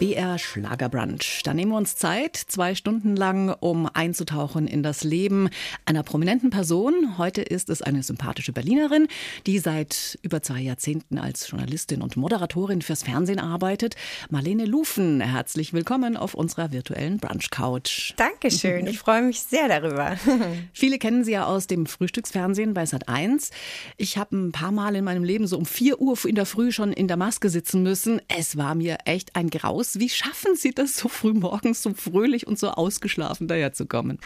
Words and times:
BR 0.00 0.38
Schlagerbrunch. 0.38 1.42
Da 1.44 1.52
nehmen 1.52 1.72
wir 1.72 1.76
uns 1.76 1.94
Zeit, 1.94 2.34
zwei 2.34 2.74
Stunden 2.74 3.16
lang, 3.16 3.54
um 3.60 3.86
einzutauchen 3.86 4.66
in 4.66 4.82
das 4.82 5.04
Leben 5.04 5.50
einer 5.84 6.02
prominenten 6.02 6.48
Person. 6.48 7.18
Heute 7.18 7.42
ist 7.42 7.68
es 7.68 7.82
eine 7.82 8.02
sympathische 8.02 8.54
Berlinerin, 8.54 9.08
die 9.46 9.58
seit 9.58 10.18
über 10.22 10.42
zwei 10.42 10.60
Jahrzehnten 10.60 11.18
als 11.18 11.50
Journalistin 11.50 12.00
und 12.00 12.16
Moderatorin 12.16 12.80
fürs 12.80 13.02
Fernsehen 13.02 13.38
arbeitet. 13.38 13.94
Marlene 14.30 14.64
Lufen, 14.64 15.20
herzlich 15.20 15.74
willkommen 15.74 16.16
auf 16.16 16.32
unserer 16.32 16.72
virtuellen 16.72 17.18
Brunch 17.18 17.50
Couch. 17.50 18.14
Dankeschön, 18.16 18.86
ich 18.86 19.00
freue 19.00 19.20
mich 19.20 19.42
sehr 19.42 19.68
darüber. 19.68 20.16
Viele 20.72 20.98
kennen 20.98 21.24
sie 21.24 21.32
ja 21.32 21.44
aus 21.44 21.66
dem 21.66 21.84
Frühstücksfernsehen 21.84 22.72
bei 22.72 22.86
Sat 22.86 23.06
1. 23.10 23.50
Ich 23.98 24.16
habe 24.16 24.34
ein 24.34 24.52
paar 24.52 24.72
Mal 24.72 24.96
in 24.96 25.04
meinem 25.04 25.24
Leben 25.24 25.46
so 25.46 25.58
um 25.58 25.66
4 25.66 26.00
Uhr 26.00 26.16
in 26.24 26.36
der 26.36 26.46
Früh 26.46 26.72
schon 26.72 26.94
in 26.94 27.06
der 27.06 27.18
Maske 27.18 27.50
sitzen 27.50 27.82
müssen. 27.82 28.22
Es 28.28 28.56
war 28.56 28.74
mir 28.74 28.96
echt 29.04 29.36
ein 29.36 29.50
Graus. 29.50 29.89
Wie 29.98 30.08
schaffen 30.08 30.54
Sie 30.56 30.72
das 30.72 30.96
so 30.96 31.08
früh 31.08 31.32
morgens 31.32 31.82
so 31.82 31.94
fröhlich 31.94 32.46
und 32.46 32.58
so 32.58 32.70
ausgeschlafen 32.70 33.48
daherzukommen? 33.48 34.18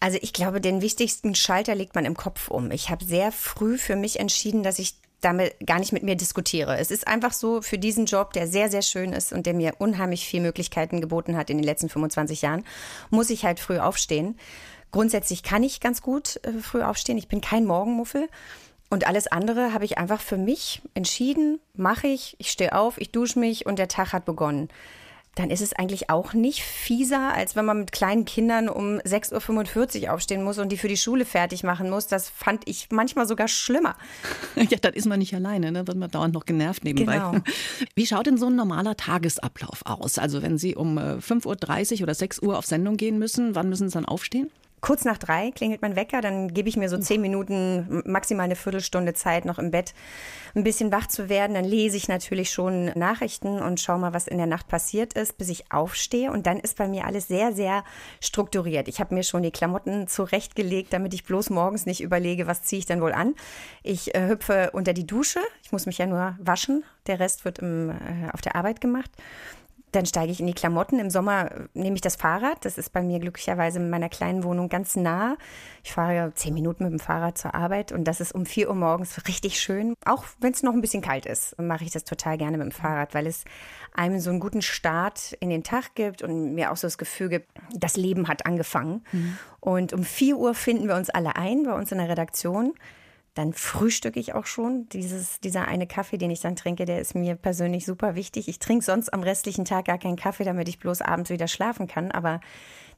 Also 0.00 0.18
ich 0.20 0.32
glaube, 0.32 0.60
den 0.60 0.82
wichtigsten 0.82 1.34
Schalter 1.34 1.74
legt 1.74 1.94
man 1.94 2.04
im 2.04 2.16
Kopf 2.16 2.48
um. 2.48 2.70
Ich 2.70 2.90
habe 2.90 3.04
sehr 3.04 3.32
früh 3.32 3.78
für 3.78 3.96
mich 3.96 4.20
entschieden, 4.20 4.62
dass 4.62 4.78
ich 4.78 4.94
damit 5.20 5.54
gar 5.66 5.78
nicht 5.78 5.92
mit 5.92 6.02
mir 6.02 6.14
diskutiere. 6.14 6.76
Es 6.76 6.90
ist 6.90 7.08
einfach 7.08 7.32
so, 7.32 7.62
für 7.62 7.78
diesen 7.78 8.06
Job, 8.06 8.32
der 8.32 8.46
sehr, 8.46 8.70
sehr 8.70 8.82
schön 8.82 9.12
ist 9.12 9.32
und 9.32 9.46
der 9.46 9.54
mir 9.54 9.74
unheimlich 9.78 10.26
viele 10.26 10.42
Möglichkeiten 10.42 11.00
geboten 11.00 11.36
hat 11.36 11.50
in 11.50 11.56
den 11.56 11.64
letzten 11.64 11.88
25 11.88 12.42
Jahren, 12.42 12.64
muss 13.10 13.30
ich 13.30 13.44
halt 13.44 13.58
früh 13.58 13.78
aufstehen. 13.78 14.38
Grundsätzlich 14.92 15.42
kann 15.42 15.62
ich 15.62 15.80
ganz 15.80 16.02
gut 16.02 16.38
äh, 16.44 16.52
früh 16.60 16.82
aufstehen. 16.82 17.18
Ich 17.18 17.28
bin 17.28 17.40
kein 17.40 17.64
Morgenmuffel. 17.64 18.28
Und 18.88 19.06
alles 19.06 19.26
andere 19.26 19.72
habe 19.72 19.84
ich 19.84 19.98
einfach 19.98 20.20
für 20.20 20.36
mich 20.36 20.82
entschieden, 20.94 21.60
mache 21.74 22.06
ich, 22.06 22.36
ich 22.38 22.50
stehe 22.50 22.74
auf, 22.74 22.98
ich 22.98 23.10
dusche 23.10 23.38
mich 23.38 23.66
und 23.66 23.78
der 23.78 23.88
Tag 23.88 24.12
hat 24.12 24.24
begonnen. 24.24 24.68
Dann 25.34 25.50
ist 25.50 25.60
es 25.60 25.74
eigentlich 25.74 26.08
auch 26.08 26.32
nicht 26.32 26.62
fieser, 26.62 27.34
als 27.34 27.56
wenn 27.56 27.66
man 27.66 27.80
mit 27.80 27.92
kleinen 27.92 28.24
Kindern 28.24 28.70
um 28.70 29.00
6.45 29.00 30.04
Uhr 30.04 30.14
aufstehen 30.14 30.42
muss 30.42 30.58
und 30.58 30.70
die 30.70 30.78
für 30.78 30.88
die 30.88 30.96
Schule 30.96 31.26
fertig 31.26 31.62
machen 31.62 31.90
muss. 31.90 32.06
Das 32.06 32.30
fand 32.30 32.66
ich 32.66 32.88
manchmal 32.90 33.26
sogar 33.26 33.46
schlimmer. 33.46 33.96
Ja, 34.56 34.78
dann 34.80 34.94
ist 34.94 35.04
man 35.04 35.18
nicht 35.18 35.34
alleine, 35.34 35.70
ne? 35.70 35.86
wird 35.86 35.98
man 35.98 36.10
dauernd 36.10 36.32
noch 36.32 36.46
genervt 36.46 36.84
nebenbei. 36.84 37.16
Genau. 37.18 37.34
Wie 37.94 38.06
schaut 38.06 38.26
denn 38.26 38.38
so 38.38 38.46
ein 38.46 38.56
normaler 38.56 38.96
Tagesablauf 38.96 39.82
aus? 39.84 40.18
Also 40.18 40.40
wenn 40.40 40.56
Sie 40.56 40.74
um 40.74 40.96
äh, 40.96 41.16
5.30 41.18 41.96
Uhr 41.96 42.02
oder 42.04 42.14
6 42.14 42.40
Uhr 42.40 42.56
auf 42.56 42.64
Sendung 42.64 42.96
gehen 42.96 43.18
müssen, 43.18 43.54
wann 43.54 43.68
müssen 43.68 43.90
Sie 43.90 43.94
dann 43.94 44.06
aufstehen? 44.06 44.50
Kurz 44.86 45.04
nach 45.04 45.18
drei 45.18 45.50
klingelt 45.50 45.82
mein 45.82 45.96
Wecker, 45.96 46.20
dann 46.20 46.54
gebe 46.54 46.68
ich 46.68 46.76
mir 46.76 46.88
so 46.88 46.96
zehn 46.96 47.20
Minuten, 47.20 48.04
maximal 48.06 48.44
eine 48.44 48.54
Viertelstunde 48.54 49.14
Zeit, 49.14 49.44
noch 49.44 49.58
im 49.58 49.72
Bett 49.72 49.94
ein 50.54 50.62
bisschen 50.62 50.92
wach 50.92 51.08
zu 51.08 51.28
werden. 51.28 51.54
Dann 51.54 51.64
lese 51.64 51.96
ich 51.96 52.06
natürlich 52.06 52.52
schon 52.52 52.92
Nachrichten 52.94 53.58
und 53.58 53.80
schaue 53.80 53.98
mal, 53.98 54.14
was 54.14 54.28
in 54.28 54.38
der 54.38 54.46
Nacht 54.46 54.68
passiert 54.68 55.14
ist, 55.14 55.38
bis 55.38 55.48
ich 55.48 55.72
aufstehe. 55.72 56.30
Und 56.30 56.46
dann 56.46 56.60
ist 56.60 56.76
bei 56.76 56.86
mir 56.86 57.04
alles 57.04 57.26
sehr, 57.26 57.52
sehr 57.52 57.82
strukturiert. 58.20 58.86
Ich 58.86 59.00
habe 59.00 59.12
mir 59.12 59.24
schon 59.24 59.42
die 59.42 59.50
Klamotten 59.50 60.06
zurechtgelegt, 60.06 60.92
damit 60.92 61.14
ich 61.14 61.24
bloß 61.24 61.50
morgens 61.50 61.84
nicht 61.84 62.00
überlege, 62.00 62.46
was 62.46 62.62
ziehe 62.62 62.78
ich 62.78 62.86
denn 62.86 63.00
wohl 63.00 63.12
an. 63.12 63.34
Ich 63.82 64.14
äh, 64.14 64.28
hüpfe 64.28 64.70
unter 64.72 64.92
die 64.92 65.04
Dusche. 65.04 65.40
Ich 65.64 65.72
muss 65.72 65.86
mich 65.86 65.98
ja 65.98 66.06
nur 66.06 66.36
waschen. 66.38 66.84
Der 67.08 67.18
Rest 67.18 67.44
wird 67.44 67.58
im, 67.58 67.90
äh, 67.90 68.30
auf 68.32 68.40
der 68.40 68.54
Arbeit 68.54 68.80
gemacht. 68.80 69.10
Dann 69.96 70.04
steige 70.04 70.30
ich 70.30 70.40
in 70.40 70.46
die 70.46 70.52
Klamotten. 70.52 70.98
Im 70.98 71.08
Sommer 71.08 71.50
nehme 71.72 71.94
ich 71.94 72.02
das 72.02 72.16
Fahrrad. 72.16 72.66
Das 72.66 72.76
ist 72.76 72.92
bei 72.92 73.00
mir 73.00 73.18
glücklicherweise 73.18 73.78
in 73.78 73.88
meiner 73.88 74.10
kleinen 74.10 74.44
Wohnung 74.44 74.68
ganz 74.68 74.94
nah. 74.94 75.38
Ich 75.82 75.92
fahre 75.92 76.34
zehn 76.34 76.52
Minuten 76.52 76.84
mit 76.84 76.92
dem 76.92 76.98
Fahrrad 76.98 77.38
zur 77.38 77.54
Arbeit 77.54 77.92
und 77.92 78.04
das 78.04 78.20
ist 78.20 78.32
um 78.32 78.44
vier 78.44 78.68
Uhr 78.68 78.74
morgens 78.74 79.26
richtig 79.26 79.58
schön. 79.58 79.94
Auch 80.04 80.24
wenn 80.38 80.52
es 80.52 80.62
noch 80.62 80.74
ein 80.74 80.82
bisschen 80.82 81.00
kalt 81.00 81.24
ist, 81.24 81.58
mache 81.58 81.84
ich 81.84 81.92
das 81.92 82.04
total 82.04 82.36
gerne 82.36 82.58
mit 82.58 82.66
dem 82.66 82.72
Fahrrad, 82.72 83.14
weil 83.14 83.26
es 83.26 83.44
einem 83.94 84.20
so 84.20 84.28
einen 84.28 84.38
guten 84.38 84.60
Start 84.60 85.32
in 85.40 85.48
den 85.48 85.62
Tag 85.62 85.94
gibt 85.94 86.20
und 86.20 86.54
mir 86.54 86.72
auch 86.72 86.76
so 86.76 86.86
das 86.86 86.98
Gefühl 86.98 87.30
gibt, 87.30 87.48
das 87.74 87.96
Leben 87.96 88.28
hat 88.28 88.44
angefangen. 88.44 89.02
Und 89.60 89.94
um 89.94 90.04
vier 90.04 90.36
Uhr 90.36 90.52
finden 90.52 90.88
wir 90.88 90.96
uns 90.96 91.08
alle 91.08 91.36
ein 91.36 91.62
bei 91.62 91.72
uns 91.72 91.90
in 91.90 91.96
der 91.96 92.10
Redaktion. 92.10 92.74
Dann 93.36 93.52
frühstücke 93.52 94.18
ich 94.18 94.34
auch 94.34 94.46
schon. 94.46 94.88
Dieses, 94.88 95.40
dieser 95.40 95.68
eine 95.68 95.86
Kaffee, 95.86 96.16
den 96.16 96.30
ich 96.30 96.40
dann 96.40 96.56
trinke, 96.56 96.86
der 96.86 97.02
ist 97.02 97.14
mir 97.14 97.36
persönlich 97.36 97.84
super 97.84 98.14
wichtig. 98.14 98.48
Ich 98.48 98.58
trinke 98.58 98.82
sonst 98.82 99.12
am 99.12 99.22
restlichen 99.22 99.66
Tag 99.66 99.84
gar 99.84 99.98
keinen 99.98 100.16
Kaffee, 100.16 100.44
damit 100.44 100.70
ich 100.70 100.78
bloß 100.78 101.02
abends 101.02 101.28
wieder 101.28 101.46
schlafen 101.46 101.86
kann. 101.86 102.10
Aber 102.10 102.40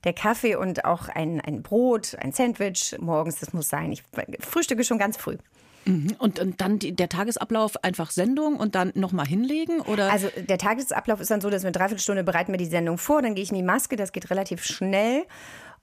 der 0.05 0.13
Kaffee 0.13 0.55
und 0.55 0.85
auch 0.85 1.09
ein, 1.09 1.41
ein 1.41 1.63
Brot, 1.63 2.17
ein 2.21 2.31
Sandwich 2.31 2.95
morgens, 3.01 3.41
das 3.41 3.53
muss 3.53 3.69
sein. 3.69 3.91
Ich 3.91 4.05
frühstücke 4.39 4.85
schon 4.85 4.99
ganz 4.99 5.17
früh. 5.17 5.39
Mhm. 5.87 6.15
Und, 6.19 6.39
und 6.39 6.61
dann 6.61 6.79
die, 6.79 6.95
der 6.95 7.09
Tagesablauf 7.09 7.83
einfach 7.83 8.13
Sendung 8.13 8.59
und 8.59 8.77
dann 8.77 8.93
nochmal 8.95 9.27
hinlegen? 9.27 9.81
Oder? 9.81 10.13
Also 10.13 10.29
der 10.37 10.59
Tagesablauf 10.59 11.21
ist 11.21 11.33
dann 11.33 11.41
so, 11.41 11.51
dass 11.51 11.63
wir 11.63 11.69
eine 11.69 11.73
Dreiviertelstunde 11.73 12.23
bereiten 12.23 12.53
wir 12.53 12.59
die 12.59 12.67
Sendung 12.67 12.97
vor, 12.97 13.23
dann 13.23 13.35
gehe 13.35 13.43
ich 13.43 13.51
in 13.51 13.57
die 13.57 13.65
Maske, 13.65 13.97
das 13.97 14.13
geht 14.13 14.31
relativ 14.31 14.65
schnell. 14.65 15.25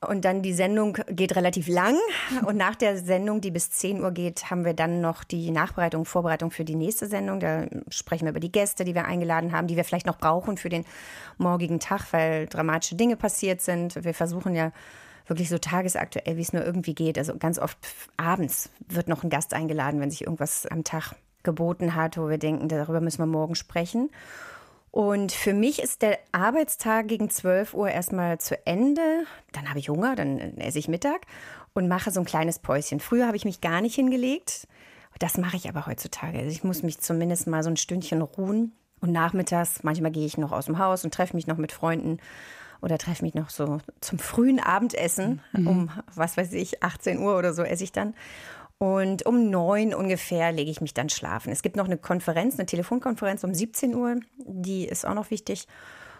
Und 0.01 0.25
dann 0.25 0.41
die 0.41 0.53
Sendung 0.53 0.97
geht 1.09 1.35
relativ 1.35 1.67
lang. 1.67 1.95
Und 2.45 2.57
nach 2.57 2.75
der 2.75 2.97
Sendung, 2.97 3.41
die 3.41 3.51
bis 3.51 3.71
10 3.71 4.01
Uhr 4.01 4.11
geht, 4.11 4.49
haben 4.51 4.65
wir 4.65 4.73
dann 4.73 5.01
noch 5.01 5.23
die 5.23 5.51
Nachbereitung, 5.51 6.05
Vorbereitung 6.05 6.51
für 6.51 6.65
die 6.65 6.75
nächste 6.75 7.07
Sendung. 7.07 7.39
Da 7.39 7.65
sprechen 7.89 8.25
wir 8.25 8.31
über 8.31 8.39
die 8.39 8.51
Gäste, 8.51 8.83
die 8.83 8.93
wir 8.93 9.05
eingeladen 9.05 9.51
haben, 9.51 9.67
die 9.67 9.75
wir 9.75 9.83
vielleicht 9.83 10.05
noch 10.05 10.17
brauchen 10.17 10.57
für 10.57 10.69
den 10.69 10.85
morgigen 11.37 11.79
Tag, 11.79 12.11
weil 12.11 12.47
dramatische 12.47 12.95
Dinge 12.95 13.15
passiert 13.15 13.61
sind. 13.61 14.03
Wir 14.03 14.13
versuchen 14.13 14.53
ja 14.53 14.71
wirklich 15.27 15.49
so 15.49 15.57
tagesaktuell, 15.57 16.37
wie 16.37 16.41
es 16.41 16.53
nur 16.53 16.63
irgendwie 16.63 16.93
geht. 16.93 17.17
Also 17.17 17.37
ganz 17.37 17.57
oft 17.57 17.77
abends 18.17 18.69
wird 18.87 19.07
noch 19.07 19.23
ein 19.23 19.29
Gast 19.29 19.53
eingeladen, 19.53 19.99
wenn 19.99 20.11
sich 20.11 20.21
irgendwas 20.21 20.67
am 20.67 20.83
Tag 20.83 21.15
geboten 21.43 21.95
hat, 21.95 22.17
wo 22.17 22.29
wir 22.29 22.37
denken, 22.37 22.67
darüber 22.67 23.01
müssen 23.01 23.19
wir 23.19 23.27
morgen 23.27 23.55
sprechen. 23.55 24.09
Und 24.95 25.33
für 25.33 25.53
mich 25.53 25.81
ist 25.81 26.03
der 26.03 26.19
Arbeitstag 26.31 27.09
gegen 27.09 27.29
12 27.29 27.73
Uhr 27.73 27.89
erstmal 27.89 28.37
zu 28.39 28.65
Ende. 28.65 29.25
Dann 29.51 29.67
habe 29.67 29.77
ich 29.77 29.89
Hunger, 29.89 30.15
dann 30.15 30.39
esse 30.57 30.79
ich 30.79 30.87
Mittag 30.87 31.25
und 31.73 31.89
mache 31.89 32.11
so 32.11 32.21
ein 32.21 32.25
kleines 32.25 32.59
Päuschen. 32.59 33.01
Früher 33.01 33.27
habe 33.27 33.35
ich 33.35 33.43
mich 33.43 33.59
gar 33.59 33.81
nicht 33.81 33.95
hingelegt. 33.95 34.69
Das 35.19 35.37
mache 35.37 35.57
ich 35.57 35.67
aber 35.67 35.85
heutzutage. 35.85 36.37
Also 36.37 36.49
ich 36.49 36.63
muss 36.63 36.81
mich 36.81 37.01
zumindest 37.01 37.45
mal 37.45 37.61
so 37.61 37.69
ein 37.69 37.75
Stündchen 37.75 38.21
ruhen. 38.21 38.71
Und 39.01 39.11
nachmittags, 39.11 39.83
manchmal 39.83 40.11
gehe 40.11 40.25
ich 40.25 40.37
noch 40.37 40.53
aus 40.53 40.67
dem 40.67 40.79
Haus 40.79 41.03
und 41.03 41.13
treffe 41.13 41.35
mich 41.35 41.45
noch 41.45 41.57
mit 41.57 41.73
Freunden 41.73 42.19
oder 42.81 42.97
treffe 42.97 43.25
mich 43.25 43.33
noch 43.33 43.49
so 43.49 43.79
zum 43.99 44.17
frühen 44.17 44.61
Abendessen. 44.61 45.41
Um, 45.53 45.91
was 46.15 46.37
weiß 46.37 46.53
ich, 46.53 46.83
18 46.83 47.19
Uhr 47.19 47.37
oder 47.37 47.53
so 47.53 47.63
esse 47.63 47.83
ich 47.83 47.91
dann. 47.91 48.13
Und 48.77 49.25
um 49.25 49.49
neun 49.49 49.93
ungefähr 49.93 50.51
lege 50.51 50.69
ich 50.69 50.81
mich 50.81 50.93
dann 50.93 51.09
schlafen. 51.09 51.51
Es 51.51 51.61
gibt 51.61 51.77
noch 51.77 51.85
eine 51.85 51.97
Konferenz, 51.97 52.55
eine 52.59 52.65
Telefonkonferenz 52.65 53.43
um 53.43 53.53
17 53.53 53.95
Uhr. 53.95 54.19
Die 54.37 54.85
ist 54.85 55.05
auch 55.05 55.13
noch 55.13 55.31
wichtig. 55.31 55.67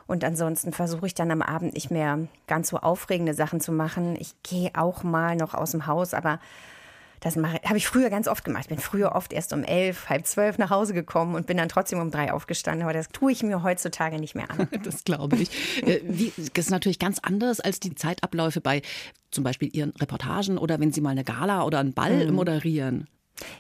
Und 0.08 0.24
ansonsten 0.24 0.72
versuche 0.72 1.08
ich 1.08 1.16
dann 1.16 1.32
am 1.32 1.42
Abend 1.42 1.74
nicht 1.74 1.92
mehr 1.92 2.28
ganz 2.48 2.70
so 2.70 2.78
aufregende 2.78 3.34
Sachen 3.34 3.60
zu 3.60 3.72
machen. 3.72 4.16
Ich 4.20 4.42
gehe 4.44 4.72
auch 4.76 5.04
mal 5.04 5.36
noch 5.36 5.54
aus 5.54 5.72
dem 5.72 5.88
Haus, 5.88 6.14
aber 6.14 6.40
das 7.20 7.36
habe 7.38 7.78
ich 7.78 7.88
früher 7.88 8.10
ganz 8.10 8.28
oft 8.28 8.44
gemacht. 8.44 8.64
Ich 8.64 8.70
bin 8.70 8.80
früher 8.80 9.14
oft 9.14 9.34
erst 9.34 9.54
um 9.54 9.64
elf, 9.64 10.10
halb 10.10 10.26
zwölf 10.28 10.58
nach 10.58 10.70
Hause 10.70 10.94
gekommen 10.94 11.36
und 11.36 11.48
bin 11.48 11.58
dann 11.58 11.70
trotzdem 11.70 12.00
um 12.00 12.12
drei 12.12 12.32
aufgestanden. 12.32 12.84
Aber 12.84 12.94
das 12.94 13.10
tue 13.10 13.32
ich 13.32 13.44
mir 13.44 13.64
heutzutage 13.64 14.20
nicht 14.20 14.36
mehr 14.36 14.50
an. 14.52 14.68
Das 14.86 15.04
glaube 15.04 15.38
ich. 15.38 15.84
Äh, 15.84 16.02
Wie, 16.04 16.32
das 16.38 16.66
ist 16.66 16.70
natürlich 16.70 17.00
ganz 17.00 17.20
anders 17.20 17.60
als 17.60 17.80
die 17.80 17.96
Zeitabläufe 17.96 18.62
bei 18.62 18.82
zum 19.32 19.44
Beispiel 19.44 19.70
Ihren 19.74 19.92
Reportagen 19.92 20.58
oder 20.58 20.80
wenn 20.80 20.92
Sie 20.92 21.02
mal 21.02 21.12
eine 21.12 21.24
Gala 21.24 21.64
oder 21.64 21.80
einen 21.80 21.94
Ball 21.94 22.32
moderieren. 22.32 23.08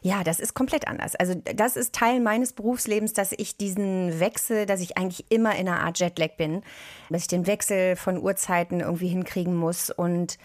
Ja, 0.01 0.23
das 0.23 0.39
ist 0.39 0.53
komplett 0.53 0.87
anders. 0.87 1.15
Also 1.15 1.35
das 1.35 1.75
ist 1.75 1.93
Teil 1.93 2.19
meines 2.19 2.53
Berufslebens, 2.53 3.13
dass 3.13 3.33
ich 3.33 3.57
diesen 3.57 4.19
Wechsel, 4.19 4.65
dass 4.65 4.81
ich 4.81 4.97
eigentlich 4.97 5.25
immer 5.29 5.55
in 5.55 5.67
einer 5.67 5.81
Art 5.81 5.99
Jetlag 5.99 6.37
bin, 6.37 6.61
dass 7.09 7.23
ich 7.23 7.27
den 7.27 7.47
Wechsel 7.47 7.95
von 7.95 8.21
Uhrzeiten 8.21 8.79
irgendwie 8.79 9.07
hinkriegen 9.07 9.55
muss 9.55 9.89
und 9.89 10.37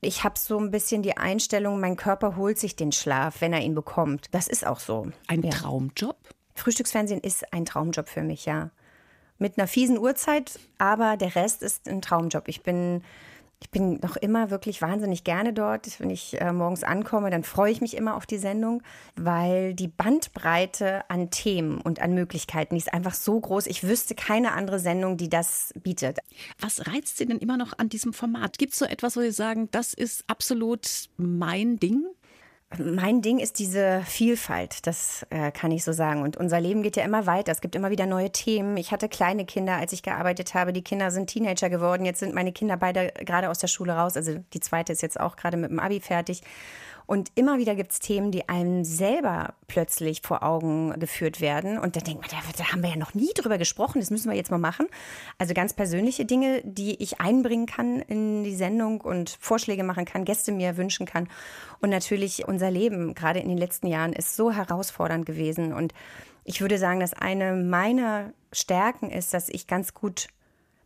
ich 0.00 0.24
habe 0.24 0.38
so 0.38 0.58
ein 0.58 0.70
bisschen 0.70 1.02
die 1.02 1.16
Einstellung, 1.16 1.80
mein 1.80 1.96
Körper 1.96 2.36
holt 2.36 2.58
sich 2.58 2.76
den 2.76 2.92
Schlaf, 2.92 3.40
wenn 3.40 3.52
er 3.52 3.60
ihn 3.60 3.74
bekommt. 3.74 4.28
Das 4.32 4.48
ist 4.48 4.66
auch 4.66 4.80
so. 4.80 5.08
Ein 5.26 5.42
Ja. 5.42 5.50
Traumjob? 5.50 6.16
Frühstücksfernsehen 6.54 7.20
ist 7.20 7.52
ein 7.52 7.64
Traumjob 7.64 8.08
für 8.08 8.22
mich, 8.22 8.46
ja. 8.46 8.70
Mit 9.38 9.58
einer 9.58 9.66
fiesen 9.66 9.98
Uhrzeit, 9.98 10.58
aber 10.78 11.16
der 11.16 11.34
Rest 11.34 11.62
ist 11.62 11.88
ein 11.88 12.02
Traumjob. 12.02 12.48
Ich 12.48 12.62
bin, 12.62 13.02
ich 13.62 13.70
bin 13.70 14.00
noch 14.02 14.16
immer 14.16 14.50
wirklich 14.50 14.80
wahnsinnig 14.80 15.22
gerne 15.22 15.52
dort. 15.52 16.00
Wenn 16.00 16.10
ich 16.10 16.40
äh, 16.40 16.52
morgens 16.52 16.82
ankomme, 16.82 17.30
dann 17.30 17.44
freue 17.44 17.70
ich 17.70 17.80
mich 17.80 17.96
immer 17.96 18.16
auf 18.16 18.26
die 18.26 18.38
Sendung, 18.38 18.82
weil 19.16 19.74
die 19.74 19.88
Bandbreite 19.88 21.08
an 21.10 21.30
Themen 21.30 21.80
und 21.80 22.00
an 22.00 22.14
Möglichkeiten, 22.14 22.74
die 22.74 22.80
ist 22.80 22.92
einfach 22.92 23.14
so 23.14 23.38
groß. 23.38 23.66
Ich 23.66 23.84
wüsste 23.84 24.14
keine 24.14 24.52
andere 24.52 24.78
Sendung, 24.78 25.18
die 25.18 25.28
das 25.28 25.74
bietet. 25.82 26.18
Was 26.58 26.86
reizt 26.86 27.18
Sie 27.18 27.26
denn 27.26 27.38
immer 27.38 27.58
noch 27.58 27.78
an 27.78 27.90
diesem 27.90 28.14
Format? 28.14 28.58
Gibt 28.58 28.72
es 28.72 28.78
so 28.78 28.86
etwas, 28.86 29.16
wo 29.16 29.20
Sie 29.20 29.30
sagen, 29.30 29.68
das 29.70 29.92
ist 29.92 30.24
absolut 30.26 31.08
mein 31.18 31.78
Ding? 31.78 32.06
Mein 32.78 33.20
Ding 33.20 33.40
ist 33.40 33.58
diese 33.58 34.02
Vielfalt, 34.06 34.86
das 34.86 35.26
äh, 35.30 35.50
kann 35.50 35.72
ich 35.72 35.82
so 35.82 35.92
sagen. 35.92 36.22
Und 36.22 36.36
unser 36.36 36.60
Leben 36.60 36.84
geht 36.84 36.96
ja 36.96 37.04
immer 37.04 37.26
weiter. 37.26 37.50
Es 37.50 37.60
gibt 37.60 37.74
immer 37.74 37.90
wieder 37.90 38.06
neue 38.06 38.30
Themen. 38.30 38.76
Ich 38.76 38.92
hatte 38.92 39.08
kleine 39.08 39.44
Kinder, 39.44 39.74
als 39.74 39.92
ich 39.92 40.04
gearbeitet 40.04 40.54
habe. 40.54 40.72
Die 40.72 40.82
Kinder 40.82 41.10
sind 41.10 41.28
Teenager 41.28 41.68
geworden. 41.68 42.04
Jetzt 42.04 42.20
sind 42.20 42.32
meine 42.32 42.52
Kinder 42.52 42.76
beide 42.76 43.12
gerade 43.24 43.50
aus 43.50 43.58
der 43.58 43.66
Schule 43.66 43.94
raus. 43.94 44.16
Also 44.16 44.36
die 44.52 44.60
zweite 44.60 44.92
ist 44.92 45.02
jetzt 45.02 45.18
auch 45.18 45.34
gerade 45.34 45.56
mit 45.56 45.70
dem 45.70 45.80
Abi 45.80 45.98
fertig. 45.98 46.42
Und 47.10 47.32
immer 47.34 47.58
wieder 47.58 47.74
gibt 47.74 47.90
es 47.90 47.98
Themen, 47.98 48.30
die 48.30 48.48
einem 48.48 48.84
selber 48.84 49.54
plötzlich 49.66 50.22
vor 50.22 50.44
Augen 50.44 50.96
geführt 51.00 51.40
werden. 51.40 51.76
Und 51.76 51.96
da 51.96 52.00
denkt 52.00 52.20
man, 52.20 52.30
da, 52.30 52.36
da, 52.56 52.70
haben 52.70 52.84
wir 52.84 52.90
ja 52.90 52.96
noch 52.96 53.14
nie 53.14 53.32
drüber 53.34 53.58
gesprochen, 53.58 53.98
das 53.98 54.10
müssen 54.10 54.30
wir 54.30 54.36
jetzt 54.36 54.52
mal 54.52 54.58
machen. 54.58 54.86
Also 55.36 55.52
ganz 55.52 55.72
persönliche 55.72 56.24
Dinge, 56.24 56.62
die 56.62 57.02
ich 57.02 57.20
einbringen 57.20 57.66
kann 57.66 57.98
in 57.98 58.44
die 58.44 58.54
Sendung 58.54 59.00
und 59.00 59.36
Vorschläge 59.40 59.82
machen 59.82 60.04
kann, 60.04 60.24
Gäste 60.24 60.52
mir 60.52 60.76
wünschen 60.76 61.04
kann. 61.04 61.28
Und 61.80 61.90
natürlich 61.90 62.46
unser 62.46 62.70
Leben, 62.70 63.16
gerade 63.16 63.40
in 63.40 63.48
den 63.48 63.58
letzten 63.58 63.88
Jahren, 63.88 64.12
ist 64.12 64.36
so 64.36 64.52
herausfordernd 64.52 65.26
gewesen. 65.26 65.72
Und 65.72 65.92
ich 66.44 66.60
würde 66.60 66.78
sagen, 66.78 67.00
dass 67.00 67.12
eine 67.12 67.56
meiner 67.56 68.32
Stärken 68.52 69.10
ist, 69.10 69.34
dass 69.34 69.48
ich 69.48 69.66
ganz 69.66 69.94
gut 69.94 70.28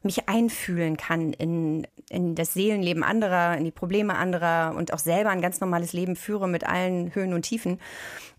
mich 0.05 0.29
einfühlen 0.29 0.97
kann 0.97 1.33
in, 1.33 1.87
in 2.09 2.35
das 2.35 2.55
Seelenleben 2.55 3.03
anderer, 3.03 3.57
in 3.57 3.65
die 3.65 3.71
Probleme 3.71 4.15
anderer 4.15 4.75
und 4.77 4.93
auch 4.93 4.99
selber 4.99 5.31
ein 5.31 5.41
ganz 5.43 5.61
normales 5.61 5.93
Leben 5.93 6.17
führe 6.17 6.49
mit 6.49 6.65
allen 6.67 7.15
Höhen 7.15 7.33
und 7.33 7.43
Tiefen. 7.43 7.81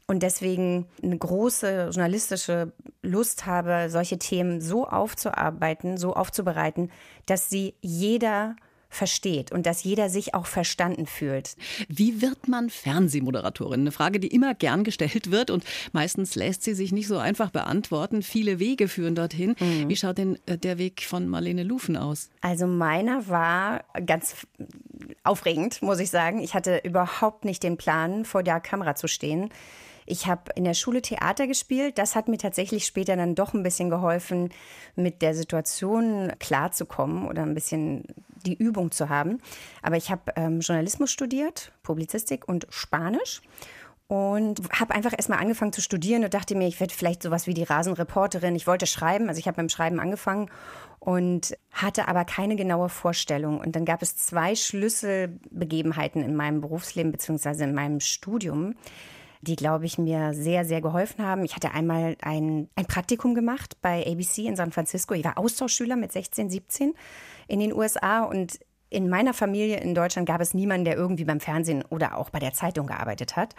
Und 0.07 0.21
deswegen 0.21 0.85
eine 1.01 1.17
große 1.17 1.89
journalistische 1.91 2.71
Lust 3.01 3.47
habe, 3.47 3.89
solche 3.89 4.19
Themen 4.19 4.61
so 4.61 4.87
aufzuarbeiten, 4.87 5.97
so 5.97 6.13
aufzubereiten, 6.13 6.91
dass 7.25 7.49
sie 7.49 7.73
jeder 7.81 8.55
versteht 8.95 9.51
und 9.51 9.65
dass 9.65 9.83
jeder 9.83 10.09
sich 10.09 10.33
auch 10.33 10.45
verstanden 10.45 11.05
fühlt. 11.05 11.55
Wie 11.87 12.21
wird 12.21 12.47
man 12.47 12.69
Fernsehmoderatorin? 12.69 13.81
Eine 13.81 13.91
Frage, 13.91 14.19
die 14.19 14.27
immer 14.27 14.55
gern 14.55 14.83
gestellt 14.83 15.31
wird 15.31 15.51
und 15.51 15.63
meistens 15.91 16.35
lässt 16.35 16.63
sie 16.63 16.73
sich 16.73 16.91
nicht 16.91 17.07
so 17.07 17.17
einfach 17.17 17.51
beantworten. 17.51 18.23
Viele 18.23 18.59
Wege 18.59 18.87
führen 18.87 19.15
dorthin. 19.15 19.55
Mhm. 19.59 19.89
Wie 19.89 19.95
schaut 19.95 20.17
denn 20.17 20.39
äh, 20.45 20.57
der 20.57 20.77
Weg 20.77 21.01
von 21.01 21.27
Marlene 21.27 21.63
Lufen 21.63 21.97
aus? 21.97 22.29
Also 22.41 22.67
meiner 22.67 23.27
war 23.27 23.83
ganz 24.05 24.47
aufregend, 25.23 25.81
muss 25.81 25.99
ich 25.99 26.09
sagen. 26.09 26.39
Ich 26.39 26.53
hatte 26.53 26.81
überhaupt 26.83 27.45
nicht 27.45 27.63
den 27.63 27.77
Plan, 27.77 28.25
vor 28.25 28.43
der 28.43 28.59
Kamera 28.59 28.95
zu 28.95 29.07
stehen. 29.07 29.49
Ich 30.05 30.27
habe 30.27 30.51
in 30.55 30.63
der 30.63 30.73
Schule 30.73 31.01
Theater 31.01 31.47
gespielt. 31.47 31.97
Das 31.97 32.15
hat 32.15 32.27
mir 32.27 32.37
tatsächlich 32.37 32.85
später 32.85 33.15
dann 33.15 33.35
doch 33.35 33.53
ein 33.53 33.63
bisschen 33.63 33.89
geholfen, 33.89 34.49
mit 34.95 35.21
der 35.21 35.33
Situation 35.33 36.31
klarzukommen 36.39 37.27
oder 37.27 37.41
ein 37.41 37.55
bisschen 37.55 38.03
die 38.45 38.53
Übung 38.55 38.91
zu 38.91 39.09
haben. 39.09 39.39
Aber 39.81 39.97
ich 39.97 40.11
habe 40.11 40.33
ähm, 40.35 40.59
Journalismus 40.59 41.11
studiert, 41.11 41.71
Publizistik 41.81 42.47
und 42.47 42.67
Spanisch 42.69 43.41
und 44.07 44.61
habe 44.71 44.93
einfach 44.93 45.13
erstmal 45.13 45.39
angefangen 45.39 45.73
zu 45.73 45.81
studieren 45.81 46.23
und 46.23 46.33
dachte 46.33 46.55
mir, 46.55 46.67
ich 46.67 46.79
werde 46.79 46.93
vielleicht 46.93 47.23
sowas 47.23 47.47
wie 47.47 47.55
die 47.55 47.63
Rasenreporterin. 47.63 48.55
Ich 48.55 48.67
wollte 48.67 48.85
schreiben, 48.85 49.29
also 49.29 49.39
ich 49.39 49.47
habe 49.47 49.57
beim 49.57 49.69
Schreiben 49.69 49.99
angefangen 49.99 50.51
und 50.99 51.57
hatte 51.71 52.07
aber 52.07 52.23
keine 52.23 52.55
genaue 52.55 52.89
Vorstellung. 52.89 53.59
Und 53.59 53.75
dann 53.75 53.85
gab 53.85 54.03
es 54.03 54.15
zwei 54.15 54.55
Schlüsselbegebenheiten 54.55 56.23
in 56.23 56.35
meinem 56.35 56.61
Berufsleben 56.61 57.11
beziehungsweise 57.11 57.63
in 57.63 57.73
meinem 57.73 57.99
Studium, 57.99 58.75
die, 59.47 59.55
glaube 59.55 59.85
ich, 59.85 59.97
mir 59.97 60.33
sehr, 60.33 60.65
sehr 60.65 60.81
geholfen 60.81 61.25
haben. 61.25 61.43
Ich 61.43 61.55
hatte 61.55 61.71
einmal 61.71 62.17
ein, 62.21 62.69
ein 62.75 62.85
Praktikum 62.85 63.35
gemacht 63.35 63.77
bei 63.81 64.05
ABC 64.05 64.45
in 64.45 64.55
San 64.55 64.71
Francisco. 64.71 65.13
Ich 65.13 65.23
war 65.23 65.37
Austauschschüler 65.37 65.95
mit 65.95 66.11
16, 66.11 66.49
17 66.49 66.93
in 67.47 67.59
den 67.59 67.73
USA 67.73 68.23
und 68.23 68.59
in 68.89 69.09
meiner 69.09 69.33
Familie 69.33 69.77
in 69.81 69.95
Deutschland 69.95 70.27
gab 70.27 70.41
es 70.41 70.53
niemanden, 70.53 70.85
der 70.85 70.95
irgendwie 70.95 71.25
beim 71.25 71.39
Fernsehen 71.39 71.83
oder 71.89 72.17
auch 72.17 72.29
bei 72.29 72.39
der 72.39 72.53
Zeitung 72.53 72.87
gearbeitet 72.87 73.35
hat. 73.35 73.55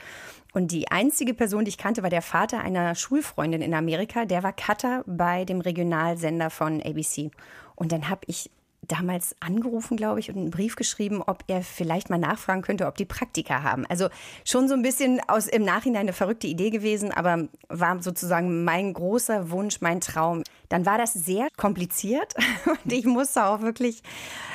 Und 0.55 0.73
die 0.73 0.91
einzige 0.91 1.35
Person, 1.35 1.65
die 1.65 1.71
ich 1.71 1.79
kannte, 1.79 2.03
war 2.03 2.11
der 2.11 2.23
Vater 2.23 2.61
einer 2.61 2.95
Schulfreundin 2.95 3.61
in 3.61 3.75
Amerika. 3.75 4.25
Der 4.25 4.43
war 4.43 4.53
Cutter 4.53 5.03
bei 5.07 5.45
dem 5.45 5.61
Regionalsender 5.61 6.49
von 6.49 6.81
ABC. 6.81 7.31
Und 7.75 7.93
dann 7.93 8.09
habe 8.09 8.23
ich 8.27 8.51
damals 8.89 9.35
angerufen, 9.41 9.97
glaube 9.97 10.21
ich, 10.21 10.31
und 10.31 10.37
einen 10.37 10.51
Brief 10.51 10.77
geschrieben, 10.77 11.23
ob 11.27 11.45
er 11.47 11.63
vielleicht 11.63 12.11
mal 12.11 12.19
nachfragen 12.19 12.63
könnte, 12.63 12.87
ob 12.87 12.97
die 12.97 13.05
Praktika 13.05 13.63
haben. 13.63 13.87
Also 13.87 14.09
schon 14.45 14.69
so 14.69 14.75
ein 14.75 14.83
bisschen 14.83 15.21
aus 15.29 15.47
im 15.47 15.65
Nachhinein 15.65 16.03
eine 16.03 16.13
verrückte 16.13 16.47
Idee 16.47 16.71
gewesen, 16.71 17.13
aber 17.13 17.49
war 17.69 18.03
sozusagen 18.03 18.65
mein 18.65 18.93
großer 18.93 19.51
Wunsch, 19.51 19.81
mein 19.81 20.01
Traum. 20.01 20.43
Dann 20.69 20.87
war 20.87 20.99
das 20.99 21.13
sehr 21.13 21.49
kompliziert 21.57 22.35
und 22.85 22.93
ich 22.93 23.05
musste 23.05 23.47
auch 23.47 23.61
wirklich 23.61 24.03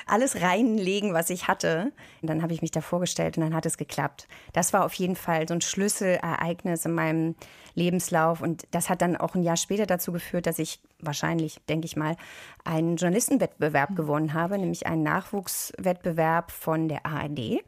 alles 0.05 0.41
reinlegen, 0.41 1.13
was 1.13 1.29
ich 1.29 1.47
hatte. 1.47 1.91
Und 2.21 2.29
dann 2.29 2.41
habe 2.41 2.53
ich 2.53 2.61
mich 2.61 2.71
da 2.71 2.81
vorgestellt 2.81 3.37
und 3.37 3.43
dann 3.43 3.55
hat 3.55 3.65
es 3.65 3.77
geklappt. 3.77 4.27
Das 4.53 4.73
war 4.73 4.85
auf 4.85 4.93
jeden 4.95 5.15
Fall 5.15 5.47
so 5.47 5.53
ein 5.53 5.61
Schlüsselereignis 5.61 6.85
in 6.85 6.93
meinem 6.93 7.35
Lebenslauf 7.73 8.41
und 8.41 8.67
das 8.71 8.89
hat 8.89 9.01
dann 9.01 9.15
auch 9.15 9.35
ein 9.35 9.43
Jahr 9.43 9.57
später 9.57 9.85
dazu 9.85 10.11
geführt, 10.11 10.45
dass 10.45 10.59
ich 10.59 10.81
wahrscheinlich, 10.99 11.61
denke 11.69 11.85
ich 11.85 11.95
mal, 11.95 12.17
einen 12.65 12.97
Journalistenwettbewerb 12.97 13.95
gewonnen 13.95 14.33
habe, 14.33 14.57
nämlich 14.57 14.87
einen 14.87 15.03
Nachwuchswettbewerb 15.03 16.51
von 16.51 16.89
der 16.89 17.05
ARD 17.05 17.63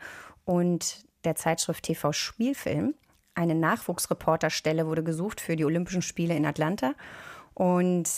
und 0.45 1.05
der 1.23 1.35
Zeitschrift 1.35 1.83
TV 1.83 2.11
Spielfilm. 2.11 2.95
Eine 3.35 3.55
Nachwuchsreporterstelle 3.55 4.85
wurde 4.85 5.03
gesucht 5.03 5.41
für 5.41 5.55
die 5.55 5.65
Olympischen 5.65 6.01
Spiele 6.01 6.35
in 6.35 6.45
Atlanta 6.45 6.93
und 7.53 8.09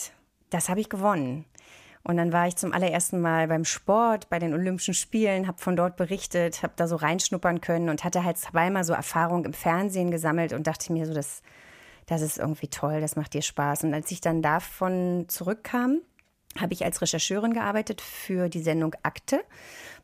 das 0.50 0.70
habe 0.70 0.80
ich 0.80 0.90
gewonnen. 0.90 1.46
Und 2.08 2.18
dann 2.18 2.32
war 2.32 2.48
ich 2.48 2.56
zum 2.56 2.72
allerersten 2.72 3.20
Mal 3.20 3.48
beim 3.48 3.66
Sport, 3.66 4.30
bei 4.30 4.38
den 4.38 4.54
Olympischen 4.54 4.94
Spielen, 4.94 5.48
habe 5.48 5.58
von 5.58 5.76
dort 5.76 5.98
berichtet, 5.98 6.62
habe 6.62 6.74
da 6.76 6.88
so 6.88 6.98
reinschnuppern 6.98 7.62
können 7.62 7.90
und 7.90 8.04
hatte 8.04 8.24
halt 8.24 8.38
zweimal 8.38 8.84
so 8.84 8.94
Erfahrung 8.94 9.44
im 9.44 9.54
Fernsehen 9.54 10.12
gesammelt 10.12 10.54
und 10.54 10.68
dachte 10.68 10.94
mir 10.94 11.08
so, 11.08 11.16
das, 11.16 11.42
das 12.06 12.22
ist 12.22 12.38
irgendwie 12.38 12.68
toll, 12.68 13.02
das 13.02 13.16
macht 13.16 13.34
dir 13.34 13.42
Spaß. 13.42 13.86
Und 13.86 13.94
als 13.96 14.12
ich 14.12 14.22
dann 14.22 14.44
davon 14.44 15.26
zurückkam, 15.30 16.02
habe 16.60 16.74
ich 16.74 16.86
als 16.86 17.02
Rechercheurin 17.02 17.54
gearbeitet 17.54 18.02
für 18.02 18.50
die 18.50 18.62
Sendung 18.62 18.96
Akte 19.02 19.44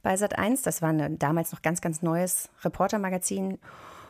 bei 0.02 0.16
Sat1. 0.16 0.64
Das 0.64 0.82
war 0.82 0.90
ein 0.90 1.20
damals 1.20 1.52
noch 1.52 1.62
ganz, 1.62 1.82
ganz 1.82 2.02
neues 2.02 2.50
Reportermagazin. 2.64 3.60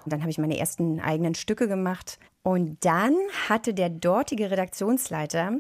Und 0.04 0.14
dann 0.14 0.22
habe 0.22 0.32
ich 0.32 0.38
meine 0.38 0.58
ersten 0.58 1.02
eigenen 1.02 1.36
Stücke 1.36 1.68
gemacht. 1.68 2.20
Und 2.44 2.84
dann 2.84 3.16
hatte 3.50 3.74
der 3.74 3.90
dortige 3.90 4.50
Redaktionsleiter 4.50 5.60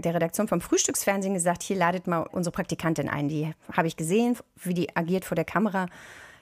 der 0.00 0.14
Redaktion 0.14 0.48
vom 0.48 0.60
Frühstücksfernsehen 0.60 1.34
gesagt, 1.34 1.62
hier 1.62 1.76
ladet 1.76 2.06
mal 2.06 2.20
unsere 2.32 2.52
Praktikantin 2.52 3.08
ein. 3.08 3.28
Die 3.28 3.52
habe 3.72 3.86
ich 3.86 3.96
gesehen, 3.96 4.36
wie 4.62 4.74
die 4.74 4.96
agiert 4.96 5.24
vor 5.24 5.36
der 5.36 5.44
Kamera. 5.44 5.86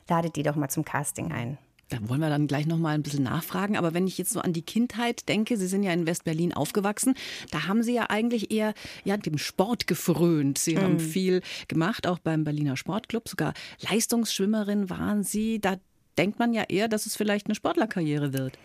Ladet 0.08 0.36
die 0.36 0.42
doch 0.42 0.56
mal 0.56 0.68
zum 0.68 0.84
Casting 0.84 1.32
ein. 1.32 1.58
Da 1.88 1.98
wollen 2.08 2.20
wir 2.20 2.30
dann 2.30 2.46
gleich 2.46 2.66
noch 2.66 2.78
mal 2.78 2.94
ein 2.94 3.02
bisschen 3.02 3.24
nachfragen. 3.24 3.76
Aber 3.76 3.92
wenn 3.92 4.06
ich 4.06 4.16
jetzt 4.16 4.32
so 4.32 4.40
an 4.40 4.54
die 4.54 4.62
Kindheit 4.62 5.28
denke, 5.28 5.58
Sie 5.58 5.66
sind 5.66 5.82
ja 5.82 5.92
in 5.92 6.06
West-Berlin 6.06 6.54
aufgewachsen, 6.54 7.14
da 7.50 7.66
haben 7.66 7.82
Sie 7.82 7.92
ja 7.92 8.08
eigentlich 8.08 8.50
eher 8.50 8.72
ja, 9.04 9.18
dem 9.18 9.36
Sport 9.36 9.86
gefrönt. 9.86 10.56
Sie 10.56 10.76
mhm. 10.76 10.80
haben 10.80 11.00
viel 11.00 11.42
gemacht, 11.68 12.06
auch 12.06 12.18
beim 12.18 12.44
Berliner 12.44 12.78
Sportclub. 12.78 13.28
Sogar 13.28 13.52
Leistungsschwimmerin 13.80 14.88
waren 14.88 15.22
Sie. 15.22 15.60
Da 15.60 15.76
denkt 16.16 16.38
man 16.38 16.54
ja 16.54 16.62
eher, 16.62 16.88
dass 16.88 17.04
es 17.04 17.14
vielleicht 17.14 17.46
eine 17.46 17.54
Sportlerkarriere 17.54 18.32
wird. 18.32 18.56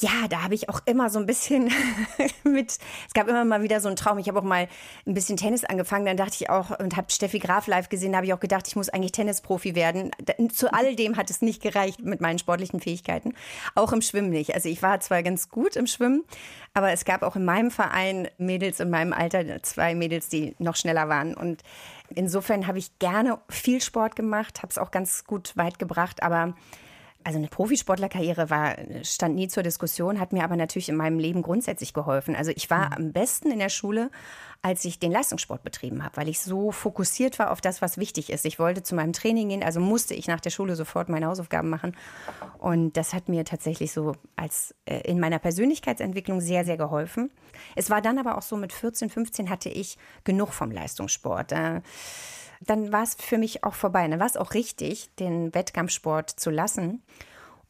Ja, 0.00 0.26
da 0.28 0.42
habe 0.42 0.56
ich 0.56 0.68
auch 0.68 0.80
immer 0.86 1.08
so 1.08 1.20
ein 1.20 1.26
bisschen 1.26 1.70
mit, 2.44 2.72
es 3.06 3.14
gab 3.14 3.28
immer 3.28 3.44
mal 3.44 3.62
wieder 3.62 3.80
so 3.80 3.86
einen 3.86 3.96
Traum. 3.96 4.18
Ich 4.18 4.26
habe 4.26 4.40
auch 4.40 4.44
mal 4.44 4.66
ein 5.06 5.14
bisschen 5.14 5.36
Tennis 5.36 5.64
angefangen, 5.64 6.04
dann 6.04 6.16
dachte 6.16 6.34
ich 6.40 6.50
auch 6.50 6.76
und 6.80 6.96
habe 6.96 7.12
Steffi 7.12 7.38
Graf 7.38 7.68
live 7.68 7.88
gesehen, 7.88 8.10
da 8.10 8.16
habe 8.16 8.26
ich 8.26 8.34
auch 8.34 8.40
gedacht, 8.40 8.66
ich 8.66 8.74
muss 8.74 8.88
eigentlich 8.88 9.12
Tennisprofi 9.12 9.76
werden. 9.76 10.10
Zu 10.52 10.72
all 10.72 10.96
dem 10.96 11.16
hat 11.16 11.30
es 11.30 11.42
nicht 11.42 11.62
gereicht 11.62 12.00
mit 12.00 12.20
meinen 12.20 12.40
sportlichen 12.40 12.80
Fähigkeiten, 12.80 13.34
auch 13.76 13.92
im 13.92 14.02
Schwimmen 14.02 14.30
nicht. 14.30 14.54
Also 14.54 14.68
ich 14.68 14.82
war 14.82 14.98
zwar 14.98 15.22
ganz 15.22 15.48
gut 15.48 15.76
im 15.76 15.86
Schwimmen, 15.86 16.24
aber 16.72 16.90
es 16.90 17.04
gab 17.04 17.22
auch 17.22 17.36
in 17.36 17.44
meinem 17.44 17.70
Verein 17.70 18.28
Mädels 18.36 18.80
in 18.80 18.90
meinem 18.90 19.12
Alter, 19.12 19.62
zwei 19.62 19.94
Mädels, 19.94 20.28
die 20.28 20.56
noch 20.58 20.74
schneller 20.74 21.08
waren 21.08 21.34
und 21.34 21.62
insofern 22.12 22.66
habe 22.66 22.78
ich 22.78 22.98
gerne 22.98 23.38
viel 23.48 23.80
Sport 23.80 24.16
gemacht, 24.16 24.58
habe 24.62 24.70
es 24.70 24.78
auch 24.78 24.90
ganz 24.90 25.24
gut 25.24 25.56
weit 25.56 25.78
gebracht, 25.78 26.22
aber 26.24 26.54
also 27.24 27.38
eine 27.38 27.48
Profisportlerkarriere 27.48 28.50
war, 28.50 28.76
stand 29.02 29.34
nie 29.34 29.48
zur 29.48 29.62
Diskussion, 29.62 30.20
hat 30.20 30.32
mir 30.32 30.44
aber 30.44 30.56
natürlich 30.56 30.90
in 30.90 30.96
meinem 30.96 31.18
Leben 31.18 31.42
grundsätzlich 31.42 31.94
geholfen. 31.94 32.36
Also 32.36 32.52
ich 32.54 32.70
war 32.70 32.86
mhm. 32.86 32.92
am 32.92 33.12
besten 33.12 33.50
in 33.50 33.58
der 33.58 33.70
Schule, 33.70 34.10
als 34.60 34.84
ich 34.84 34.98
den 34.98 35.12
Leistungssport 35.12 35.62
betrieben 35.62 36.04
habe, 36.04 36.16
weil 36.16 36.28
ich 36.28 36.40
so 36.40 36.70
fokussiert 36.70 37.38
war 37.38 37.50
auf 37.50 37.60
das, 37.60 37.82
was 37.82 37.98
wichtig 37.98 38.30
ist. 38.30 38.44
Ich 38.44 38.58
wollte 38.58 38.82
zu 38.82 38.94
meinem 38.94 39.12
Training 39.12 39.48
gehen, 39.48 39.62
also 39.62 39.80
musste 39.80 40.14
ich 40.14 40.26
nach 40.26 40.40
der 40.40 40.50
Schule 40.50 40.76
sofort 40.76 41.08
meine 41.08 41.26
Hausaufgaben 41.26 41.68
machen. 41.68 41.96
Und 42.58 42.96
das 42.96 43.12
hat 43.12 43.28
mir 43.28 43.44
tatsächlich 43.44 43.92
so 43.92 44.14
als 44.36 44.74
äh, 44.86 45.00
in 45.00 45.18
meiner 45.18 45.38
Persönlichkeitsentwicklung 45.38 46.40
sehr, 46.40 46.64
sehr 46.64 46.76
geholfen. 46.76 47.30
Es 47.74 47.90
war 47.90 48.02
dann 48.02 48.18
aber 48.18 48.38
auch 48.38 48.42
so 48.42 48.56
mit 48.56 48.72
14, 48.72 49.10
15 49.10 49.50
hatte 49.50 49.68
ich 49.68 49.98
genug 50.24 50.52
vom 50.52 50.70
Leistungssport. 50.70 51.52
Äh, 51.52 51.80
dann 52.66 52.92
war 52.92 53.02
es 53.02 53.14
für 53.14 53.38
mich 53.38 53.64
auch 53.64 53.74
vorbei. 53.74 54.06
Dann 54.08 54.20
war 54.20 54.26
es 54.26 54.36
auch 54.36 54.54
richtig, 54.54 55.14
den 55.16 55.54
Wettkampfsport 55.54 56.30
zu 56.30 56.50
lassen. 56.50 57.02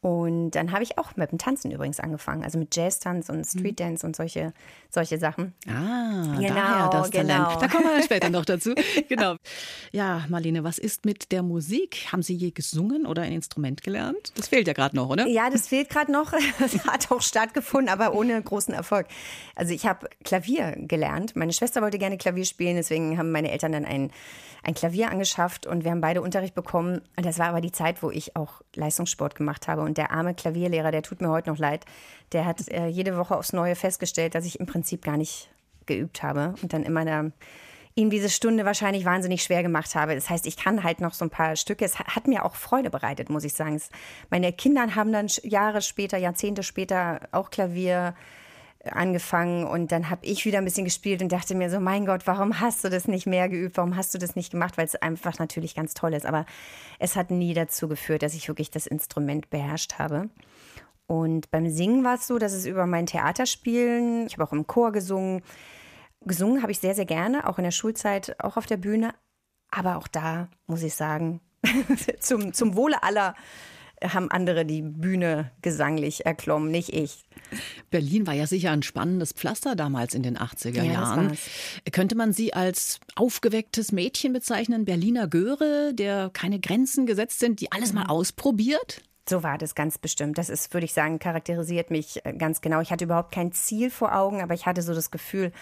Und 0.00 0.50
dann 0.50 0.72
habe 0.72 0.82
ich 0.82 0.98
auch 0.98 1.16
mit 1.16 1.30
dem 1.30 1.38
Tanzen 1.38 1.70
übrigens 1.70 1.98
angefangen, 1.98 2.44
also 2.44 2.58
mit 2.58 2.76
Jazz-Tanz 2.76 3.30
und 3.30 3.46
Street-Dance 3.46 4.06
und 4.06 4.14
solche, 4.14 4.52
solche 4.94 5.18
Sachen. 5.18 5.54
Ah, 5.66 6.36
genau, 6.38 6.54
daher 6.54 6.90
das 6.90 7.10
genau. 7.10 7.44
Talent. 7.44 7.62
Da 7.62 7.68
kommen 7.68 7.84
wir 7.84 8.02
später 8.02 8.30
noch 8.30 8.44
dazu. 8.44 8.74
Genau. 9.08 9.36
Ja, 9.92 10.24
Marlene, 10.28 10.64
was 10.64 10.78
ist 10.78 11.04
mit 11.04 11.30
der 11.30 11.42
Musik? 11.42 12.06
Haben 12.10 12.22
Sie 12.22 12.34
je 12.34 12.52
gesungen 12.52 13.06
oder 13.06 13.22
ein 13.22 13.32
Instrument 13.32 13.82
gelernt? 13.82 14.32
Das 14.36 14.48
fehlt 14.48 14.66
ja 14.66 14.72
gerade 14.72 14.96
noch, 14.96 15.08
oder? 15.08 15.26
Ja, 15.26 15.50
das 15.50 15.68
fehlt 15.68 15.90
gerade 15.90 16.10
noch. 16.10 16.32
Das 16.58 16.86
hat 16.86 17.10
auch 17.10 17.20
stattgefunden, 17.20 17.88
aber 17.88 18.14
ohne 18.14 18.40
großen 18.40 18.72
Erfolg. 18.72 19.06
Also 19.54 19.74
ich 19.74 19.86
habe 19.86 20.08
Klavier 20.24 20.74
gelernt. 20.78 21.36
Meine 21.36 21.52
Schwester 21.52 21.82
wollte 21.82 21.98
gerne 21.98 22.16
Klavier 22.16 22.44
spielen, 22.44 22.76
deswegen 22.76 23.18
haben 23.18 23.32
meine 23.32 23.50
Eltern 23.50 23.72
dann 23.72 23.84
ein, 23.84 24.10
ein 24.62 24.74
Klavier 24.74 25.10
angeschafft 25.10 25.66
und 25.66 25.84
wir 25.84 25.90
haben 25.90 26.00
beide 26.00 26.22
Unterricht 26.22 26.54
bekommen. 26.54 27.02
Und 27.16 27.26
das 27.26 27.38
war 27.38 27.48
aber 27.48 27.60
die 27.60 27.72
Zeit, 27.72 28.02
wo 28.02 28.10
ich 28.10 28.36
auch 28.36 28.62
Leistungssport 28.74 29.34
gemacht 29.34 29.68
habe. 29.68 29.82
Und 29.82 29.98
der 29.98 30.12
arme 30.12 30.34
Klavierlehrer, 30.34 30.90
der 30.90 31.02
tut 31.02 31.20
mir 31.20 31.28
heute 31.28 31.50
noch 31.50 31.58
leid, 31.58 31.84
der 32.32 32.46
hat 32.46 32.68
äh, 32.68 32.86
jede 32.86 33.16
Woche 33.16 33.36
aufs 33.36 33.52
Neue 33.52 33.76
festgestellt, 33.76 34.34
dass 34.34 34.44
ich 34.44 34.60
im 34.60 34.66
Prinzip 34.66 34.83
gar 35.02 35.16
nicht 35.16 35.50
geübt 35.86 36.22
habe 36.22 36.54
und 36.62 36.72
dann 36.72 36.82
immer 36.82 37.04
da 37.04 37.30
ihm 37.96 38.10
diese 38.10 38.28
Stunde 38.28 38.64
wahrscheinlich 38.64 39.04
wahnsinnig 39.04 39.42
schwer 39.42 39.62
gemacht 39.62 39.94
habe. 39.94 40.14
Das 40.14 40.28
heißt, 40.28 40.46
ich 40.46 40.56
kann 40.56 40.82
halt 40.82 41.00
noch 41.00 41.14
so 41.14 41.24
ein 41.24 41.30
paar 41.30 41.54
Stücke. 41.56 41.84
Es 41.84 41.98
hat 41.98 42.26
mir 42.26 42.44
auch 42.44 42.56
Freude 42.56 42.90
bereitet, 42.90 43.30
muss 43.30 43.44
ich 43.44 43.54
sagen. 43.54 43.80
meine 44.30 44.52
Kinder 44.52 44.94
haben 44.94 45.12
dann 45.12 45.28
Jahre 45.42 45.80
später, 45.80 46.18
Jahrzehnte 46.18 46.62
später 46.62 47.20
auch 47.30 47.50
Klavier 47.50 48.14
angefangen 48.90 49.64
und 49.64 49.92
dann 49.92 50.10
habe 50.10 50.26
ich 50.26 50.44
wieder 50.44 50.58
ein 50.58 50.64
bisschen 50.64 50.84
gespielt 50.84 51.22
und 51.22 51.32
dachte 51.32 51.54
mir 51.54 51.70
so, 51.70 51.80
mein 51.80 52.04
Gott, 52.04 52.26
warum 52.26 52.60
hast 52.60 52.84
du 52.84 52.90
das 52.90 53.08
nicht 53.08 53.26
mehr 53.26 53.48
geübt? 53.48 53.76
Warum 53.76 53.96
hast 53.96 54.12
du 54.12 54.18
das 54.18 54.36
nicht 54.36 54.50
gemacht? 54.50 54.76
Weil 54.76 54.84
es 54.84 54.96
einfach 54.96 55.38
natürlich 55.38 55.74
ganz 55.74 55.94
toll 55.94 56.12
ist. 56.12 56.26
Aber 56.26 56.44
es 56.98 57.16
hat 57.16 57.30
nie 57.30 57.54
dazu 57.54 57.88
geführt, 57.88 58.22
dass 58.22 58.34
ich 58.34 58.48
wirklich 58.48 58.70
das 58.70 58.86
Instrument 58.86 59.48
beherrscht 59.50 59.98
habe. 59.98 60.28
Und 61.06 61.50
beim 61.50 61.68
Singen 61.68 62.04
war 62.04 62.14
es 62.14 62.26
so, 62.26 62.38
dass 62.38 62.52
es 62.52 62.66
über 62.66 62.86
mein 62.86 63.06
Theaterspielen, 63.06 64.26
ich 64.26 64.34
habe 64.34 64.44
auch 64.44 64.52
im 64.52 64.66
Chor 64.66 64.92
gesungen. 64.92 65.42
Gesungen 66.22 66.62
habe 66.62 66.72
ich 66.72 66.78
sehr, 66.78 66.94
sehr 66.94 67.04
gerne, 67.04 67.46
auch 67.46 67.58
in 67.58 67.64
der 67.64 67.70
Schulzeit, 67.70 68.36
auch 68.42 68.56
auf 68.56 68.66
der 68.66 68.78
Bühne. 68.78 69.14
Aber 69.70 69.96
auch 69.96 70.08
da 70.08 70.48
muss 70.66 70.82
ich 70.82 70.94
sagen, 70.94 71.40
zum, 72.20 72.54
zum 72.54 72.76
Wohle 72.76 73.02
aller 73.02 73.34
haben 74.02 74.30
andere 74.30 74.66
die 74.66 74.82
Bühne 74.82 75.50
gesanglich 75.62 76.26
erklommen, 76.26 76.70
nicht 76.70 76.92
ich. 76.92 77.24
Berlin 77.90 78.26
war 78.26 78.34
ja 78.34 78.46
sicher 78.46 78.70
ein 78.70 78.82
spannendes 78.82 79.32
Pflaster 79.32 79.76
damals 79.76 80.14
in 80.14 80.22
den 80.22 80.36
80er 80.36 80.82
ja, 80.82 80.84
Jahren. 80.84 81.38
Könnte 81.92 82.14
man 82.14 82.32
Sie 82.32 82.52
als 82.52 83.00
aufgewecktes 83.14 83.92
Mädchen 83.92 84.32
bezeichnen, 84.32 84.84
Berliner 84.84 85.28
Göre, 85.28 85.92
der 85.94 86.30
keine 86.32 86.60
Grenzen 86.60 87.06
gesetzt 87.06 87.38
sind, 87.38 87.60
die 87.60 87.72
alles 87.72 87.92
mal 87.92 88.04
mhm. 88.04 88.10
ausprobiert? 88.10 89.02
So 89.28 89.42
war 89.42 89.56
das 89.56 89.74
ganz 89.74 89.96
bestimmt. 89.96 90.36
Das 90.36 90.50
ist, 90.50 90.74
würde 90.74 90.84
ich 90.84 90.92
sagen, 90.92 91.18
charakterisiert 91.18 91.90
mich 91.90 92.24
äh, 92.26 92.34
ganz 92.34 92.60
genau. 92.60 92.80
Ich 92.80 92.90
hatte 92.90 93.04
überhaupt 93.04 93.32
kein 93.32 93.52
Ziel 93.52 93.90
vor 93.90 94.14
Augen, 94.14 94.42
aber 94.42 94.54
ich 94.54 94.66
hatte 94.66 94.82
so 94.82 94.94
das 94.94 95.10
Gefühl, 95.10 95.52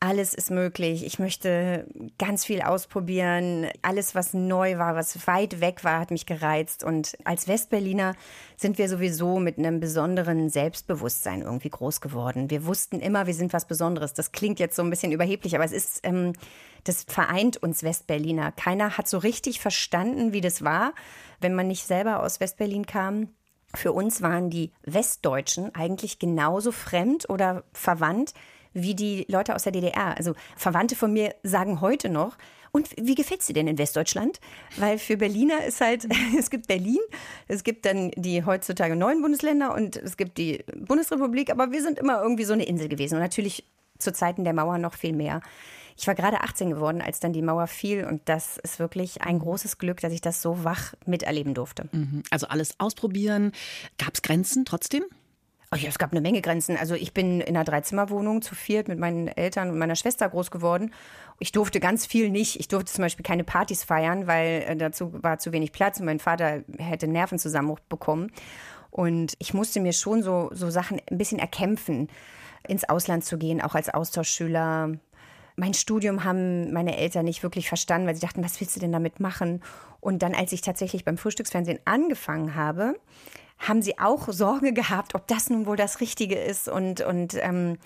alles 0.00 0.32
ist 0.32 0.50
möglich. 0.50 1.04
Ich 1.04 1.18
möchte 1.18 1.86
ganz 2.18 2.44
viel 2.44 2.62
ausprobieren. 2.62 3.66
Alles, 3.82 4.14
was 4.14 4.32
neu 4.32 4.78
war, 4.78 4.94
was 4.94 5.26
weit 5.26 5.60
weg 5.60 5.82
war, 5.82 5.98
hat 5.98 6.12
mich 6.12 6.24
gereizt. 6.24 6.84
Und 6.84 7.18
als 7.24 7.48
Westberliner 7.48 8.14
sind 8.56 8.78
wir 8.78 8.88
sowieso 8.88 9.40
mit 9.40 9.58
einem 9.58 9.80
besonderen 9.80 10.50
Selbstbewusstsein 10.50 11.42
irgendwie 11.42 11.70
groß 11.70 12.00
geworden. 12.00 12.48
Wir 12.48 12.64
wussten 12.64 13.00
immer, 13.00 13.26
wir 13.26 13.34
sind 13.34 13.52
was 13.52 13.66
Besonderes. 13.66 14.14
Das 14.14 14.30
klingt 14.30 14.60
jetzt 14.60 14.76
so 14.76 14.82
ein 14.82 14.90
bisschen 14.90 15.10
überheblich, 15.10 15.56
aber 15.56 15.64
es 15.64 15.72
ist, 15.72 16.00
ähm, 16.04 16.32
das 16.84 17.04
vereint 17.08 17.56
uns 17.56 17.82
Westberliner. 17.82 18.52
Keiner 18.52 18.98
hat 18.98 19.08
so 19.08 19.18
richtig 19.18 19.58
verstanden, 19.58 20.32
wie 20.32 20.40
das 20.40 20.62
war, 20.62 20.92
wenn 21.40 21.56
man 21.56 21.66
nicht 21.66 21.84
selber 21.84 22.22
aus 22.22 22.38
Westberlin 22.38 22.86
kam. 22.86 23.30
Für 23.74 23.92
uns 23.92 24.22
waren 24.22 24.48
die 24.48 24.72
Westdeutschen 24.84 25.74
eigentlich 25.74 26.20
genauso 26.20 26.70
fremd 26.70 27.28
oder 27.28 27.64
verwandt 27.72 28.32
wie 28.72 28.94
die 28.94 29.26
Leute 29.28 29.54
aus 29.54 29.64
der 29.64 29.72
DDR. 29.72 30.16
Also 30.16 30.34
Verwandte 30.56 30.96
von 30.96 31.12
mir 31.12 31.34
sagen 31.42 31.80
heute 31.80 32.08
noch, 32.08 32.36
und 32.70 32.90
wie 33.00 33.14
gefällt 33.14 33.40
es 33.40 33.46
dir 33.46 33.54
denn 33.54 33.66
in 33.66 33.78
Westdeutschland? 33.78 34.40
Weil 34.76 34.98
für 34.98 35.16
Berliner 35.16 35.64
ist 35.64 35.80
halt, 35.80 36.06
es 36.38 36.50
gibt 36.50 36.66
Berlin, 36.66 37.00
es 37.46 37.64
gibt 37.64 37.86
dann 37.86 38.10
die 38.16 38.44
heutzutage 38.44 38.96
neuen 38.96 39.22
Bundesländer 39.22 39.74
und 39.74 39.96
es 39.96 40.16
gibt 40.16 40.38
die 40.38 40.64
Bundesrepublik, 40.76 41.50
aber 41.50 41.72
wir 41.72 41.82
sind 41.82 41.98
immer 41.98 42.22
irgendwie 42.22 42.44
so 42.44 42.52
eine 42.52 42.64
Insel 42.64 42.88
gewesen. 42.88 43.14
Und 43.14 43.20
natürlich 43.20 43.64
zu 43.98 44.12
Zeiten 44.12 44.44
der 44.44 44.52
Mauer 44.52 44.78
noch 44.78 44.94
viel 44.94 45.12
mehr. 45.12 45.40
Ich 45.96 46.06
war 46.06 46.14
gerade 46.14 46.42
18 46.42 46.70
geworden, 46.70 47.02
als 47.02 47.18
dann 47.18 47.32
die 47.32 47.42
Mauer 47.42 47.66
fiel 47.66 48.04
und 48.04 48.22
das 48.26 48.56
ist 48.58 48.78
wirklich 48.78 49.22
ein 49.22 49.40
großes 49.40 49.78
Glück, 49.78 50.00
dass 50.00 50.12
ich 50.12 50.20
das 50.20 50.40
so 50.40 50.62
wach 50.62 50.94
miterleben 51.06 51.54
durfte. 51.54 51.88
Mhm. 51.90 52.22
Also 52.30 52.46
alles 52.46 52.78
ausprobieren. 52.78 53.50
Gab 53.98 54.14
es 54.14 54.22
Grenzen 54.22 54.64
trotzdem? 54.64 55.02
Oh 55.70 55.76
ja, 55.76 55.90
es 55.90 55.98
gab 55.98 56.12
eine 56.12 56.22
Menge 56.22 56.40
Grenzen. 56.40 56.78
Also 56.78 56.94
ich 56.94 57.12
bin 57.12 57.42
in 57.42 57.54
einer 57.54 57.64
Dreizimmerwohnung 57.64 58.40
zu 58.40 58.54
viert 58.54 58.88
mit 58.88 58.98
meinen 58.98 59.28
Eltern 59.28 59.68
und 59.68 59.78
meiner 59.78 59.96
Schwester 59.96 60.26
groß 60.26 60.50
geworden. 60.50 60.94
Ich 61.40 61.52
durfte 61.52 61.78
ganz 61.78 62.06
viel 62.06 62.30
nicht. 62.30 62.58
Ich 62.58 62.68
durfte 62.68 62.90
zum 62.90 63.02
Beispiel 63.02 63.22
keine 63.22 63.44
Partys 63.44 63.84
feiern, 63.84 64.26
weil 64.26 64.64
äh, 64.66 64.76
dazu 64.76 65.12
war 65.22 65.38
zu 65.38 65.52
wenig 65.52 65.72
Platz 65.72 66.00
und 66.00 66.06
mein 66.06 66.20
Vater 66.20 66.62
hätte 66.78 67.06
Nervenzusammenbruch 67.06 67.80
bekommen. 67.80 68.32
Und 68.90 69.34
ich 69.38 69.52
musste 69.52 69.80
mir 69.80 69.92
schon 69.92 70.22
so, 70.22 70.48
so 70.54 70.70
Sachen 70.70 71.02
ein 71.10 71.18
bisschen 71.18 71.38
erkämpfen, 71.38 72.08
ins 72.66 72.88
Ausland 72.88 73.26
zu 73.26 73.36
gehen, 73.36 73.60
auch 73.60 73.74
als 73.74 73.90
Austauschschüler. 73.90 74.92
Mein 75.56 75.74
Studium 75.74 76.24
haben 76.24 76.72
meine 76.72 76.96
Eltern 76.96 77.26
nicht 77.26 77.42
wirklich 77.42 77.68
verstanden, 77.68 78.06
weil 78.06 78.14
sie 78.14 78.22
dachten, 78.22 78.42
was 78.42 78.58
willst 78.58 78.74
du 78.76 78.80
denn 78.80 78.92
damit 78.92 79.20
machen? 79.20 79.62
Und 80.00 80.22
dann, 80.22 80.34
als 80.34 80.52
ich 80.52 80.62
tatsächlich 80.62 81.04
beim 81.04 81.18
Frühstücksfernsehen 81.18 81.80
angefangen 81.84 82.54
habe, 82.54 82.94
haben 83.58 83.82
sie 83.82 83.98
auch 83.98 84.32
Sorge 84.32 84.72
gehabt, 84.74 85.14
ob 85.14 85.26
das 85.26 85.50
nun 85.50 85.66
wohl 85.66 85.76
das 85.76 86.00
Richtige 86.00 86.36
ist 86.36 86.68
und, 86.68 87.00
und 87.00 87.34
ähm, 87.40 87.78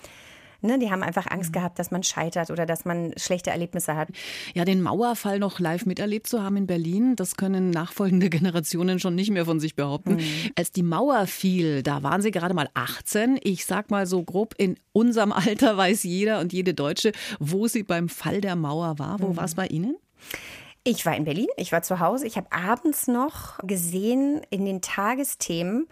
Ne, 0.65 0.79
die 0.79 0.89
haben 0.89 1.03
einfach 1.03 1.29
Angst 1.29 1.49
mhm. 1.49 1.55
gehabt, 1.55 1.77
dass 1.77 1.91
man 1.91 2.03
scheitert 2.03 2.49
oder 2.49 2.65
dass 2.65 2.85
man 2.85 3.11
schlechte 3.17 3.49
Erlebnisse 3.49 3.97
hat. 3.97 4.07
Ja, 4.53 4.63
den 4.63 4.81
Mauerfall 4.81 5.37
noch 5.37 5.59
live 5.59 5.85
miterlebt 5.85 6.25
zu 6.25 6.41
haben 6.41 6.55
in 6.55 6.67
Berlin, 6.67 7.17
das 7.17 7.35
können 7.35 7.69
nachfolgende 7.69 8.29
Generationen 8.29 8.97
schon 8.97 9.13
nicht 9.13 9.29
mehr 9.29 9.43
von 9.43 9.59
sich 9.59 9.75
behaupten. 9.75 10.15
Mhm. 10.15 10.51
Als 10.55 10.71
die 10.71 10.83
Mauer 10.83 11.27
fiel, 11.27 11.83
da 11.83 12.01
waren 12.01 12.21
Sie 12.21 12.31
gerade 12.31 12.53
mal 12.53 12.69
18. 12.75 13.39
Ich 13.43 13.65
sag 13.65 13.91
mal 13.91 14.05
so 14.05 14.23
grob, 14.23 14.55
in 14.57 14.77
unserem 14.93 15.31
Alter 15.33 15.75
weiß 15.75 16.03
jeder 16.03 16.39
und 16.39 16.53
jede 16.53 16.73
Deutsche, 16.73 17.11
wo 17.39 17.67
sie 17.67 17.83
beim 17.83 18.07
Fall 18.07 18.39
der 18.39 18.55
Mauer 18.55 18.97
war. 18.99 19.19
Wo 19.19 19.27
mhm. 19.27 19.37
war 19.37 19.43
es 19.43 19.55
bei 19.55 19.67
Ihnen? 19.67 19.97
Ich 20.85 21.05
war 21.05 21.15
in 21.15 21.23
Berlin, 21.23 21.47
ich 21.55 21.71
war 21.71 21.81
zu 21.81 21.99
Hause. 21.99 22.27
Ich 22.27 22.35
habe 22.35 22.51
abends 22.51 23.07
noch 23.07 23.57
gesehen 23.59 24.41
in 24.49 24.65
den 24.65 24.81
Tagesthemen, 24.81 25.87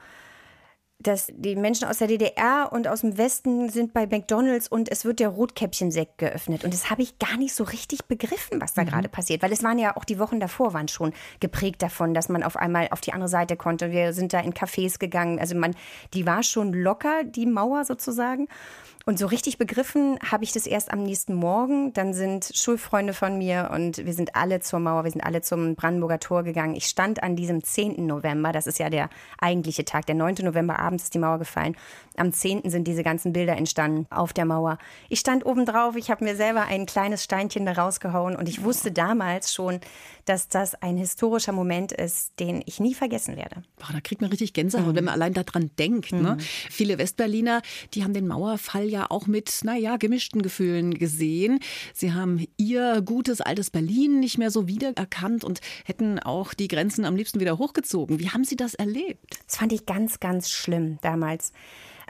dass 0.99 1.31
die 1.33 1.55
Menschen 1.55 1.87
aus 1.87 1.97
der 1.97 2.07
DDR 2.07 2.69
und 2.71 2.87
aus 2.89 3.01
dem 3.01 3.17
Westen 3.17 3.69
sind 3.69 3.93
bei 3.93 4.05
McDonalds 4.05 4.67
und 4.67 4.91
es 4.91 5.05
wird 5.05 5.19
der 5.19 5.29
Rotkäppchensekt 5.29 6.17
geöffnet. 6.17 6.65
Und 6.65 6.73
das 6.73 6.89
habe 6.89 7.01
ich 7.01 7.17
gar 7.19 7.37
nicht 7.37 7.55
so 7.55 7.63
richtig 7.63 8.05
begriffen, 8.05 8.61
was 8.61 8.73
da 8.73 8.83
mhm. 8.83 8.89
gerade 8.89 9.09
passiert. 9.09 9.41
Weil 9.41 9.53
es 9.53 9.63
waren 9.63 9.79
ja 9.79 9.95
auch 9.95 10.03
die 10.03 10.19
Wochen 10.19 10.41
davor 10.41 10.73
waren 10.73 10.89
schon 10.89 11.13
geprägt 11.39 11.81
davon, 11.81 12.13
dass 12.13 12.27
man 12.27 12.43
auf 12.43 12.57
einmal 12.57 12.89
auf 12.91 12.99
die 12.99 13.13
andere 13.13 13.29
Seite 13.29 13.55
konnte. 13.55 13.91
Wir 13.91 14.11
sind 14.13 14.33
da 14.33 14.41
in 14.41 14.53
Cafés 14.53 14.99
gegangen. 14.99 15.39
Also 15.39 15.55
man, 15.55 15.73
die 16.13 16.25
war 16.25 16.43
schon 16.43 16.73
locker, 16.73 17.23
die 17.23 17.45
Mauer 17.45 17.85
sozusagen. 17.85 18.47
Und 19.05 19.17
so 19.17 19.25
richtig 19.25 19.57
begriffen 19.57 20.19
habe 20.29 20.43
ich 20.43 20.51
das 20.51 20.67
erst 20.67 20.91
am 20.91 21.03
nächsten 21.03 21.33
Morgen. 21.33 21.93
Dann 21.93 22.13
sind 22.13 22.51
Schulfreunde 22.53 23.13
von 23.13 23.37
mir 23.37 23.71
und 23.73 24.05
wir 24.05 24.13
sind 24.13 24.35
alle 24.35 24.59
zur 24.59 24.79
Mauer, 24.79 25.03
wir 25.03 25.11
sind 25.11 25.23
alle 25.23 25.41
zum 25.41 25.75
Brandenburger 25.75 26.19
Tor 26.19 26.43
gegangen. 26.43 26.75
Ich 26.75 26.85
stand 26.85 27.23
an 27.23 27.35
diesem 27.35 27.63
10. 27.63 28.05
November, 28.05 28.51
das 28.51 28.67
ist 28.67 28.79
ja 28.79 28.89
der 28.89 29.09
eigentliche 29.39 29.85
Tag. 29.85 30.05
Der 30.05 30.15
9. 30.15 30.35
November 30.43 30.79
abends 30.79 31.05
ist 31.05 31.13
die 31.13 31.19
Mauer 31.19 31.39
gefallen. 31.39 31.75
Am 32.17 32.31
10. 32.31 32.69
sind 32.69 32.87
diese 32.87 33.03
ganzen 33.03 33.33
Bilder 33.33 33.57
entstanden 33.57 34.05
auf 34.09 34.33
der 34.33 34.45
Mauer. 34.45 34.77
Ich 35.09 35.19
stand 35.19 35.45
oben 35.45 35.65
drauf, 35.65 35.95
ich 35.95 36.11
habe 36.11 36.23
mir 36.23 36.35
selber 36.35 36.65
ein 36.65 36.85
kleines 36.85 37.23
Steinchen 37.23 37.65
da 37.65 37.73
rausgehauen 37.73 38.35
und 38.35 38.47
ich 38.47 38.63
wusste 38.63 38.91
damals 38.91 39.53
schon, 39.53 39.79
dass 40.25 40.49
das 40.49 40.75
ein 40.75 40.97
historischer 40.97 41.51
Moment 41.51 41.91
ist, 41.91 42.39
den 42.39 42.61
ich 42.65 42.79
nie 42.79 42.93
vergessen 42.93 43.35
werde. 43.35 43.63
Boah, 43.77 43.93
da 43.93 44.01
kriegt 44.01 44.21
man 44.21 44.29
richtig 44.29 44.53
Gänsehaut, 44.53 44.93
mhm. 44.93 44.95
wenn 44.95 45.03
man 45.05 45.13
allein 45.13 45.33
daran 45.33 45.71
denkt. 45.77 46.11
Ne? 46.11 46.17
Mhm. 46.17 46.23
Ne? 46.23 46.37
Viele 46.39 46.97
Westberliner, 46.97 47.61
die 47.93 48.03
haben 48.03 48.13
den 48.13 48.27
Mauerfall 48.27 48.87
ja 48.87 49.07
auch 49.09 49.27
mit, 49.27 49.61
naja, 49.63 49.97
gemischten 49.97 50.41
Gefühlen 50.41 50.93
gesehen. 50.93 51.59
Sie 51.93 52.13
haben 52.13 52.45
ihr 52.57 53.01
gutes 53.01 53.41
altes 53.41 53.69
Berlin 53.69 54.19
nicht 54.19 54.37
mehr 54.37 54.51
so 54.51 54.67
wiedererkannt 54.67 55.43
und 55.43 55.61
hätten 55.85 56.19
auch 56.19 56.53
die 56.53 56.67
Grenzen 56.67 57.05
am 57.05 57.15
liebsten 57.15 57.39
wieder 57.39 57.57
hochgezogen. 57.57 58.19
Wie 58.19 58.29
haben 58.29 58.43
Sie 58.43 58.55
das 58.55 58.73
erlebt? 58.73 59.39
Das 59.47 59.57
fand 59.57 59.73
ich 59.73 59.85
ganz, 59.85 60.19
ganz 60.19 60.49
schlimm 60.49 60.97
damals. 61.01 61.51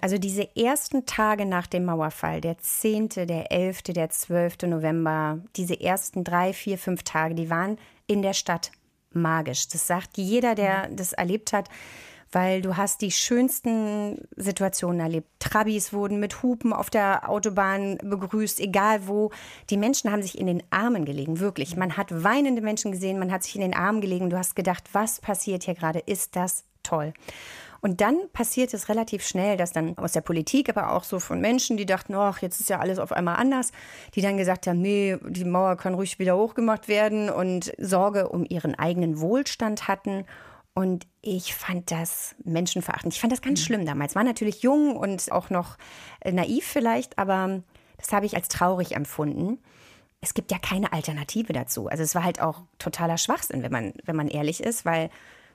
Also 0.02 0.18
diese 0.18 0.56
ersten 0.56 1.06
Tage 1.06 1.46
nach 1.46 1.68
dem 1.68 1.86
Mauerfall, 1.86 2.42
der 2.42 2.58
10., 2.58 3.10
der 3.10 3.52
11., 3.52 3.84
der 3.84 4.10
12. 4.10 4.64
November, 4.64 5.40
diese 5.56 5.80
ersten 5.80 6.24
drei, 6.24 6.54
vier, 6.54 6.80
fünf 6.80 7.04
Tage, 7.04 7.36
die 7.36 7.52
waren 7.52 7.78
in 8.12 8.22
der 8.22 8.34
Stadt 8.34 8.72
magisch. 9.14 9.68
Das 9.68 9.88
sagt 9.88 10.18
jeder, 10.18 10.56
der 10.56 10.90
das 10.90 11.14
erlebt 11.14 11.54
hat 11.54 11.70
weil 12.32 12.62
du 12.62 12.78
hast 12.78 13.02
die 13.02 13.12
schönsten 13.12 14.28
Situationen 14.36 15.00
erlebt. 15.00 15.28
Trabis 15.40 15.92
wurden 15.92 16.20
mit 16.20 16.42
Hupen 16.42 16.74
auf 16.74 16.90
der 16.90 17.30
Autobahn 17.30 17.98
begrüßt, 18.04 18.60
egal 18.60 19.08
wo. 19.08 19.32
Die 19.70 19.78
Menschen 19.78 20.12
haben 20.12 20.22
sich 20.22 20.38
in 20.38 20.48
den 20.48 20.64
Armen 20.70 21.06
gelegen, 21.06 21.40
wirklich. 21.40 21.76
Man 21.76 21.98
hat 21.98 22.24
weinende 22.24 22.62
Menschen 22.62 22.92
gesehen, 22.92 23.20
man 23.20 23.32
hat 23.32 23.44
sich 23.44 23.56
in 23.56 23.62
den 23.62 23.74
Armen 23.74 24.02
gelegen. 24.02 24.30
Du 24.30 24.38
hast 24.38 24.56
gedacht, 24.56 24.90
was 24.94 25.20
passiert 25.20 25.64
hier 25.64 25.76
gerade? 25.76 26.00
Ist 26.00 26.36
das 26.36 26.64
toll. 26.84 27.14
Und 27.82 28.00
dann 28.00 28.30
passiert 28.32 28.74
es 28.76 28.90
relativ 28.90 29.26
schnell, 29.26 29.58
dass 29.58 29.74
dann 29.74 29.98
aus 29.98 30.12
der 30.12 30.22
Politik, 30.22 30.70
aber 30.70 30.92
auch 30.94 31.04
so 31.04 31.20
von 31.20 31.42
Menschen, 31.42 31.78
die 31.78 31.88
dachten, 31.88 32.14
ach, 32.14 32.42
jetzt 32.44 32.60
ist 32.60 32.70
ja 32.70 32.80
alles 32.80 33.00
auf 33.00 33.12
einmal 33.12 33.38
anders, 33.38 33.72
die 34.14 34.22
dann 34.22 34.38
gesagt 34.38 34.68
haben, 34.68 34.80
nee, 34.80 35.18
die 35.28 35.46
Mauer 35.46 35.76
kann 35.78 35.96
ruhig 35.96 36.20
wieder 36.20 36.38
hochgemacht 36.38 36.88
werden 36.88 37.32
und 37.32 37.74
Sorge 37.80 38.30
um 38.30 38.46
ihren 38.48 38.76
eigenen 38.76 39.20
Wohlstand 39.20 39.88
hatten. 39.88 40.26
Und 40.76 41.08
ich 41.22 41.56
fand 41.56 41.90
das 41.90 42.36
menschenverachtend. 42.44 43.14
Ich 43.14 43.20
fand 43.20 43.34
das 43.34 43.42
ganz 43.42 43.60
mhm. 43.62 43.66
schlimm 43.66 43.86
damals. 43.86 44.16
War 44.16 44.24
natürlich 44.24 44.62
jung 44.62 44.96
und 44.96 45.32
auch 45.32 45.50
noch 45.50 45.78
äh, 46.22 46.32
naiv 46.32 46.66
vielleicht, 46.66 47.18
aber 47.18 47.62
das 47.98 48.14
habe 48.14 48.28
ich 48.28 48.36
als 48.36 48.48
traurig 48.48 48.96
empfunden. 48.96 49.58
Es 50.22 50.36
gibt 50.36 50.52
ja 50.52 50.60
keine 50.60 50.94
Alternative 50.94 51.52
dazu. 51.52 51.88
Also 51.88 52.04
es 52.04 52.14
war 52.14 52.24
halt 52.24 52.42
auch 52.42 52.62
totaler 52.78 53.18
Schwachsinn, 53.18 53.64
wenn 53.64 53.72
man, 53.72 53.94
wenn 54.06 54.16
man 54.16 54.28
ehrlich 54.28 54.62
ist, 54.62 54.86
weil 54.86 55.10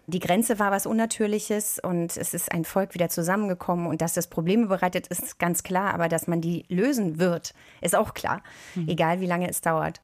die 0.06 0.20
Grenze 0.20 0.58
war 0.58 0.70
was 0.70 0.86
Unnatürliches 0.86 1.78
und 1.82 2.16
es 2.16 2.32
ist 2.34 2.52
ein 2.52 2.64
Volk 2.64 2.94
wieder 2.94 3.08
zusammengekommen 3.08 3.86
und 3.86 4.00
dass 4.00 4.14
das 4.14 4.28
Probleme 4.28 4.66
bereitet, 4.66 5.08
ist 5.08 5.38
ganz 5.38 5.62
klar, 5.62 5.94
aber 5.94 6.08
dass 6.08 6.26
man 6.26 6.40
die 6.40 6.64
lösen 6.68 7.18
wird, 7.18 7.54
ist 7.80 7.96
auch 7.96 8.14
klar, 8.14 8.42
mhm. 8.74 8.88
egal 8.88 9.20
wie 9.20 9.26
lange 9.26 9.48
es 9.48 9.60
dauert. 9.60 10.00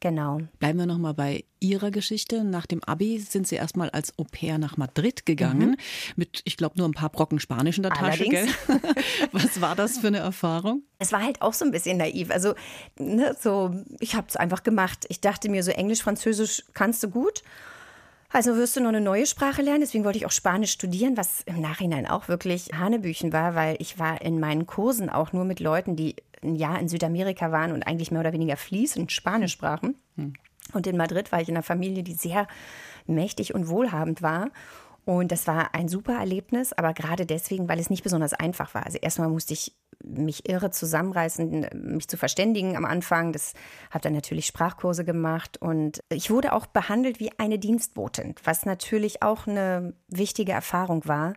Genau. 0.00 0.38
Bleiben 0.60 0.78
wir 0.78 0.86
nochmal 0.86 1.14
bei 1.14 1.44
Ihrer 1.58 1.90
Geschichte. 1.90 2.44
Nach 2.44 2.66
dem 2.66 2.84
Abi 2.84 3.18
sind 3.18 3.48
Sie 3.48 3.56
erstmal 3.56 3.90
als 3.90 4.16
Au 4.16 4.24
pair 4.30 4.56
nach 4.58 4.76
Madrid 4.76 5.26
gegangen, 5.26 5.70
mhm. 5.70 5.76
mit, 6.14 6.40
ich 6.44 6.56
glaube, 6.56 6.78
nur 6.78 6.88
ein 6.88 6.92
paar 6.92 7.08
Brocken 7.08 7.40
Spanisch 7.40 7.78
in 7.78 7.82
der 7.82 7.92
Tasche. 7.92 8.24
Gell? 8.24 8.46
Was 9.32 9.60
war 9.60 9.74
das 9.74 9.98
für 9.98 10.06
eine 10.06 10.18
Erfahrung? 10.18 10.82
Es 11.00 11.10
war 11.10 11.22
halt 11.22 11.42
auch 11.42 11.52
so 11.52 11.64
ein 11.64 11.72
bisschen 11.72 11.98
naiv. 11.98 12.30
Also, 12.30 12.54
ne, 12.96 13.34
so, 13.40 13.74
ich 13.98 14.14
habe 14.14 14.28
es 14.28 14.36
einfach 14.36 14.62
gemacht. 14.62 15.04
Ich 15.08 15.20
dachte 15.20 15.48
mir, 15.48 15.64
so 15.64 15.72
Englisch, 15.72 16.02
Französisch 16.02 16.62
kannst 16.74 17.02
du 17.02 17.10
gut. 17.10 17.42
Also 18.30 18.56
wirst 18.56 18.76
du 18.76 18.80
noch 18.80 18.88
eine 18.88 19.00
neue 19.00 19.26
Sprache 19.26 19.62
lernen. 19.62 19.80
Deswegen 19.80 20.04
wollte 20.04 20.18
ich 20.18 20.26
auch 20.26 20.30
Spanisch 20.30 20.72
studieren, 20.72 21.16
was 21.16 21.42
im 21.46 21.60
Nachhinein 21.60 22.06
auch 22.06 22.28
wirklich 22.28 22.70
Hanebüchen 22.74 23.32
war, 23.32 23.54
weil 23.54 23.76
ich 23.78 23.98
war 23.98 24.20
in 24.20 24.38
meinen 24.38 24.66
Kursen 24.66 25.08
auch 25.08 25.32
nur 25.32 25.44
mit 25.44 25.60
Leuten, 25.60 25.96
die 25.96 26.16
ein 26.42 26.54
Jahr 26.54 26.78
in 26.78 26.88
Südamerika 26.88 27.50
waren 27.52 27.72
und 27.72 27.86
eigentlich 27.86 28.10
mehr 28.10 28.20
oder 28.20 28.32
weniger 28.32 28.56
fließend 28.56 29.10
Spanisch 29.12 29.52
sprachen. 29.52 29.96
Hm. 30.16 30.34
Und 30.74 30.86
in 30.86 30.96
Madrid 30.96 31.32
war 31.32 31.40
ich 31.40 31.48
in 31.48 31.56
einer 31.56 31.62
Familie, 31.62 32.02
die 32.02 32.12
sehr 32.12 32.46
mächtig 33.06 33.54
und 33.54 33.68
wohlhabend 33.68 34.20
war. 34.20 34.50
Und 35.08 35.32
das 35.32 35.46
war 35.46 35.74
ein 35.74 35.88
super 35.88 36.18
Erlebnis, 36.18 36.74
aber 36.74 36.92
gerade 36.92 37.24
deswegen, 37.24 37.66
weil 37.66 37.80
es 37.80 37.88
nicht 37.88 38.02
besonders 38.02 38.34
einfach 38.34 38.74
war. 38.74 38.84
Also 38.84 38.98
erstmal 38.98 39.30
musste 39.30 39.54
ich 39.54 39.74
mich 40.04 40.46
irre 40.46 40.70
zusammenreißen, 40.70 41.66
mich 41.72 42.08
zu 42.08 42.18
verständigen 42.18 42.76
am 42.76 42.84
Anfang. 42.84 43.32
Das 43.32 43.54
habe 43.90 44.02
dann 44.02 44.12
natürlich 44.12 44.44
Sprachkurse 44.44 45.06
gemacht 45.06 45.56
und 45.62 46.00
ich 46.10 46.30
wurde 46.30 46.52
auch 46.52 46.66
behandelt 46.66 47.20
wie 47.20 47.30
eine 47.38 47.58
Dienstbotin, 47.58 48.34
was 48.44 48.66
natürlich 48.66 49.22
auch 49.22 49.46
eine 49.46 49.94
wichtige 50.08 50.52
Erfahrung 50.52 51.08
war 51.08 51.32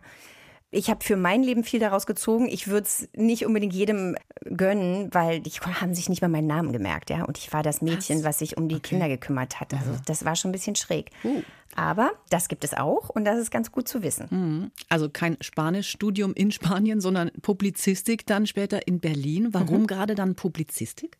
ich 0.74 0.88
habe 0.88 1.04
für 1.04 1.16
mein 1.16 1.42
Leben 1.42 1.64
viel 1.64 1.80
daraus 1.80 2.06
gezogen. 2.06 2.48
Ich 2.48 2.66
würde 2.66 2.86
es 2.86 3.06
nicht 3.14 3.44
unbedingt 3.44 3.74
jedem 3.74 4.16
gönnen, 4.44 5.08
weil 5.12 5.40
die 5.40 5.50
haben 5.50 5.94
sich 5.94 6.08
nicht 6.08 6.22
mal 6.22 6.28
meinen 6.28 6.46
Namen 6.46 6.72
gemerkt, 6.72 7.10
ja. 7.10 7.24
Und 7.24 7.36
ich 7.36 7.52
war 7.52 7.62
das 7.62 7.82
Mädchen, 7.82 8.18
was, 8.18 8.24
was 8.24 8.38
sich 8.38 8.56
um 8.56 8.68
die 8.68 8.76
okay. 8.76 8.88
Kinder 8.88 9.08
gekümmert 9.08 9.60
hat. 9.60 9.74
Also 9.74 9.92
das 10.06 10.24
war 10.24 10.34
schon 10.34 10.48
ein 10.48 10.52
bisschen 10.52 10.74
schräg. 10.74 11.10
Uh. 11.24 11.42
Aber 11.74 12.10
das 12.30 12.48
gibt 12.48 12.64
es 12.64 12.72
auch 12.72 13.10
und 13.10 13.26
das 13.26 13.38
ist 13.38 13.50
ganz 13.50 13.70
gut 13.70 13.86
zu 13.86 14.02
wissen. 14.02 14.28
Mhm. 14.30 14.70
Also 14.88 15.10
kein 15.10 15.36
Spanischstudium 15.42 16.32
in 16.34 16.50
Spanien, 16.50 17.00
sondern 17.02 17.30
Publizistik 17.42 18.26
dann 18.26 18.46
später 18.46 18.86
in 18.86 18.98
Berlin. 18.98 19.48
Warum 19.52 19.82
mhm. 19.82 19.86
gerade 19.86 20.14
dann 20.14 20.34
Publizistik? 20.34 21.18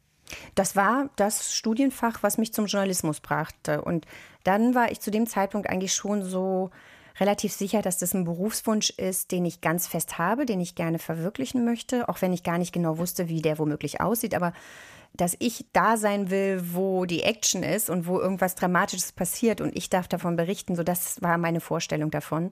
Das 0.54 0.76
war 0.76 1.11
das 1.16 1.54
Studienfach, 1.54 2.23
was 2.23 2.38
mich 2.38 2.54
zum 2.54 2.66
Journalismus 2.66 3.21
brachte. 3.21 3.82
Und 3.82 4.06
dann 4.44 4.75
war 4.75 4.90
ich 4.90 5.00
zu 5.00 5.11
dem 5.11 5.26
Zeitpunkt 5.26 5.68
eigentlich 5.68 5.92
schon 5.92 6.23
so 6.23 6.71
relativ 7.21 7.52
sicher, 7.52 7.83
dass 7.83 7.99
das 7.99 8.14
ein 8.14 8.25
Berufswunsch 8.25 8.90
ist, 8.90 9.33
den 9.33 9.45
ich 9.45 9.61
ganz 9.61 9.87
fest 9.87 10.19
habe, 10.19 10.47
den 10.47 10.61
ich 10.61 10.75
gerne 10.75 10.99
verwirklichen 10.99 11.64
möchte, 11.64 12.09
auch 12.09 12.23
wenn 12.23 12.33
ich 12.33 12.42
gar 12.42 12.59
nicht 12.59 12.73
genau 12.73 12.99
wusste, 12.99 13.28
wie 13.28 13.42
der 13.42 13.59
womöglich 13.59 14.00
aussieht. 14.00 14.35
Aber 14.35 14.52
dass 15.14 15.37
ich 15.38 15.66
da 15.73 15.97
sein 15.97 16.31
will, 16.31 16.62
wo 16.73 17.04
die 17.04 17.23
Action 17.23 17.62
ist 17.62 17.90
und 17.90 18.07
wo 18.07 18.19
irgendwas 18.19 18.54
Dramatisches 18.54 19.12
passiert 19.12 19.61
und 19.61 19.76
ich 19.76 19.90
darf 19.90 20.09
davon 20.09 20.37
berichten, 20.37 20.75
so 20.75 20.83
das 20.83 21.21
war 21.21 21.37
meine 21.38 21.61
Vorstellung 21.61 22.11
davon 22.11 22.50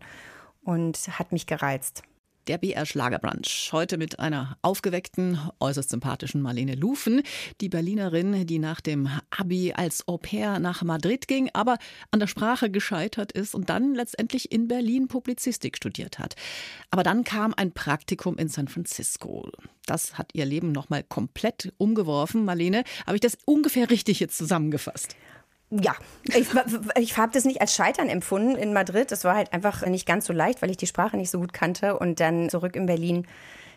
und 0.63 0.99
hat 1.19 1.33
mich 1.33 1.47
gereizt. 1.47 2.03
Der 2.47 2.59
BR 2.59 2.87
Schlagerbrunch. 2.87 3.69
Heute 3.73 3.99
mit 3.99 4.19
einer 4.19 4.57
aufgeweckten, 4.63 5.39
äußerst 5.61 5.91
sympathischen 5.91 6.41
Marlene 6.41 6.75
Lufen, 6.75 7.23
die 7.61 7.69
Berlinerin, 7.69 8.47
die 8.47 8.59
nach 8.59 8.81
dem 8.81 9.09
Abi 9.31 9.75
als 9.75 10.09
Au 10.09 10.17
pair 10.17 10.59
nach 10.59 10.83
Madrid 10.83 11.29
ging, 11.29 11.51
aber 11.53 11.77
an 12.11 12.19
der 12.19 12.27
Sprache 12.27 12.71
gescheitert 12.71 13.31
ist 13.33 13.55
und 13.55 13.69
dann 13.69 13.95
letztendlich 13.95 14.51
in 14.51 14.69
Berlin 14.69 15.07
Publizistik 15.07 15.77
studiert 15.77 16.19
hat. 16.19 16.35
Aber 16.91 17.03
dann 17.03 17.25
kam 17.25 17.53
ein 17.55 17.73
Praktikum 17.73 18.39
in 18.39 18.49
San 18.49 18.69
Francisco. 18.69 19.51
Das 19.87 20.17
hat 20.17 20.31
ihr 20.35 20.47
Leben 20.47 20.73
nochmal 20.73 21.03
komplett 21.03 21.73
umgeworfen. 21.77 22.45
Marlene, 22.45 22.85
habe 23.07 23.17
ich 23.17 23.21
das 23.21 23.37
ungefähr 23.45 23.91
richtig 23.91 24.19
jetzt 24.19 24.39
zusammengefasst? 24.39 25.15
Ja, 25.71 25.95
ich, 26.25 26.49
ich 26.99 27.17
habe 27.17 27.33
das 27.33 27.45
nicht 27.45 27.61
als 27.61 27.75
Scheitern 27.75 28.09
empfunden 28.09 28.57
in 28.57 28.73
Madrid. 28.73 29.13
Das 29.13 29.25
war 29.25 29.37
halt 29.37 29.53
einfach 29.53 29.87
nicht 29.87 30.05
ganz 30.05 30.27
so 30.27 30.33
leicht, 30.33 30.63
weil 30.63 30.71
ich 30.71 30.77
die 30.77 30.89
Sprache 30.89 31.17
nicht 31.17 31.31
so 31.31 31.39
gut 31.39 31.53
kannte 31.53 31.99
und 31.99 32.19
dann 32.19 32.49
zurück 32.51 32.75
in 32.75 32.87
Berlin 32.87 33.27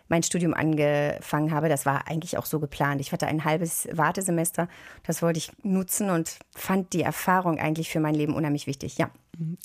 mein 0.09 0.23
Studium 0.23 0.53
angefangen 0.53 1.51
habe. 1.51 1.69
Das 1.69 1.85
war 1.85 2.07
eigentlich 2.07 2.37
auch 2.37 2.45
so 2.45 2.59
geplant. 2.59 2.99
Ich 2.99 3.11
hatte 3.11 3.27
ein 3.27 3.45
halbes 3.45 3.87
Wartesemester. 3.91 4.67
Das 5.03 5.21
wollte 5.21 5.37
ich 5.37 5.51
nutzen 5.61 6.09
und 6.09 6.37
fand 6.55 6.93
die 6.93 7.01
Erfahrung 7.01 7.59
eigentlich 7.59 7.89
für 7.89 7.99
mein 7.99 8.15
Leben 8.15 8.35
unheimlich 8.35 8.67
wichtig. 8.67 8.97
Ja. 8.97 9.09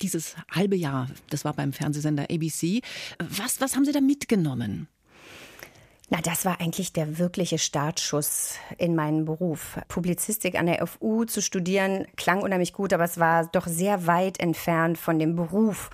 Dieses 0.01 0.35
halbe 0.51 0.75
Jahr, 0.75 1.07
das 1.29 1.45
war 1.45 1.53
beim 1.53 1.73
Fernsehsender 1.73 2.23
ABC. 2.31 2.81
Was, 3.19 3.61
was 3.61 3.75
haben 3.75 3.85
Sie 3.85 3.91
da 3.91 4.01
mitgenommen? 4.01 4.87
Na, 6.11 6.19
das 6.21 6.43
war 6.43 6.59
eigentlich 6.59 6.91
der 6.91 7.19
wirkliche 7.19 7.59
Startschuss 7.59 8.55
in 8.79 8.95
meinen 8.95 9.25
Beruf. 9.25 9.77
Publizistik 9.89 10.57
an 10.57 10.65
der 10.65 10.85
FU 10.87 11.25
zu 11.25 11.39
studieren 11.39 12.07
klang 12.17 12.41
unheimlich 12.41 12.73
gut, 12.73 12.93
aber 12.93 13.03
es 13.03 13.19
war 13.19 13.45
doch 13.45 13.67
sehr 13.67 14.07
weit 14.07 14.39
entfernt 14.39 14.97
von 14.97 15.19
dem 15.19 15.35
Beruf, 15.35 15.91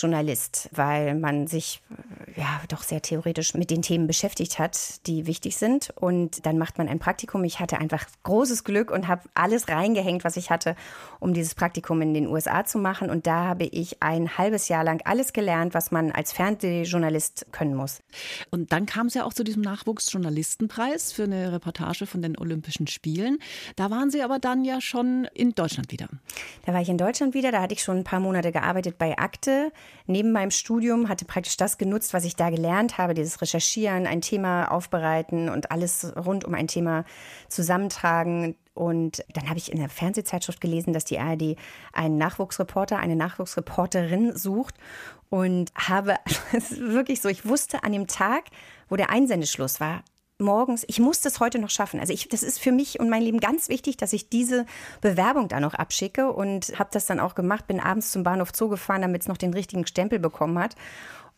Journalist, 0.00 0.68
weil 0.72 1.14
man 1.14 1.46
sich 1.46 1.82
ja 2.36 2.60
doch 2.68 2.82
sehr 2.82 3.02
theoretisch 3.02 3.54
mit 3.54 3.70
den 3.70 3.82
Themen 3.82 4.06
beschäftigt 4.06 4.58
hat, 4.58 5.06
die 5.06 5.26
wichtig 5.26 5.56
sind. 5.56 5.90
Und 5.96 6.46
dann 6.46 6.58
macht 6.58 6.78
man 6.78 6.88
ein 6.88 6.98
Praktikum. 6.98 7.44
Ich 7.44 7.60
hatte 7.60 7.78
einfach 7.78 8.06
großes 8.22 8.64
Glück 8.64 8.90
und 8.90 9.08
habe 9.08 9.22
alles 9.34 9.68
reingehängt, 9.68 10.24
was 10.24 10.36
ich 10.36 10.50
hatte, 10.50 10.76
um 11.18 11.34
dieses 11.34 11.54
Praktikum 11.54 12.00
in 12.02 12.14
den 12.14 12.26
USA 12.26 12.64
zu 12.64 12.78
machen. 12.78 13.10
Und 13.10 13.26
da 13.26 13.44
habe 13.44 13.64
ich 13.64 14.02
ein 14.02 14.38
halbes 14.38 14.68
Jahr 14.68 14.84
lang 14.84 15.02
alles 15.04 15.32
gelernt, 15.32 15.74
was 15.74 15.90
man 15.90 16.12
als 16.12 16.32
Fernsehjournalist 16.32 17.46
können 17.52 17.74
muss. 17.74 18.02
Und 18.50 18.72
dann 18.72 18.86
kam 18.86 19.06
es 19.06 19.14
ja 19.14 19.24
auch 19.24 19.32
zu 19.32 19.44
diesem 19.44 19.62
Nachwuchsjournalistenpreis 19.62 21.12
für 21.12 21.24
eine 21.24 21.52
Reportage 21.52 22.06
von 22.06 22.22
den 22.22 22.38
Olympischen 22.38 22.86
Spielen. 22.86 23.38
Da 23.76 23.90
waren 23.90 24.10
Sie 24.10 24.22
aber 24.22 24.38
dann 24.38 24.64
ja 24.64 24.80
schon 24.80 25.26
in 25.34 25.54
Deutschland 25.54 25.90
wieder. 25.92 26.08
Da 26.66 26.72
war 26.72 26.80
ich 26.80 26.88
in 26.88 26.98
Deutschland 26.98 27.34
wieder. 27.34 27.52
Da 27.52 27.62
hatte 27.62 27.74
ich 27.74 27.82
schon 27.82 27.98
ein 27.98 28.04
paar 28.04 28.20
Monate 28.20 28.52
gearbeitet 28.52 28.98
bei 28.98 29.18
Akte 29.18 29.72
neben 30.06 30.32
meinem 30.32 30.50
Studium, 30.50 31.08
hatte 31.08 31.24
praktisch 31.24 31.56
das 31.56 31.78
genutzt, 31.78 32.12
was 32.14 32.24
ich 32.24 32.36
da 32.36 32.50
gelernt 32.50 32.98
habe, 32.98 33.14
dieses 33.14 33.40
Recherchieren, 33.40 34.06
ein 34.06 34.20
Thema 34.20 34.70
aufbereiten 34.70 35.48
und 35.48 35.70
alles 35.70 36.12
rund 36.16 36.44
um 36.44 36.54
ein 36.54 36.66
Thema 36.66 37.04
zusammentragen. 37.48 38.56
Und 38.74 39.24
dann 39.34 39.48
habe 39.48 39.58
ich 39.58 39.70
in 39.70 39.78
der 39.78 39.88
Fernsehzeitschrift 39.88 40.60
gelesen, 40.60 40.92
dass 40.92 41.04
die 41.04 41.18
ARD 41.18 41.56
einen 41.92 42.18
Nachwuchsreporter, 42.18 42.98
eine 42.98 43.16
Nachwuchsreporterin 43.16 44.36
sucht 44.36 44.74
und 45.28 45.72
habe, 45.74 46.16
es 46.52 46.72
ist 46.72 46.80
wirklich 46.80 47.20
so, 47.20 47.28
ich 47.28 47.46
wusste 47.46 47.84
an 47.84 47.92
dem 47.92 48.06
Tag, 48.06 48.44
wo 48.88 48.96
der 48.96 49.10
Einsendeschluss 49.10 49.80
war, 49.80 50.02
morgens, 50.40 50.84
ich 50.88 50.98
muss 50.98 51.20
das 51.20 51.40
heute 51.40 51.58
noch 51.58 51.70
schaffen. 51.70 52.00
Also 52.00 52.12
ich, 52.12 52.28
das 52.28 52.42
ist 52.42 52.58
für 52.58 52.72
mich 52.72 53.00
und 53.00 53.08
mein 53.08 53.22
Leben 53.22 53.40
ganz 53.40 53.68
wichtig, 53.68 53.96
dass 53.96 54.12
ich 54.12 54.28
diese 54.28 54.66
Bewerbung 55.00 55.48
da 55.48 55.60
noch 55.60 55.74
abschicke 55.74 56.32
und 56.32 56.78
habe 56.78 56.90
das 56.92 57.06
dann 57.06 57.20
auch 57.20 57.34
gemacht, 57.34 57.66
bin 57.66 57.80
abends 57.80 58.12
zum 58.12 58.22
Bahnhof 58.22 58.50
Zoo 58.54 58.68
gefahren, 58.68 59.02
damit 59.02 59.22
es 59.22 59.28
noch 59.28 59.36
den 59.36 59.54
richtigen 59.54 59.86
Stempel 59.86 60.18
bekommen 60.18 60.58
hat. 60.58 60.74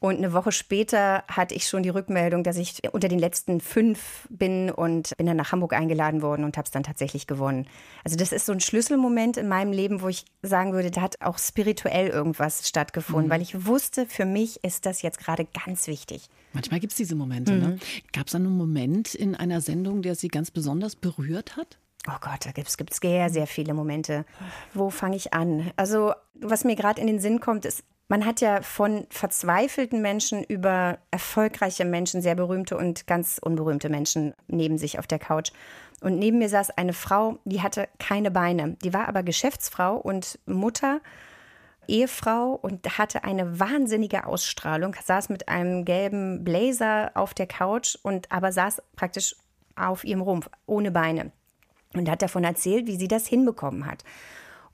Und 0.02 0.16
eine 0.16 0.32
Woche 0.32 0.50
später 0.50 1.22
hatte 1.28 1.54
ich 1.54 1.68
schon 1.68 1.84
die 1.84 1.88
Rückmeldung, 1.88 2.42
dass 2.42 2.56
ich 2.56 2.80
unter 2.90 3.06
den 3.06 3.20
letzten 3.20 3.60
fünf 3.60 4.26
bin 4.30 4.68
und 4.68 5.16
bin 5.16 5.26
dann 5.26 5.36
nach 5.36 5.52
Hamburg 5.52 5.74
eingeladen 5.74 6.22
worden 6.22 6.42
und 6.42 6.56
habe 6.56 6.64
es 6.66 6.72
dann 6.72 6.82
tatsächlich 6.82 7.28
gewonnen. 7.28 7.68
Also 8.02 8.16
das 8.16 8.32
ist 8.32 8.46
so 8.46 8.52
ein 8.52 8.58
Schlüsselmoment 8.58 9.36
in 9.36 9.46
meinem 9.46 9.70
Leben, 9.70 10.02
wo 10.02 10.08
ich 10.08 10.24
sagen 10.42 10.72
würde, 10.72 10.90
da 10.90 11.02
hat 11.02 11.20
auch 11.20 11.38
spirituell 11.38 12.08
irgendwas 12.08 12.68
stattgefunden, 12.68 13.26
mhm. 13.26 13.30
weil 13.30 13.42
ich 13.42 13.64
wusste, 13.64 14.06
für 14.06 14.24
mich 14.24 14.64
ist 14.64 14.86
das 14.86 15.02
jetzt 15.02 15.20
gerade 15.20 15.46
ganz 15.64 15.86
wichtig. 15.86 16.28
Manchmal 16.52 16.80
gibt 16.80 16.94
es 16.94 16.96
diese 16.96 17.14
Momente. 17.14 17.52
Ne? 17.52 17.58
Mhm. 17.58 17.74
Ne? 17.74 17.78
Gab 18.12 18.26
es 18.26 18.34
einen 18.34 18.56
Moment 18.56 19.14
in 19.14 19.36
einer 19.36 19.60
Sendung, 19.60 20.02
der 20.02 20.16
Sie 20.16 20.26
ganz 20.26 20.50
besonders 20.50 20.96
berührt 20.96 21.56
hat? 21.56 21.78
Oh 22.08 22.18
Gott, 22.20 22.44
da 22.44 22.50
gibt 22.50 22.66
es 22.66 22.76
sehr, 23.00 23.30
sehr 23.30 23.46
viele 23.46 23.72
Momente. 23.72 24.24
Wo 24.74 24.90
fange 24.90 25.14
ich 25.14 25.32
an? 25.32 25.70
Also, 25.76 26.12
was 26.34 26.64
mir 26.64 26.74
gerade 26.74 27.00
in 27.00 27.06
den 27.06 27.20
Sinn 27.20 27.38
kommt, 27.38 27.64
ist, 27.64 27.84
man 28.12 28.26
hat 28.26 28.42
ja 28.42 28.60
von 28.60 29.06
verzweifelten 29.08 30.02
Menschen 30.02 30.44
über 30.44 30.98
erfolgreiche 31.10 31.86
Menschen, 31.86 32.20
sehr 32.20 32.34
berühmte 32.34 32.76
und 32.76 33.06
ganz 33.06 33.40
unberühmte 33.42 33.88
Menschen 33.88 34.34
neben 34.48 34.76
sich 34.76 34.98
auf 34.98 35.06
der 35.06 35.18
Couch. 35.18 35.50
Und 36.02 36.18
neben 36.18 36.38
mir 36.38 36.50
saß 36.50 36.76
eine 36.76 36.92
Frau, 36.92 37.38
die 37.46 37.62
hatte 37.62 37.88
keine 37.98 38.30
Beine. 38.30 38.76
Die 38.84 38.92
war 38.92 39.08
aber 39.08 39.22
Geschäftsfrau 39.22 39.96
und 39.96 40.38
Mutter 40.44 41.00
Ehefrau 41.88 42.50
und 42.50 42.98
hatte 42.98 43.24
eine 43.24 43.58
wahnsinnige 43.58 44.26
Ausstrahlung, 44.26 44.94
saß 45.02 45.30
mit 45.30 45.48
einem 45.48 45.86
gelben 45.86 46.44
Blazer 46.44 47.12
auf 47.14 47.32
der 47.32 47.46
Couch 47.46 47.96
und 48.02 48.30
aber 48.30 48.52
saß 48.52 48.82
praktisch 48.94 49.36
auf 49.74 50.04
ihrem 50.04 50.20
Rumpf, 50.20 50.50
ohne 50.66 50.90
Beine. 50.90 51.32
Und 51.94 52.10
hat 52.10 52.20
davon 52.20 52.44
erzählt, 52.44 52.86
wie 52.86 52.96
sie 52.96 53.08
das 53.08 53.26
hinbekommen 53.26 53.86
hat. 53.86 54.04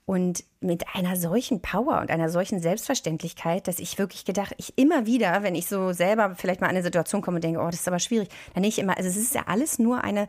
Und 0.08 0.42
mit 0.60 0.86
einer 0.94 1.16
solchen 1.16 1.60
Power 1.60 2.00
und 2.00 2.10
einer 2.10 2.30
solchen 2.30 2.60
Selbstverständlichkeit, 2.60 3.68
dass 3.68 3.78
ich 3.78 3.98
wirklich 3.98 4.24
gedacht, 4.24 4.54
ich 4.56 4.78
immer 4.78 5.04
wieder, 5.04 5.42
wenn 5.42 5.54
ich 5.54 5.66
so 5.66 5.92
selber 5.92 6.34
vielleicht 6.34 6.62
mal 6.62 6.68
an 6.68 6.76
eine 6.76 6.82
Situation 6.82 7.20
komme 7.20 7.34
und 7.34 7.44
denke, 7.44 7.60
oh, 7.60 7.66
das 7.66 7.80
ist 7.80 7.88
aber 7.88 7.98
schwierig, 7.98 8.30
dann 8.54 8.62
nicht 8.62 8.78
immer, 8.78 8.96
also 8.96 9.06
es 9.06 9.18
ist 9.18 9.34
ja 9.34 9.42
alles 9.48 9.78
nur 9.78 10.02
eine 10.02 10.26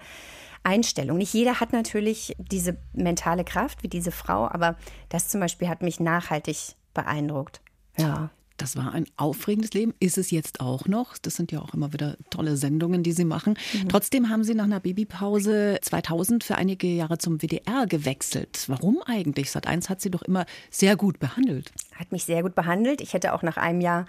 Einstellung. 0.63 1.17
Nicht 1.17 1.33
jeder 1.33 1.61
hat 1.61 1.71
natürlich 1.71 2.35
diese 2.37 2.75
mentale 2.91 3.45
Kraft 3.45 3.81
wie 3.81 3.87
diese 3.87 4.11
Frau, 4.11 4.49
aber 4.49 4.75
das 5.07 5.29
zum 5.29 5.39
Beispiel 5.39 5.69
hat 5.69 5.81
mich 5.81 6.01
nachhaltig 6.01 6.75
beeindruckt. 6.93 7.61
Ja. 7.97 8.31
Das 8.59 8.75
war 8.75 8.91
ein 8.91 9.05
aufregendes 9.15 9.71
Leben, 9.71 9.93
ist 9.99 10.17
es 10.17 10.31
jetzt 10.31 10.59
auch 10.59 10.85
noch. 10.85 11.17
Das 11.17 11.35
sind 11.35 11.51
ja 11.51 11.61
auch 11.61 11.73
immer 11.73 11.93
wieder 11.93 12.17
tolle 12.29 12.57
Sendungen, 12.57 13.03
die 13.03 13.13
Sie 13.13 13.23
machen. 13.23 13.57
Mhm. 13.73 13.89
Trotzdem 13.89 14.29
haben 14.29 14.43
Sie 14.43 14.53
nach 14.53 14.65
einer 14.65 14.81
Babypause 14.81 15.79
2000 15.81 16.43
für 16.43 16.55
einige 16.55 16.87
Jahre 16.87 17.17
zum 17.17 17.41
WDR 17.41 17.87
gewechselt. 17.87 18.65
Warum 18.67 19.01
eigentlich? 19.05 19.49
Sat 19.49 19.65
1 19.65 19.89
hat 19.89 20.01
Sie 20.01 20.11
doch 20.11 20.23
immer 20.23 20.45
sehr 20.69 20.97
gut 20.97 21.19
behandelt. 21.19 21.71
Hat 21.95 22.11
mich 22.11 22.25
sehr 22.25 22.43
gut 22.43 22.53
behandelt. 22.53 22.99
Ich 22.99 23.13
hätte 23.13 23.33
auch 23.33 23.43
nach 23.43 23.55
einem 23.55 23.79
Jahr 23.79 24.05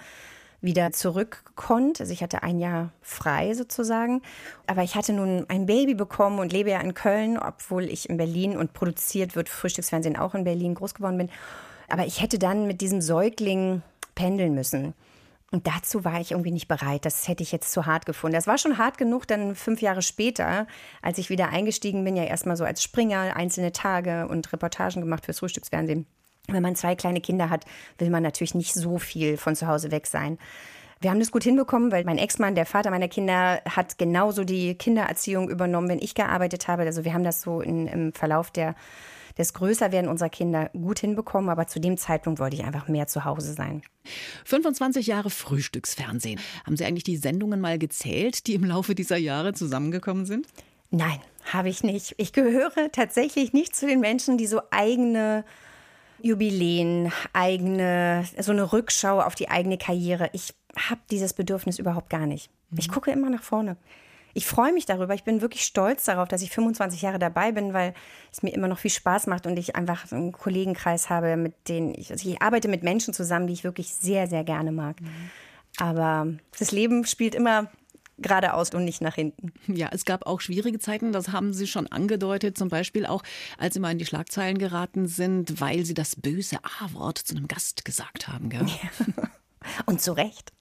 wieder 0.60 0.90
zurückgekonnt. 0.90 2.00
Also 2.00 2.12
ich 2.12 2.22
hatte 2.22 2.42
ein 2.42 2.58
Jahr 2.58 2.92
frei 3.02 3.54
sozusagen. 3.54 4.20
Aber 4.66 4.82
ich 4.82 4.96
hatte 4.96 5.12
nun 5.12 5.46
ein 5.48 5.66
Baby 5.66 5.94
bekommen 5.94 6.40
und 6.40 6.52
lebe 6.52 6.70
ja 6.70 6.80
in 6.80 6.94
Köln, 6.94 7.38
obwohl 7.38 7.84
ich 7.84 8.10
in 8.10 8.16
Berlin 8.16 8.56
und 8.56 8.72
produziert 8.72 9.36
wird 9.36 9.48
Frühstücksfernsehen 9.48 10.16
auch 10.16 10.34
in 10.34 10.42
Berlin 10.42 10.74
groß 10.74 10.94
geworden 10.94 11.18
bin. 11.18 11.30
Aber 11.88 12.04
ich 12.04 12.20
hätte 12.20 12.38
dann 12.38 12.66
mit 12.66 12.80
diesem 12.80 13.00
Säugling 13.00 13.82
pendeln 14.20 14.54
müssen. 14.54 14.92
Und 15.50 15.66
dazu 15.66 16.04
war 16.04 16.20
ich 16.20 16.32
irgendwie 16.32 16.52
nicht 16.52 16.68
bereit. 16.68 17.04
Das 17.06 17.26
hätte 17.26 17.42
ich 17.42 17.52
jetzt 17.52 17.72
zu 17.72 17.86
hart 17.86 18.04
gefunden. 18.06 18.34
Das 18.34 18.46
war 18.46 18.58
schon 18.58 18.76
hart 18.76 18.98
genug, 18.98 19.26
dann 19.26 19.56
fünf 19.56 19.80
Jahre 19.80 20.02
später, 20.02 20.66
als 21.00 21.18
ich 21.18 21.30
wieder 21.30 21.48
eingestiegen 21.48 22.04
bin, 22.04 22.16
ja 22.16 22.24
erstmal 22.24 22.56
so 22.56 22.64
als 22.64 22.82
Springer, 22.82 23.34
einzelne 23.34 23.72
Tage 23.72 24.28
und 24.28 24.52
Reportagen 24.52 25.00
gemacht 25.00 25.24
fürs 25.24 25.40
Frühstücksfernsehen. 25.40 26.06
Wenn 26.48 26.62
man 26.62 26.76
zwei 26.76 26.94
kleine 26.94 27.20
Kinder 27.20 27.48
hat, 27.48 27.64
will 27.98 28.10
man 28.10 28.22
natürlich 28.22 28.54
nicht 28.54 28.74
so 28.74 28.98
viel 28.98 29.38
von 29.38 29.56
zu 29.56 29.66
Hause 29.66 29.90
weg 29.90 30.06
sein. 30.06 30.38
Wir 31.00 31.10
haben 31.10 31.18
das 31.18 31.32
gut 31.32 31.44
hinbekommen, 31.44 31.90
weil 31.90 32.04
mein 32.04 32.18
Ex-Mann, 32.18 32.54
der 32.54 32.66
Vater 32.66 32.90
meiner 32.90 33.08
Kinder, 33.08 33.62
hat 33.68 33.96
genauso 33.96 34.44
die 34.44 34.74
Kindererziehung 34.74 35.48
übernommen, 35.48 35.88
wenn 35.88 35.98
ich 35.98 36.14
gearbeitet 36.14 36.68
habe. 36.68 36.82
Also 36.82 37.04
wir 37.04 37.14
haben 37.14 37.24
das 37.24 37.40
so 37.40 37.62
in, 37.62 37.86
im 37.86 38.12
Verlauf 38.12 38.50
der 38.50 38.74
des 39.38 39.54
Größerwerden 39.54 40.10
unserer 40.10 40.28
Kinder 40.28 40.70
gut 40.72 41.00
hinbekommen. 41.00 41.50
Aber 41.50 41.66
zu 41.66 41.80
dem 41.80 41.96
Zeitpunkt 41.96 42.40
wollte 42.40 42.56
ich 42.56 42.64
einfach 42.64 42.88
mehr 42.88 43.06
zu 43.06 43.24
Hause 43.24 43.52
sein. 43.54 43.82
25 44.44 45.06
Jahre 45.06 45.30
Frühstücksfernsehen. 45.30 46.40
Haben 46.64 46.76
Sie 46.76 46.84
eigentlich 46.84 47.04
die 47.04 47.16
Sendungen 47.16 47.60
mal 47.60 47.78
gezählt, 47.78 48.46
die 48.46 48.54
im 48.54 48.64
Laufe 48.64 48.94
dieser 48.94 49.16
Jahre 49.16 49.52
zusammengekommen 49.52 50.26
sind? 50.26 50.46
Nein, 50.90 51.20
habe 51.44 51.68
ich 51.68 51.84
nicht. 51.84 52.14
Ich 52.18 52.32
gehöre 52.32 52.90
tatsächlich 52.92 53.52
nicht 53.52 53.76
zu 53.76 53.86
den 53.86 54.00
Menschen, 54.00 54.38
die 54.38 54.46
so 54.46 54.60
eigene 54.70 55.44
Jubiläen, 56.20 57.12
eigene, 57.32 58.24
so 58.38 58.52
eine 58.52 58.72
Rückschau 58.72 59.20
auf 59.20 59.34
die 59.34 59.48
eigene 59.48 59.78
Karriere. 59.78 60.30
Ich 60.32 60.54
habe 60.76 61.00
dieses 61.10 61.32
Bedürfnis 61.32 61.78
überhaupt 61.78 62.10
gar 62.10 62.26
nicht. 62.26 62.50
Ich 62.76 62.88
mhm. 62.88 62.92
gucke 62.92 63.10
immer 63.10 63.30
nach 63.30 63.42
vorne 63.42 63.76
ich 64.34 64.46
freue 64.46 64.72
mich 64.72 64.86
darüber. 64.86 65.14
Ich 65.14 65.24
bin 65.24 65.40
wirklich 65.40 65.62
stolz 65.62 66.04
darauf, 66.04 66.28
dass 66.28 66.42
ich 66.42 66.50
25 66.50 67.02
Jahre 67.02 67.18
dabei 67.18 67.52
bin, 67.52 67.72
weil 67.72 67.94
es 68.32 68.42
mir 68.42 68.50
immer 68.50 68.68
noch 68.68 68.78
viel 68.78 68.90
Spaß 68.90 69.26
macht 69.26 69.46
und 69.46 69.58
ich 69.58 69.76
einfach 69.76 70.10
einen 70.12 70.32
Kollegenkreis 70.32 71.10
habe, 71.10 71.36
mit 71.36 71.68
denen 71.68 71.94
ich, 71.94 72.10
also 72.10 72.28
ich 72.28 72.40
arbeite 72.42 72.68
mit 72.68 72.82
Menschen 72.82 73.14
zusammen, 73.14 73.46
die 73.46 73.52
ich 73.52 73.64
wirklich 73.64 73.92
sehr, 73.94 74.26
sehr 74.26 74.44
gerne 74.44 74.72
mag. 74.72 75.00
Mhm. 75.00 75.30
Aber 75.78 76.26
das 76.58 76.72
Leben 76.72 77.04
spielt 77.06 77.34
immer 77.34 77.70
geradeaus 78.20 78.70
und 78.70 78.84
nicht 78.84 79.00
nach 79.00 79.14
hinten. 79.14 79.52
Ja, 79.66 79.88
es 79.92 80.04
gab 80.04 80.26
auch 80.26 80.40
schwierige 80.40 80.78
Zeiten, 80.78 81.12
das 81.12 81.30
haben 81.30 81.52
Sie 81.52 81.66
schon 81.66 81.86
angedeutet, 81.86 82.56
zum 82.56 82.68
Beispiel 82.68 83.06
auch, 83.06 83.22
als 83.58 83.74
Sie 83.74 83.80
mal 83.80 83.92
in 83.92 83.98
die 83.98 84.06
Schlagzeilen 84.06 84.58
geraten 84.58 85.06
sind, 85.08 85.60
weil 85.60 85.84
Sie 85.84 85.94
das 85.94 86.16
böse 86.16 86.58
A-Wort 86.80 87.18
zu 87.18 87.34
einem 87.34 87.48
Gast 87.48 87.84
gesagt 87.84 88.28
haben. 88.28 88.50
Gell? 88.50 88.66
Ja. 88.66 89.28
Und 89.86 90.00
zu 90.00 90.12
Recht. 90.12 90.52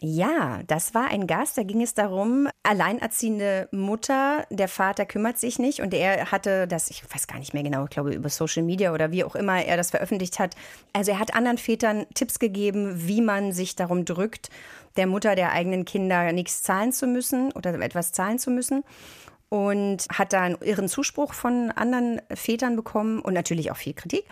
Ja, 0.00 0.60
das 0.66 0.94
war 0.94 1.08
ein 1.08 1.26
Gast. 1.26 1.56
Da 1.56 1.62
ging 1.62 1.80
es 1.80 1.94
darum, 1.94 2.48
alleinerziehende 2.62 3.68
Mutter, 3.70 4.44
der 4.50 4.68
Vater 4.68 5.06
kümmert 5.06 5.38
sich 5.38 5.58
nicht 5.58 5.80
und 5.80 5.94
er 5.94 6.32
hatte 6.32 6.66
das, 6.66 6.90
ich 6.90 7.04
weiß 7.12 7.26
gar 7.26 7.38
nicht 7.38 7.54
mehr 7.54 7.62
genau, 7.62 7.84
ich 7.84 7.90
glaube 7.90 8.12
über 8.12 8.28
Social 8.28 8.64
Media 8.64 8.92
oder 8.92 9.12
wie 9.12 9.24
auch 9.24 9.36
immer 9.36 9.64
er 9.64 9.76
das 9.76 9.90
veröffentlicht 9.90 10.38
hat. 10.38 10.56
Also 10.92 11.12
er 11.12 11.18
hat 11.18 11.34
anderen 11.34 11.58
Vätern 11.58 12.06
Tipps 12.14 12.38
gegeben, 12.38 13.06
wie 13.06 13.20
man 13.20 13.52
sich 13.52 13.76
darum 13.76 14.04
drückt, 14.04 14.50
der 14.96 15.06
Mutter 15.06 15.36
der 15.36 15.52
eigenen 15.52 15.84
Kinder 15.84 16.32
nichts 16.32 16.62
zahlen 16.62 16.92
zu 16.92 17.06
müssen 17.06 17.52
oder 17.52 17.74
etwas 17.80 18.12
zahlen 18.12 18.38
zu 18.38 18.50
müssen 18.50 18.84
und 19.54 20.08
hat 20.10 20.32
da 20.32 20.40
einen 20.40 20.56
irren 20.62 20.88
Zuspruch 20.88 21.32
von 21.32 21.70
anderen 21.70 22.20
Vätern 22.34 22.74
bekommen 22.74 23.20
und 23.20 23.34
natürlich 23.34 23.70
auch 23.70 23.76
viel 23.76 23.94
Kritik. 23.94 24.24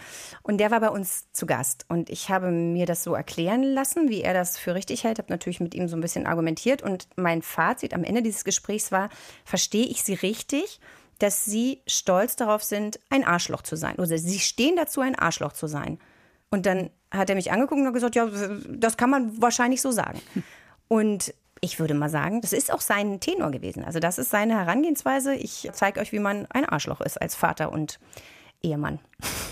Und 0.43 0.59
der 0.59 0.73
war 0.73 0.81
bei 0.81 0.89
uns 0.89 1.31
zu 1.31 1.47
Gast. 1.47 1.87
Und 1.89 2.11
ich 2.11 2.29
habe 2.29 2.51
mir 2.51 2.87
das 2.87 3.05
so 3.05 3.15
erklären 3.15 3.63
lassen, 3.63 4.09
wie 4.09 4.23
er 4.23 4.35
das 4.35 4.59
für 4.59 4.75
richtig 4.75 5.05
hält, 5.05 5.21
habe 5.21 5.31
natürlich 5.31 5.61
mit 5.61 5.77
ihm 5.77 5.87
so 5.87 5.97
ein 5.97 6.01
bisschen 6.01 6.27
argumentiert. 6.27 6.83
Und 6.83 7.07
mein 7.15 7.41
Fazit 7.41 7.95
am 7.95 8.03
Ende 8.03 8.21
dieses 8.21 8.43
Gesprächs 8.43 8.91
war, 8.91 9.11
verstehe 9.45 9.87
ich 9.87 10.03
Sie 10.03 10.15
richtig? 10.15 10.81
dass 11.19 11.45
sie 11.45 11.83
stolz 11.87 12.35
darauf 12.35 12.65
sind, 12.65 12.99
ein 13.09 13.23
Arschloch 13.23 13.63
zu 13.63 13.77
sein. 13.77 13.95
Oder 13.95 14.19
sie 14.19 14.41
stehen 14.41 14.75
dazu, 14.75 15.03
ein 15.03 15.15
Arschloch 15.15 15.53
zu 15.53 15.69
sein. 15.69 16.01
Und 16.51 16.67
dann 16.67 16.91
hat 17.13 17.31
er 17.31 17.37
mich 17.37 17.53
angeguckt 17.53 17.81
und 17.81 17.93
gesagt, 17.93 18.17
ja, 18.17 18.29
das 18.69 18.97
kann 18.97 19.09
man 19.09 19.41
wahrscheinlich 19.41 19.83
so 19.83 19.93
sagen. 19.93 20.21
Und 20.89 21.33
ich 21.65 21.79
würde 21.79 21.95
mal 21.95 22.11
sagen, 22.11 22.41
das 22.41 22.53
ist 22.53 22.73
auch 22.73 22.81
sein 22.81 23.21
Tenor 23.21 23.53
gewesen. 23.53 23.85
Also 23.85 24.01
das 24.01 24.19
ist 24.19 24.31
seine 24.31 24.59
Herangehensweise. 24.59 25.35
Ich 25.35 25.71
zeige 25.73 26.01
euch, 26.01 26.11
wie 26.13 26.19
man 26.19 26.47
ein 26.51 26.65
Arschloch 26.65 27.01
ist 27.01 27.23
als 27.23 27.37
Vater 27.37 27.71
und 27.73 28.01
Ehemann. 28.63 28.99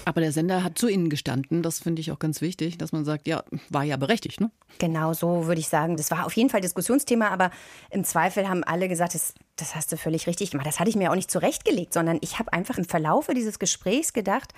Aber 0.05 0.21
der 0.21 0.33
Sender 0.33 0.65
hat 0.65 0.77
zu 0.77 0.89
Ihnen 0.89 1.09
gestanden. 1.09 1.63
Das 1.63 1.79
finde 1.79 2.01
ich 2.01 2.11
auch 2.11 2.19
ganz 2.19 2.41
wichtig, 2.41 2.79
dass 2.79 2.91
man 2.91 3.05
sagt, 3.05 3.29
ja, 3.29 3.45
war 3.69 3.85
ja 3.85 3.97
berechtigt, 3.97 4.41
ne? 4.41 4.51
Genau 4.79 5.13
so 5.13 5.47
würde 5.47 5.61
ich 5.61 5.69
sagen. 5.69 5.97
Das 5.97 6.11
war 6.11 6.27
auf 6.27 6.33
jeden 6.33 6.51
Fall 6.51 6.61
Diskussionsthema, 6.61 7.29
aber 7.29 7.53
im 7.91 8.03
Zweifel 8.03 8.49
haben 8.49 8.65
alle 8.65 8.89
gesagt, 8.89 9.15
das, 9.15 9.35
das 9.55 9.77
hast 9.77 9.93
du 9.93 9.97
völlig 9.97 10.27
richtig 10.27 10.51
gemacht. 10.51 10.67
Das 10.67 10.81
hatte 10.81 10.91
ich 10.91 10.97
mir 10.97 11.13
auch 11.13 11.17
nicht 11.17 11.31
zurechtgelegt, 11.31 11.93
sondern 11.93 12.19
ich 12.23 12.41
habe 12.41 12.53
einfach 12.53 12.77
im 12.77 12.85
Verlaufe 12.85 13.35
dieses 13.35 13.61
Gesprächs 13.61 14.13
gedacht, 14.13 14.53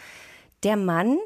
der 0.63 0.77
Mann 0.77 1.19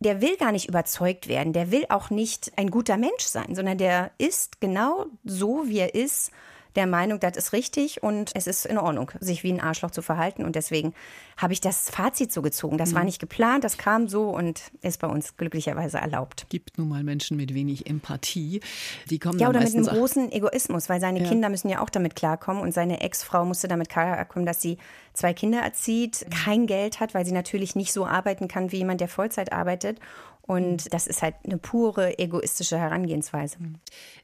der 0.00 0.20
will 0.20 0.36
gar 0.36 0.52
nicht 0.52 0.68
überzeugt 0.68 1.28
werden, 1.28 1.52
der 1.52 1.70
will 1.70 1.84
auch 1.88 2.10
nicht 2.10 2.52
ein 2.56 2.70
guter 2.70 2.96
Mensch 2.96 3.24
sein, 3.24 3.54
sondern 3.54 3.78
der 3.78 4.12
ist 4.18 4.60
genau 4.60 5.06
so, 5.24 5.64
wie 5.66 5.78
er 5.78 5.94
ist, 5.94 6.30
der 6.76 6.86
Meinung, 6.86 7.20
das 7.20 7.36
ist 7.36 7.52
richtig 7.52 8.02
und 8.02 8.30
es 8.34 8.46
ist 8.46 8.66
in 8.66 8.78
Ordnung, 8.78 9.10
sich 9.20 9.42
wie 9.42 9.52
ein 9.52 9.60
Arschloch 9.60 9.90
zu 9.90 10.02
verhalten. 10.02 10.44
Und 10.44 10.56
deswegen 10.56 10.94
habe 11.36 11.52
ich 11.52 11.60
das 11.60 11.90
Fazit 11.90 12.32
so 12.32 12.42
gezogen. 12.42 12.78
Das 12.78 12.90
mhm. 12.90 12.96
war 12.96 13.04
nicht 13.04 13.18
geplant, 13.18 13.64
das 13.64 13.78
kam 13.78 14.08
so 14.08 14.30
und 14.30 14.62
ist 14.82 15.00
bei 15.00 15.08
uns 15.08 15.36
glücklicherweise 15.36 15.98
erlaubt. 15.98 16.46
Gibt 16.48 16.78
nun 16.78 16.88
mal 16.88 17.02
Menschen 17.02 17.36
mit 17.36 17.54
wenig 17.54 17.88
Empathie, 17.88 18.60
die 19.08 19.18
kommen 19.18 19.38
Ja, 19.38 19.48
oder 19.48 19.60
mit 19.60 19.74
einem 19.74 19.86
großen 19.86 20.30
Egoismus, 20.32 20.88
weil 20.88 21.00
seine 21.00 21.22
ja. 21.22 21.28
Kinder 21.28 21.48
müssen 21.48 21.68
ja 21.68 21.80
auch 21.80 21.90
damit 21.90 22.16
klarkommen 22.16 22.62
und 22.62 22.72
seine 22.72 23.00
Ex-Frau 23.00 23.44
musste 23.44 23.68
damit 23.68 23.88
klarkommen, 23.88 24.46
dass 24.46 24.60
sie 24.60 24.78
zwei 25.14 25.34
Kinder 25.34 25.60
erzieht, 25.60 26.24
mhm. 26.24 26.30
kein 26.30 26.66
Geld 26.66 27.00
hat, 27.00 27.14
weil 27.14 27.26
sie 27.26 27.32
natürlich 27.32 27.76
nicht 27.76 27.92
so 27.92 28.06
arbeiten 28.06 28.48
kann 28.48 28.72
wie 28.72 28.78
jemand, 28.78 29.00
der 29.00 29.08
Vollzeit 29.08 29.52
arbeitet. 29.52 29.98
Und 30.42 30.86
mhm. 30.86 30.90
das 30.90 31.06
ist 31.06 31.22
halt 31.22 31.34
eine 31.44 31.58
pure 31.58 32.18
egoistische 32.18 32.78
Herangehensweise. 32.78 33.58
Mhm. 33.60 33.74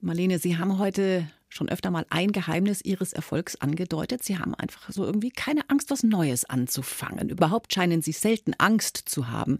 Marlene, 0.01 0.39
Sie 0.39 0.57
haben 0.57 0.79
heute 0.79 1.29
schon 1.55 1.69
öfter 1.69 1.90
mal 1.90 2.05
ein 2.11 2.33
Geheimnis 2.33 2.81
Ihres 2.83 3.12
Erfolgs 3.12 3.57
angedeutet. 3.57 4.23
Sie 4.25 4.38
haben 4.38 4.55
einfach 4.55 4.90
so 4.90 5.05
irgendwie 5.05 5.31
keine 5.31 5.62
Angst, 5.69 5.90
was 5.90 6.03
Neues 6.03 6.45
anzufangen. 6.45 7.29
Überhaupt 7.29 7.73
scheinen 7.73 8.03
Sie 8.03 8.12
selten 8.12 8.55
Angst 8.59 8.97
zu 8.97 9.29
haben. 9.31 9.59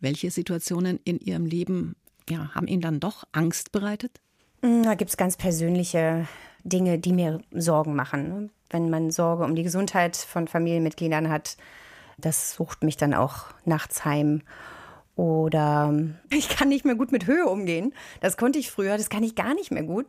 Welche 0.00 0.30
Situationen 0.30 0.98
in 1.04 1.20
Ihrem 1.20 1.46
Leben 1.46 1.96
ja, 2.28 2.54
haben 2.54 2.66
Ihnen 2.66 2.82
dann 2.82 3.00
doch 3.00 3.24
Angst 3.32 3.72
bereitet? 3.72 4.20
Hm, 4.62 4.82
da 4.82 4.94
gibt 4.94 5.10
es 5.10 5.16
ganz 5.16 5.36
persönliche 5.36 6.26
Dinge, 6.62 6.98
die 6.98 7.12
mir 7.12 7.40
Sorgen 7.52 7.94
machen. 7.94 8.28
Ne? 8.28 8.50
Wenn 8.70 8.88
man 8.88 9.10
Sorge 9.10 9.44
um 9.44 9.54
die 9.54 9.62
Gesundheit 9.62 10.16
von 10.16 10.48
Familienmitgliedern 10.48 11.28
hat, 11.28 11.56
das 12.16 12.54
sucht 12.54 12.82
mich 12.82 12.96
dann 12.96 13.12
auch 13.12 13.46
nachts 13.64 14.04
heim. 14.04 14.42
Oder 15.16 15.94
ich 16.30 16.48
kann 16.48 16.68
nicht 16.68 16.86
mehr 16.86 16.94
gut 16.94 17.12
mit 17.12 17.26
Höhe 17.26 17.46
umgehen. 17.46 17.92
Das 18.20 18.36
konnte 18.38 18.58
ich 18.58 18.70
früher, 18.70 18.96
das 18.96 19.10
kann 19.10 19.22
ich 19.22 19.34
gar 19.34 19.54
nicht 19.54 19.70
mehr 19.70 19.84
gut. 19.84 20.06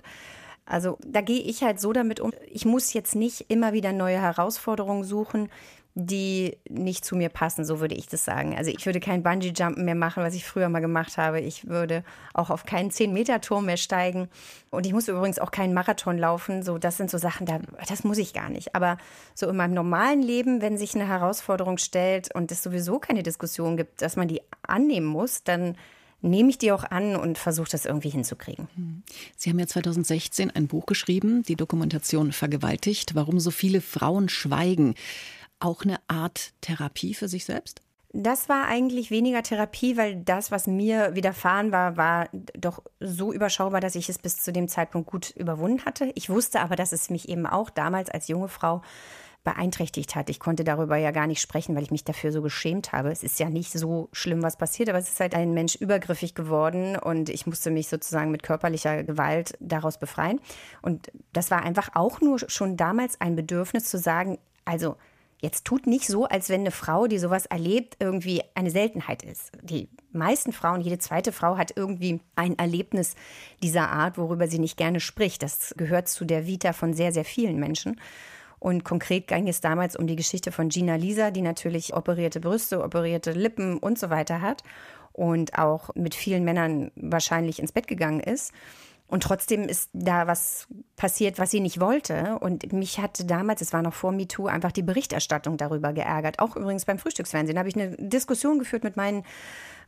Also 0.65 0.97
da 1.05 1.21
gehe 1.21 1.41
ich 1.41 1.63
halt 1.63 1.79
so 1.79 1.93
damit 1.93 2.19
um. 2.19 2.33
Ich 2.49 2.65
muss 2.65 2.93
jetzt 2.93 3.15
nicht 3.15 3.45
immer 3.49 3.73
wieder 3.73 3.91
neue 3.91 4.19
Herausforderungen 4.19 5.03
suchen, 5.03 5.49
die 5.97 6.57
nicht 6.67 7.05
zu 7.05 7.15
mir 7.15 7.29
passen, 7.29 7.63
so 7.63 7.79
würde 7.79 7.95
ich 7.95 8.07
das 8.07 8.25
sagen. 8.25 8.57
Also 8.57 8.69
ich 8.69 8.85
würde 8.85 8.99
kein 8.99 9.23
Bungee-Jumpen 9.23 9.85
mehr 9.85 9.95
machen, 9.95 10.23
was 10.23 10.35
ich 10.35 10.43
früher 10.43 10.67
mal 10.67 10.81
gemacht 10.81 11.17
habe. 11.17 11.39
Ich 11.39 11.69
würde 11.69 12.03
auch 12.33 12.49
auf 12.49 12.65
keinen 12.65 12.91
10-Meter-Turm 12.91 13.65
mehr 13.65 13.77
steigen. 13.77 14.27
Und 14.71 14.85
ich 14.85 14.91
muss 14.91 15.07
übrigens 15.07 15.39
auch 15.39 15.51
keinen 15.51 15.73
Marathon 15.73 16.17
laufen. 16.17 16.63
So, 16.63 16.77
das 16.77 16.97
sind 16.97 17.09
so 17.09 17.17
Sachen, 17.17 17.45
da, 17.45 17.59
das 17.87 18.03
muss 18.03 18.17
ich 18.17 18.33
gar 18.33 18.49
nicht. 18.49 18.75
Aber 18.75 18.97
so 19.35 19.47
in 19.47 19.55
meinem 19.55 19.73
normalen 19.73 20.21
Leben, 20.21 20.61
wenn 20.61 20.77
sich 20.77 20.95
eine 20.95 21.07
Herausforderung 21.07 21.77
stellt 21.77 22.35
und 22.35 22.51
es 22.51 22.61
sowieso 22.61 22.99
keine 22.99 23.23
Diskussion 23.23 23.77
gibt, 23.77 24.01
dass 24.01 24.17
man 24.17 24.27
die 24.27 24.41
annehmen 24.63 25.07
muss, 25.07 25.45
dann 25.45 25.77
nehme 26.21 26.49
ich 26.49 26.57
die 26.57 26.71
auch 26.71 26.83
an 26.83 27.15
und 27.15 27.37
versuche 27.37 27.69
das 27.69 27.85
irgendwie 27.85 28.09
hinzukriegen. 28.09 28.67
Hm. 28.75 29.03
Sie 29.35 29.49
haben 29.49 29.59
ja 29.59 29.67
2016 29.67 30.51
ein 30.51 30.67
Buch 30.67 30.85
geschrieben, 30.85 31.43
die 31.43 31.55
Dokumentation 31.55 32.31
Vergewaltigt, 32.31 33.15
warum 33.15 33.39
so 33.39 33.51
viele 33.51 33.81
Frauen 33.81 34.29
schweigen. 34.29 34.95
Auch 35.59 35.83
eine 35.83 35.97
Art 36.07 36.53
Therapie 36.61 37.13
für 37.13 37.27
sich 37.27 37.45
selbst? 37.45 37.81
Das 38.17 38.47
war 38.47 38.67
eigentlich 38.67 39.11
weniger 39.11 39.43
Therapie, 39.43 39.97
weil 39.97 40.15
das, 40.15 40.49
was 40.49 40.67
mir 40.67 41.15
widerfahren 41.15 41.73
war, 41.73 41.97
war 41.97 42.29
doch 42.57 42.81
so 43.01 43.33
überschaubar, 43.33 43.81
dass 43.81 43.95
ich 43.95 44.07
es 44.07 44.19
bis 44.19 44.37
zu 44.37 44.53
dem 44.53 44.69
Zeitpunkt 44.69 45.09
gut 45.09 45.31
überwunden 45.31 45.83
hatte. 45.83 46.13
Ich 46.15 46.29
wusste 46.29 46.61
aber, 46.61 46.77
dass 46.77 46.93
es 46.93 47.09
mich 47.09 47.27
eben 47.27 47.45
auch 47.45 47.69
damals 47.69 48.09
als 48.09 48.29
junge 48.29 48.47
Frau 48.47 48.81
beeinträchtigt 49.45 50.15
hat. 50.15 50.29
Ich 50.29 50.41
konnte 50.41 50.65
darüber 50.65 50.97
ja 50.97 51.11
gar 51.11 51.27
nicht 51.27 51.39
sprechen, 51.39 51.75
weil 51.75 51.83
ich 51.83 51.91
mich 51.91 52.03
dafür 52.03 52.33
so 52.33 52.41
geschämt 52.41 52.91
habe. 52.91 53.09
Es 53.11 53.23
ist 53.23 53.39
ja 53.39 53.49
nicht 53.49 53.71
so 53.71 54.09
schlimm, 54.11 54.43
was 54.43 54.57
passiert, 54.57 54.89
aber 54.89 54.97
es 54.97 55.07
ist 55.07 55.21
halt 55.21 55.33
ein 55.33 55.53
Mensch 55.53 55.75
übergriffig 55.75 56.35
geworden 56.35 56.97
und 56.97 57.29
ich 57.29 57.47
musste 57.47 57.71
mich 57.71 57.87
sozusagen 57.87 58.31
mit 58.31 58.43
körperlicher 58.43 59.03
Gewalt 59.03 59.53
daraus 59.61 59.97
befreien. 59.97 60.41
Und 60.81 61.11
das 61.31 61.49
war 61.51 61.63
einfach 61.63 61.91
auch 61.93 62.19
nur 62.19 62.39
schon 62.49 62.75
damals 62.75 63.21
ein 63.21 63.37
Bedürfnis 63.37 63.85
zu 63.85 63.97
sagen, 63.97 64.37
also 64.65 64.97
Jetzt 65.41 65.65
tut 65.65 65.85
nicht 65.85 66.07
so, 66.07 66.25
als 66.25 66.49
wenn 66.49 66.61
eine 66.61 66.71
Frau, 66.71 67.07
die 67.07 67.19
sowas 67.19 67.45
erlebt, 67.45 67.97
irgendwie 67.99 68.41
eine 68.55 68.71
Seltenheit 68.71 69.21
ist. 69.21 69.51
Die 69.61 69.89
meisten 70.11 70.53
Frauen, 70.53 70.81
jede 70.81 70.97
zweite 70.97 71.31
Frau 71.31 71.57
hat 71.57 71.73
irgendwie 71.75 72.21
ein 72.35 72.57
Erlebnis 72.57 73.15
dieser 73.61 73.89
Art, 73.89 74.17
worüber 74.17 74.47
sie 74.47 74.59
nicht 74.59 74.77
gerne 74.77 74.99
spricht. 74.99 75.43
Das 75.43 75.75
gehört 75.77 76.07
zu 76.07 76.25
der 76.25 76.47
Vita 76.47 76.73
von 76.73 76.93
sehr, 76.93 77.11
sehr 77.11 77.25
vielen 77.25 77.59
Menschen. 77.59 77.99
Und 78.65 78.83
konkret 78.83 79.27
ging 79.27 79.47
es 79.47 79.61
damals 79.61 79.95
um 79.95 80.07
die 80.07 80.15
Geschichte 80.15 80.51
von 80.51 80.69
Gina 80.69 80.95
Lisa, 80.95 81.29
die 81.29 81.43
natürlich 81.43 81.93
operierte 81.95 82.39
Brüste, 82.39 82.83
operierte 82.83 83.31
Lippen 83.31 83.77
und 83.77 83.99
so 83.99 84.09
weiter 84.09 84.41
hat 84.41 84.63
und 85.13 85.59
auch 85.59 85.91
mit 85.93 86.15
vielen 86.15 86.43
Männern 86.43 86.89
wahrscheinlich 86.95 87.59
ins 87.59 87.71
Bett 87.71 87.87
gegangen 87.87 88.21
ist. 88.21 88.53
Und 89.07 89.21
trotzdem 89.21 89.69
ist 89.69 89.91
da 89.93 90.25
was 90.25 90.67
passiert, 90.95 91.37
was 91.37 91.51
sie 91.51 91.59
nicht 91.59 91.79
wollte. 91.79 92.39
Und 92.39 92.73
mich 92.73 92.99
hatte 92.99 93.25
damals, 93.25 93.61
es 93.61 93.71
war 93.71 93.83
noch 93.83 93.93
vor 93.93 94.11
MeToo, 94.11 94.47
einfach 94.47 94.71
die 94.71 94.81
Berichterstattung 94.81 95.57
darüber 95.57 95.93
geärgert. 95.93 96.39
Auch 96.39 96.55
übrigens 96.55 96.85
beim 96.85 96.97
Frühstücksfernsehen. 96.97 97.53
Da 97.53 97.59
habe 97.59 97.69
ich 97.69 97.75
eine 97.75 97.95
Diskussion 97.97 98.57
geführt 98.57 98.83
mit 98.83 98.97
meinen 98.97 99.23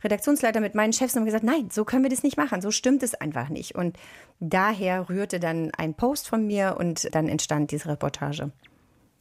Redaktionsleitern, 0.04 0.62
mit 0.62 0.76
meinen 0.76 0.92
Chefs 0.92 1.16
und 1.16 1.24
gesagt, 1.24 1.42
nein, 1.42 1.68
so 1.72 1.84
können 1.84 2.04
wir 2.04 2.10
das 2.10 2.22
nicht 2.22 2.36
machen. 2.36 2.60
So 2.60 2.70
stimmt 2.70 3.02
es 3.02 3.16
einfach 3.16 3.48
nicht. 3.48 3.74
Und 3.74 3.98
daher 4.38 5.08
rührte 5.08 5.40
dann 5.40 5.72
ein 5.76 5.94
Post 5.94 6.28
von 6.28 6.46
mir 6.46 6.76
und 6.78 7.12
dann 7.12 7.28
entstand 7.28 7.72
diese 7.72 7.88
Reportage. 7.88 8.52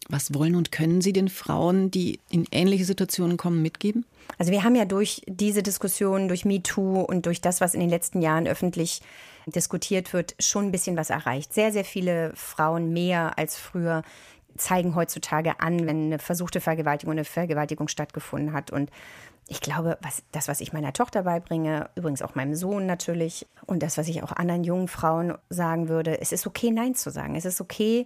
Was 0.09 0.33
wollen 0.33 0.55
und 0.55 0.71
können 0.71 1.01
Sie 1.01 1.13
den 1.13 1.27
Frauen, 1.27 1.91
die 1.91 2.19
in 2.29 2.47
ähnliche 2.51 2.85
Situationen 2.85 3.37
kommen, 3.37 3.61
mitgeben? 3.61 4.05
Also 4.37 4.51
wir 4.51 4.63
haben 4.63 4.75
ja 4.75 4.85
durch 4.85 5.21
diese 5.27 5.63
Diskussion, 5.63 6.27
durch 6.27 6.45
MeToo 6.45 7.01
und 7.01 7.25
durch 7.25 7.41
das, 7.41 7.59
was 7.59 7.73
in 7.73 7.79
den 7.79 7.89
letzten 7.89 8.21
Jahren 8.21 8.47
öffentlich 8.47 9.01
diskutiert 9.45 10.13
wird, 10.13 10.35
schon 10.39 10.65
ein 10.65 10.71
bisschen 10.71 10.97
was 10.97 11.09
erreicht. 11.09 11.53
Sehr, 11.53 11.71
sehr 11.71 11.85
viele 11.85 12.31
Frauen 12.35 12.93
mehr 12.93 13.37
als 13.37 13.57
früher 13.57 14.03
zeigen 14.57 14.95
heutzutage 14.95 15.59
an, 15.59 15.85
wenn 15.85 16.05
eine 16.05 16.19
versuchte 16.19 16.61
Vergewaltigung, 16.61 17.13
eine 17.13 17.25
Vergewaltigung 17.25 17.87
stattgefunden 17.87 18.53
hat. 18.53 18.71
Und 18.71 18.89
ich 19.47 19.61
glaube, 19.61 19.97
was, 20.01 20.23
das, 20.31 20.47
was 20.47 20.61
ich 20.61 20.73
meiner 20.73 20.93
Tochter 20.93 21.23
beibringe, 21.23 21.89
übrigens 21.95 22.21
auch 22.21 22.35
meinem 22.35 22.55
Sohn 22.55 22.85
natürlich, 22.85 23.47
und 23.65 23.83
das, 23.83 23.97
was 23.97 24.07
ich 24.07 24.23
auch 24.23 24.31
anderen 24.31 24.63
jungen 24.63 24.87
Frauen 24.87 25.37
sagen 25.49 25.89
würde, 25.89 26.19
es 26.19 26.31
ist 26.31 26.47
okay, 26.47 26.71
Nein 26.71 26.95
zu 26.95 27.11
sagen. 27.11 27.35
Es 27.35 27.45
ist 27.45 27.61
okay, 27.61 28.05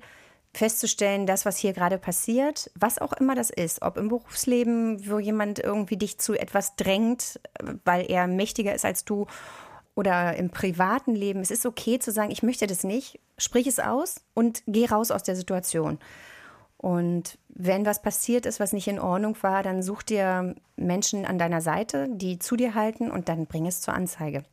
festzustellen, 0.53 1.25
das, 1.25 1.45
was 1.45 1.57
hier 1.57 1.73
gerade 1.73 1.97
passiert, 1.97 2.69
was 2.75 2.99
auch 2.99 3.13
immer 3.13 3.35
das 3.35 3.49
ist, 3.49 3.81
ob 3.81 3.97
im 3.97 4.09
Berufsleben, 4.09 5.09
wo 5.09 5.19
jemand 5.19 5.59
irgendwie 5.59 5.97
dich 5.97 6.19
zu 6.19 6.33
etwas 6.33 6.75
drängt, 6.75 7.39
weil 7.85 8.09
er 8.09 8.27
mächtiger 8.27 8.75
ist 8.75 8.85
als 8.85 9.05
du 9.05 9.27
oder 9.95 10.35
im 10.35 10.49
privaten 10.49 11.15
Leben, 11.15 11.41
es 11.41 11.51
ist 11.51 11.65
okay 11.65 11.99
zu 11.99 12.11
sagen, 12.11 12.31
ich 12.31 12.43
möchte 12.43 12.67
das 12.67 12.83
nicht, 12.83 13.19
sprich 13.37 13.67
es 13.67 13.79
aus 13.79 14.21
und 14.33 14.63
geh 14.67 14.85
raus 14.85 15.11
aus 15.11 15.23
der 15.23 15.35
Situation. 15.35 15.99
Und 16.77 17.37
wenn 17.49 17.85
was 17.85 18.01
passiert 18.01 18.45
ist, 18.45 18.59
was 18.59 18.73
nicht 18.73 18.87
in 18.87 18.99
Ordnung 18.99 19.37
war, 19.41 19.63
dann 19.63 19.83
such 19.83 20.03
dir 20.03 20.55
Menschen 20.75 21.25
an 21.25 21.37
deiner 21.37 21.61
Seite, 21.61 22.07
die 22.09 22.39
zu 22.39 22.55
dir 22.55 22.73
halten 22.73 23.11
und 23.11 23.29
dann 23.29 23.45
bring 23.45 23.67
es 23.67 23.81
zur 23.81 23.93
Anzeige. 23.93 24.43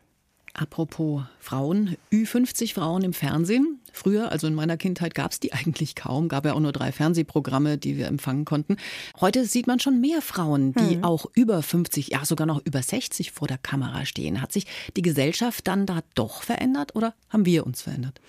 Apropos 0.60 1.22
Frauen, 1.38 1.96
Ü50 2.10 2.74
Frauen 2.74 3.02
im 3.04 3.12
Fernsehen. 3.12 3.80
Früher, 3.92 4.32
also 4.32 4.48
in 4.48 4.54
meiner 4.54 4.76
Kindheit, 4.76 5.14
gab 5.14 5.30
es 5.30 5.38
die 5.38 5.52
eigentlich 5.52 5.94
kaum. 5.94 6.28
Gab 6.28 6.44
ja 6.44 6.54
auch 6.54 6.60
nur 6.60 6.72
drei 6.72 6.90
Fernsehprogramme, 6.90 7.78
die 7.78 7.96
wir 7.96 8.08
empfangen 8.08 8.44
konnten. 8.44 8.76
Heute 9.20 9.44
sieht 9.44 9.68
man 9.68 9.78
schon 9.78 10.00
mehr 10.00 10.20
Frauen, 10.20 10.74
die 10.74 10.96
hm. 10.96 11.04
auch 11.04 11.26
über 11.34 11.62
50, 11.62 12.08
ja 12.08 12.24
sogar 12.24 12.46
noch 12.46 12.60
über 12.64 12.82
60 12.82 13.30
vor 13.30 13.46
der 13.46 13.58
Kamera 13.58 14.04
stehen. 14.04 14.42
Hat 14.42 14.52
sich 14.52 14.66
die 14.96 15.02
Gesellschaft 15.02 15.68
dann 15.68 15.86
da 15.86 16.00
doch 16.16 16.42
verändert 16.42 16.96
oder 16.96 17.14
haben 17.28 17.46
wir 17.46 17.64
uns 17.64 17.82
verändert? 17.82 18.20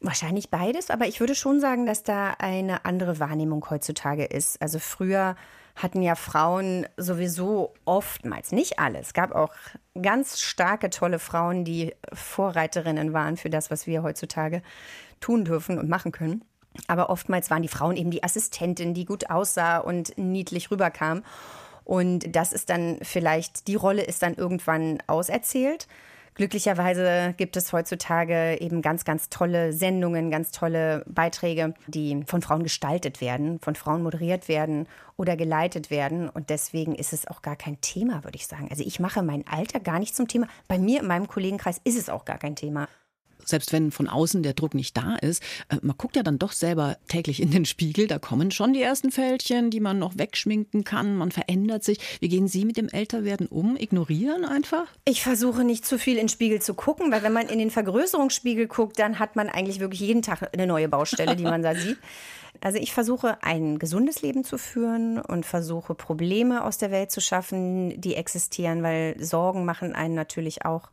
Wahrscheinlich 0.00 0.48
beides, 0.48 0.90
aber 0.90 1.06
ich 1.06 1.20
würde 1.20 1.34
schon 1.34 1.60
sagen, 1.60 1.84
dass 1.84 2.02
da 2.02 2.30
eine 2.38 2.86
andere 2.86 3.18
Wahrnehmung 3.18 3.68
heutzutage 3.68 4.24
ist. 4.24 4.62
Also 4.62 4.78
früher 4.78 5.36
hatten 5.76 6.02
ja 6.02 6.14
Frauen 6.14 6.86
sowieso 6.96 7.74
oftmals, 7.84 8.50
nicht 8.50 8.78
alle. 8.78 8.98
Es 8.98 9.12
gab 9.12 9.32
auch 9.32 9.50
ganz 10.00 10.40
starke, 10.40 10.90
tolle 10.90 11.18
Frauen, 11.18 11.64
die 11.64 11.94
Vorreiterinnen 12.12 13.12
waren 13.12 13.36
für 13.36 13.50
das, 13.50 13.70
was 13.70 13.86
wir 13.86 14.02
heutzutage 14.02 14.62
tun 15.20 15.44
dürfen 15.44 15.78
und 15.78 15.88
machen 15.88 16.12
können. 16.12 16.42
Aber 16.88 17.10
oftmals 17.10 17.50
waren 17.50 17.62
die 17.62 17.68
Frauen 17.68 17.96
eben 17.96 18.10
die 18.10 18.24
Assistentin, 18.24 18.94
die 18.94 19.04
gut 19.04 19.30
aussah 19.30 19.78
und 19.78 20.16
niedlich 20.18 20.70
rüberkam. 20.70 21.22
Und 21.84 22.34
das 22.34 22.52
ist 22.52 22.70
dann 22.70 22.98
vielleicht, 23.02 23.68
die 23.68 23.76
Rolle 23.76 24.02
ist 24.02 24.22
dann 24.22 24.34
irgendwann 24.34 24.98
auserzählt. 25.06 25.86
Glücklicherweise 26.36 27.32
gibt 27.38 27.56
es 27.56 27.72
heutzutage 27.72 28.60
eben 28.60 28.82
ganz, 28.82 29.06
ganz 29.06 29.30
tolle 29.30 29.72
Sendungen, 29.72 30.30
ganz 30.30 30.50
tolle 30.50 31.02
Beiträge, 31.08 31.72
die 31.86 32.24
von 32.26 32.42
Frauen 32.42 32.62
gestaltet 32.62 33.22
werden, 33.22 33.58
von 33.60 33.74
Frauen 33.74 34.02
moderiert 34.02 34.46
werden 34.46 34.86
oder 35.16 35.34
geleitet 35.34 35.90
werden. 35.90 36.28
Und 36.28 36.50
deswegen 36.50 36.94
ist 36.94 37.14
es 37.14 37.26
auch 37.26 37.40
gar 37.40 37.56
kein 37.56 37.80
Thema, 37.80 38.22
würde 38.22 38.36
ich 38.36 38.46
sagen. 38.46 38.68
Also 38.70 38.84
ich 38.84 39.00
mache 39.00 39.22
mein 39.22 39.46
Alter 39.48 39.80
gar 39.80 39.98
nicht 39.98 40.14
zum 40.14 40.28
Thema. 40.28 40.46
Bei 40.68 40.78
mir 40.78 41.00
in 41.00 41.06
meinem 41.06 41.26
Kollegenkreis 41.26 41.80
ist 41.84 41.98
es 41.98 42.10
auch 42.10 42.26
gar 42.26 42.36
kein 42.36 42.54
Thema 42.54 42.86
selbst 43.46 43.72
wenn 43.72 43.90
von 43.90 44.08
außen 44.08 44.42
der 44.42 44.52
Druck 44.52 44.74
nicht 44.74 44.96
da 44.96 45.16
ist, 45.16 45.42
äh, 45.68 45.76
man 45.80 45.96
guckt 45.96 46.16
ja 46.16 46.22
dann 46.22 46.38
doch 46.38 46.52
selber 46.52 46.98
täglich 47.08 47.40
in 47.40 47.50
den 47.50 47.64
Spiegel, 47.64 48.06
da 48.06 48.18
kommen 48.18 48.50
schon 48.50 48.74
die 48.74 48.82
ersten 48.82 49.10
Fältchen, 49.10 49.70
die 49.70 49.80
man 49.80 49.98
noch 49.98 50.18
wegschminken 50.18 50.84
kann, 50.84 51.16
man 51.16 51.32
verändert 51.32 51.84
sich. 51.84 51.98
Wie 52.20 52.28
gehen 52.28 52.48
Sie 52.48 52.64
mit 52.64 52.76
dem 52.76 52.88
Älterwerden 52.88 53.46
um? 53.46 53.76
Ignorieren 53.76 54.44
einfach? 54.44 54.86
Ich 55.04 55.22
versuche 55.22 55.64
nicht 55.64 55.86
zu 55.86 55.98
viel 55.98 56.14
in 56.14 56.26
den 56.26 56.28
Spiegel 56.28 56.60
zu 56.60 56.74
gucken, 56.74 57.10
weil 57.12 57.22
wenn 57.22 57.32
man 57.32 57.48
in 57.48 57.58
den 57.58 57.70
Vergrößerungsspiegel 57.70 58.66
guckt, 58.66 58.98
dann 58.98 59.18
hat 59.18 59.36
man 59.36 59.48
eigentlich 59.48 59.80
wirklich 59.80 60.00
jeden 60.00 60.22
Tag 60.22 60.50
eine 60.52 60.66
neue 60.66 60.88
Baustelle, 60.88 61.36
die 61.36 61.44
man 61.44 61.62
da 61.62 61.74
sieht. 61.76 61.98
Also 62.60 62.78
ich 62.78 62.92
versuche 62.92 63.38
ein 63.42 63.78
gesundes 63.78 64.22
Leben 64.22 64.44
zu 64.44 64.58
führen 64.58 65.20
und 65.20 65.44
versuche 65.46 65.94
Probleme 65.94 66.64
aus 66.64 66.78
der 66.78 66.90
Welt 66.90 67.10
zu 67.10 67.20
schaffen, 67.20 68.00
die 68.00 68.14
existieren, 68.14 68.82
weil 68.82 69.16
Sorgen 69.22 69.64
machen 69.64 69.94
einen 69.94 70.14
natürlich 70.14 70.64
auch 70.64 70.90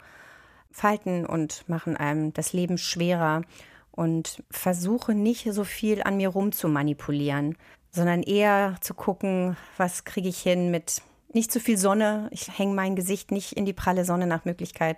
Falten 0.74 1.26
und 1.26 1.68
machen 1.70 1.96
einem 1.96 2.34
das 2.34 2.52
Leben 2.52 2.78
schwerer 2.78 3.44
und 3.92 4.44
versuche 4.50 5.14
nicht 5.14 5.48
so 5.54 5.64
viel 5.64 6.04
an 6.04 6.18
mir 6.18 6.30
rum 6.30 6.52
zu 6.52 6.68
manipulieren, 6.68 7.56
sondern 7.92 8.24
eher 8.24 8.76
zu 8.82 8.96
gucken, 8.96 9.56
was 9.78 10.04
kriege 10.04 10.28
ich 10.28 10.42
hin 10.42 10.72
mit 10.72 11.04
nicht 11.32 11.52
zu 11.52 11.60
viel 11.60 11.78
Sonne. 11.78 12.28
Ich 12.32 12.58
hänge 12.58 12.74
mein 12.74 12.96
Gesicht 12.96 13.32
nicht 13.32 13.54
in 13.54 13.66
die 13.66 13.74
pralle 13.74 14.04
Sonne 14.04 14.28
nach 14.28 14.46
Möglichkeit 14.46 14.98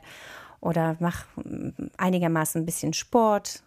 oder 0.61 0.95
mache 0.99 1.27
einigermaßen 1.97 2.61
ein 2.61 2.65
bisschen 2.65 2.93
Sport, 2.93 3.63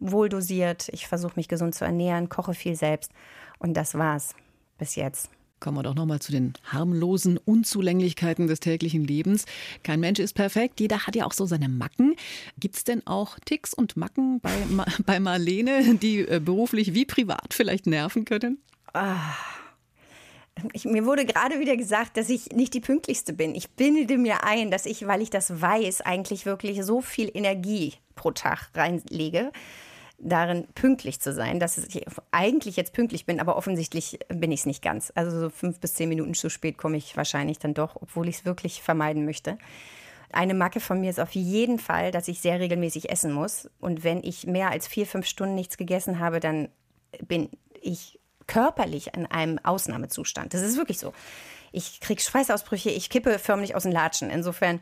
wohldosiert. 0.00 0.88
Ich 0.90 1.06
versuche 1.06 1.34
mich 1.36 1.48
gesund 1.48 1.74
zu 1.74 1.84
ernähren, 1.84 2.28
koche 2.28 2.54
viel 2.54 2.74
selbst 2.74 3.12
und 3.58 3.74
das 3.74 3.94
war's 3.94 4.34
bis 4.78 4.96
jetzt. 4.96 5.30
Kommen 5.58 5.78
wir 5.78 5.82
doch 5.82 5.94
nochmal 5.94 6.20
zu 6.20 6.32
den 6.32 6.52
harmlosen 6.64 7.38
Unzulänglichkeiten 7.38 8.46
des 8.46 8.60
täglichen 8.60 9.04
Lebens. 9.04 9.46
Kein 9.82 10.00
Mensch 10.00 10.20
ist 10.20 10.34
perfekt, 10.34 10.80
jeder 10.80 11.06
hat 11.06 11.16
ja 11.16 11.24
auch 11.24 11.32
so 11.32 11.46
seine 11.46 11.68
Macken. 11.68 12.14
Gibt 12.60 12.76
es 12.76 12.84
denn 12.84 13.06
auch 13.06 13.38
Ticks 13.44 13.72
und 13.72 13.96
Macken 13.96 14.40
bei, 14.40 14.52
bei 15.06 15.18
Marlene, 15.18 15.96
die 15.96 16.20
äh, 16.20 16.40
beruflich 16.44 16.92
wie 16.92 17.06
privat 17.06 17.54
vielleicht 17.54 17.86
nerven 17.86 18.26
können? 18.26 18.58
Ah. 18.92 19.34
Ich, 20.72 20.84
mir 20.84 21.04
wurde 21.04 21.26
gerade 21.26 21.58
wieder 21.60 21.76
gesagt, 21.76 22.16
dass 22.16 22.30
ich 22.30 22.52
nicht 22.52 22.72
die 22.72 22.80
pünktlichste 22.80 23.34
bin. 23.34 23.54
Ich 23.54 23.70
bilde 23.70 24.16
mir 24.16 24.44
ein, 24.44 24.70
dass 24.70 24.86
ich, 24.86 25.06
weil 25.06 25.20
ich 25.20 25.28
das 25.28 25.60
weiß, 25.60 26.00
eigentlich 26.02 26.46
wirklich 26.46 26.82
so 26.82 27.02
viel 27.02 27.30
Energie 27.32 27.94
pro 28.14 28.30
Tag 28.30 28.70
reinlege 28.74 29.52
darin, 30.18 30.66
pünktlich 30.74 31.20
zu 31.20 31.32
sein, 31.32 31.60
dass 31.60 31.78
ich 31.78 32.06
eigentlich 32.30 32.76
jetzt 32.76 32.92
pünktlich 32.92 33.26
bin, 33.26 33.40
aber 33.40 33.56
offensichtlich 33.56 34.18
bin 34.28 34.50
ich 34.50 34.60
es 34.60 34.66
nicht 34.66 34.82
ganz. 34.82 35.12
Also 35.14 35.38
so 35.38 35.50
fünf 35.50 35.78
bis 35.80 35.94
zehn 35.94 36.08
Minuten 36.08 36.34
zu 36.34 36.48
spät 36.48 36.78
komme 36.78 36.96
ich 36.96 37.16
wahrscheinlich 37.16 37.58
dann 37.58 37.74
doch, 37.74 37.96
obwohl 37.96 38.28
ich 38.28 38.38
es 38.38 38.44
wirklich 38.44 38.82
vermeiden 38.82 39.24
möchte. 39.24 39.58
Eine 40.32 40.54
Macke 40.54 40.80
von 40.80 41.00
mir 41.00 41.10
ist 41.10 41.20
auf 41.20 41.32
jeden 41.32 41.78
Fall, 41.78 42.10
dass 42.10 42.28
ich 42.28 42.40
sehr 42.40 42.58
regelmäßig 42.60 43.10
essen 43.10 43.32
muss. 43.32 43.70
Und 43.80 44.04
wenn 44.04 44.22
ich 44.24 44.46
mehr 44.46 44.70
als 44.70 44.86
vier, 44.86 45.06
fünf 45.06 45.26
Stunden 45.26 45.54
nichts 45.54 45.76
gegessen 45.76 46.18
habe, 46.18 46.40
dann 46.40 46.68
bin 47.26 47.48
ich 47.80 48.18
körperlich 48.46 49.14
in 49.14 49.26
einem 49.26 49.58
Ausnahmezustand. 49.62 50.54
Das 50.54 50.62
ist 50.62 50.76
wirklich 50.76 50.98
so. 50.98 51.12
Ich 51.72 52.00
kriege 52.00 52.20
Schweißausbrüche, 52.20 52.90
ich 52.90 53.10
kippe 53.10 53.38
förmlich 53.38 53.74
aus 53.74 53.84
den 53.84 53.92
Latschen. 53.92 54.30
Insofern 54.30 54.80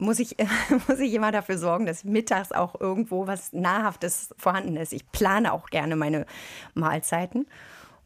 muss 0.00 0.18
ich, 0.18 0.36
muss 0.88 0.98
ich 0.98 1.12
immer 1.12 1.32
dafür 1.32 1.58
sorgen, 1.58 1.86
dass 1.86 2.04
mittags 2.04 2.52
auch 2.52 2.80
irgendwo 2.80 3.26
was 3.26 3.52
Nahrhaftes 3.52 4.34
vorhanden 4.36 4.76
ist. 4.76 4.92
Ich 4.92 5.10
plane 5.12 5.52
auch 5.52 5.70
gerne 5.70 5.96
meine 5.96 6.26
Mahlzeiten. 6.74 7.46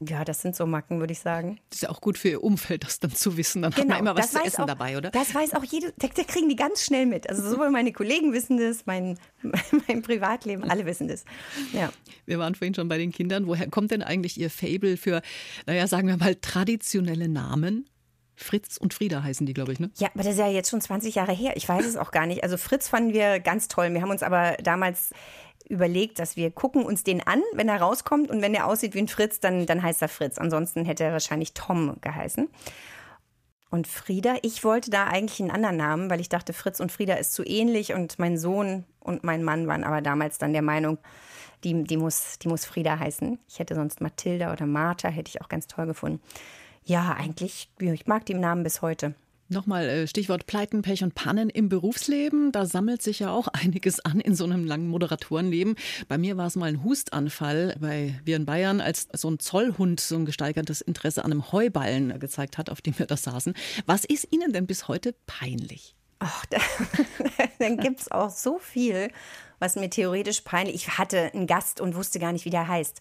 Ja, 0.00 0.24
das 0.24 0.42
sind 0.42 0.57
so 0.57 0.66
Macken, 0.66 0.98
würde 1.00 1.12
ich 1.12 1.20
sagen. 1.20 1.59
Das 1.70 1.78
ist 1.78 1.83
ja 1.83 1.88
auch 1.88 2.00
gut 2.00 2.18
für 2.18 2.28
Ihr 2.28 2.42
Umfeld, 2.42 2.85
das 2.85 2.98
dann 2.98 3.12
zu 3.12 3.37
wissen. 3.37 3.62
Dann 3.62 3.70
genau, 3.70 3.83
hat 3.83 3.88
man 3.88 3.98
immer 4.00 4.16
was 4.16 4.33
zu 4.33 4.42
essen 4.42 4.62
auch, 4.62 4.66
dabei, 4.66 4.98
oder? 4.98 5.11
Das 5.11 5.35
weiß 5.35 5.54
auch 5.54 5.64
jede, 5.64 5.92
da, 5.96 6.09
da, 6.09 6.24
kriegen 6.24 6.48
die 6.48 6.57
ganz 6.57 6.83
schnell 6.83 7.07
mit. 7.07 7.28
Also 7.28 7.48
sowohl 7.48 7.70
meine 7.70 7.92
Kollegen 7.92 8.33
wissen 8.33 8.59
das, 8.59 8.87
mein, 8.87 9.18
mein 9.88 10.02
Privatleben, 10.02 10.64
alle 10.64 10.85
wissen 10.85 11.09
das. 11.09 11.24
Ja. 11.72 11.92
Wir 12.26 12.38
waren 12.38 12.54
vorhin 12.54 12.74
schon 12.74 12.88
bei 12.88 12.98
den 12.98 13.12
Kindern. 13.12 13.46
Woher 13.46 13.68
kommt 13.68 13.92
denn 13.92 14.02
eigentlich 14.02 14.38
Ihr 14.38 14.50
Fable 14.50 14.96
für, 14.96 15.22
naja, 15.66 15.87
sagen 15.87 16.09
wir 16.09 16.16
mal, 16.16 16.35
traditionelle 16.35 17.28
Namen? 17.28 17.88
Fritz 18.36 18.76
und 18.76 18.94
Frieda 18.94 19.22
heißen 19.22 19.46
die, 19.46 19.54
glaube 19.54 19.72
ich, 19.72 19.80
ne? 19.80 19.90
Ja, 19.96 20.08
aber 20.14 20.24
das 20.24 20.32
ist 20.32 20.38
ja 20.38 20.48
jetzt 20.48 20.70
schon 20.70 20.80
20 20.80 21.14
Jahre 21.14 21.32
her. 21.32 21.56
Ich 21.56 21.68
weiß 21.68 21.86
es 21.86 21.96
auch 21.96 22.10
gar 22.10 22.26
nicht. 22.26 22.42
Also 22.42 22.56
Fritz 22.56 22.88
fanden 22.88 23.12
wir 23.12 23.40
ganz 23.40 23.68
toll. 23.68 23.92
Wir 23.92 24.02
haben 24.02 24.10
uns 24.10 24.22
aber 24.22 24.56
damals 24.62 25.10
überlegt, 25.68 26.18
dass 26.18 26.36
wir 26.36 26.50
gucken 26.50 26.84
uns 26.84 27.04
den 27.04 27.26
an, 27.26 27.42
wenn 27.54 27.68
er 27.68 27.80
rauskommt 27.80 28.30
und 28.30 28.42
wenn 28.42 28.54
er 28.54 28.66
aussieht 28.66 28.94
wie 28.94 28.98
ein 28.98 29.08
Fritz, 29.08 29.40
dann, 29.40 29.66
dann 29.66 29.82
heißt 29.82 30.02
er 30.02 30.08
Fritz. 30.08 30.38
Ansonsten 30.38 30.84
hätte 30.84 31.04
er 31.04 31.12
wahrscheinlich 31.12 31.54
Tom 31.54 31.96
geheißen. 32.00 32.48
Und 33.70 33.88
Frieda, 33.88 34.36
ich 34.42 34.62
wollte 34.62 34.90
da 34.90 35.06
eigentlich 35.06 35.40
einen 35.40 35.50
anderen 35.50 35.76
Namen, 35.76 36.10
weil 36.10 36.20
ich 36.20 36.28
dachte, 36.28 36.52
Fritz 36.52 36.80
und 36.80 36.92
Frieda 36.92 37.14
ist 37.14 37.34
zu 37.34 37.44
ähnlich 37.44 37.92
und 37.92 38.18
mein 38.18 38.38
Sohn 38.38 38.84
und 39.00 39.24
mein 39.24 39.42
Mann 39.42 39.66
waren 39.66 39.82
aber 39.84 40.00
damals 40.00 40.38
dann 40.38 40.52
der 40.52 40.62
Meinung, 40.62 40.98
die, 41.64 41.82
die, 41.82 41.96
muss, 41.96 42.38
die 42.38 42.48
muss 42.48 42.64
Frieda 42.64 42.98
heißen. 42.98 43.38
Ich 43.48 43.58
hätte 43.58 43.74
sonst 43.74 44.00
Mathilda 44.00 44.52
oder 44.52 44.66
Martha, 44.66 45.08
hätte 45.08 45.30
ich 45.30 45.40
auch 45.40 45.48
ganz 45.48 45.66
toll 45.66 45.86
gefunden. 45.86 46.20
Ja, 46.84 47.16
eigentlich, 47.18 47.70
ich 47.78 48.06
mag 48.06 48.26
den 48.26 48.40
Namen 48.40 48.62
bis 48.62 48.82
heute. 48.82 49.14
Nochmal 49.48 49.88
äh, 49.88 50.06
Stichwort 50.06 50.46
Pleiten, 50.46 50.82
Pech 50.82 51.02
und 51.02 51.14
Pannen 51.14 51.50
im 51.50 51.68
Berufsleben. 51.68 52.50
Da 52.50 52.64
sammelt 52.64 53.02
sich 53.02 53.20
ja 53.20 53.30
auch 53.30 53.48
einiges 53.52 54.00
an 54.00 54.20
in 54.20 54.34
so 54.34 54.44
einem 54.44 54.64
langen 54.64 54.88
Moderatorenleben. 54.88 55.76
Bei 56.08 56.18
mir 56.18 56.36
war 56.36 56.46
es 56.46 56.56
mal 56.56 56.66
ein 56.66 56.82
Hustanfall 56.82 57.76
bei 57.78 58.18
Wir 58.24 58.36
in 58.36 58.46
Bayern, 58.46 58.80
als 58.80 59.08
so 59.12 59.30
ein 59.30 59.38
Zollhund 59.38 60.00
so 60.00 60.16
ein 60.16 60.24
gesteigertes 60.24 60.80
Interesse 60.80 61.24
an 61.24 61.32
einem 61.32 61.52
Heuballen 61.52 62.18
gezeigt 62.18 62.58
hat, 62.58 62.70
auf 62.70 62.80
dem 62.80 62.98
wir 62.98 63.06
da 63.06 63.16
saßen. 63.16 63.54
Was 63.86 64.04
ist 64.04 64.28
Ihnen 64.30 64.52
denn 64.52 64.66
bis 64.66 64.88
heute 64.88 65.14
peinlich? 65.26 65.94
Ach, 66.20 66.46
da, 66.46 66.58
dann 67.58 67.76
gibt 67.76 68.00
es 68.00 68.10
auch 68.10 68.30
so 68.30 68.58
viel, 68.58 69.10
was 69.58 69.76
mir 69.76 69.90
theoretisch 69.90 70.40
peinlich. 70.40 70.74
Ich 70.74 70.98
hatte 70.98 71.32
einen 71.34 71.46
Gast 71.46 71.80
und 71.80 71.94
wusste 71.94 72.18
gar 72.18 72.32
nicht, 72.32 72.46
wie 72.46 72.50
der 72.50 72.66
heißt. 72.66 73.00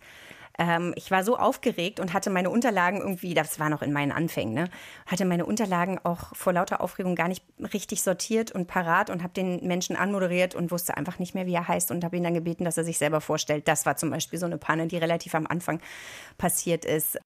Ähm, 0.59 0.93
ich 0.95 1.09
war 1.09 1.23
so 1.23 1.37
aufgeregt 1.37 1.99
und 1.99 2.13
hatte 2.13 2.29
meine 2.29 2.49
Unterlagen 2.49 2.99
irgendwie, 2.99 3.33
das 3.33 3.59
war 3.59 3.69
noch 3.69 3.81
in 3.81 3.91
meinen 3.91 4.11
Anfängen, 4.11 4.53
ne, 4.53 4.69
hatte 5.07 5.25
meine 5.25 5.45
Unterlagen 5.45 5.99
auch 6.03 6.35
vor 6.35 6.53
lauter 6.53 6.81
Aufregung 6.81 7.15
gar 7.15 7.27
nicht 7.27 7.43
richtig 7.73 8.03
sortiert 8.03 8.51
und 8.51 8.67
parat 8.67 9.09
und 9.09 9.23
habe 9.23 9.33
den 9.33 9.65
Menschen 9.65 9.95
anmoderiert 9.95 10.53
und 10.53 10.71
wusste 10.71 10.95
einfach 10.95 11.17
nicht 11.17 11.33
mehr, 11.33 11.47
wie 11.47 11.55
er 11.55 11.67
heißt 11.67 11.89
und 11.91 12.03
habe 12.03 12.17
ihn 12.17 12.23
dann 12.23 12.35
gebeten, 12.35 12.65
dass 12.65 12.77
er 12.77 12.83
sich 12.83 12.97
selber 12.97 13.21
vorstellt. 13.21 13.67
Das 13.67 13.85
war 13.85 13.97
zum 13.97 14.11
Beispiel 14.11 14.37
so 14.37 14.45
eine 14.45 14.57
Panne, 14.57 14.87
die 14.87 14.97
relativ 14.97 15.33
am 15.33 15.47
Anfang 15.47 15.79
passiert 16.37 16.85
ist. 16.85 17.17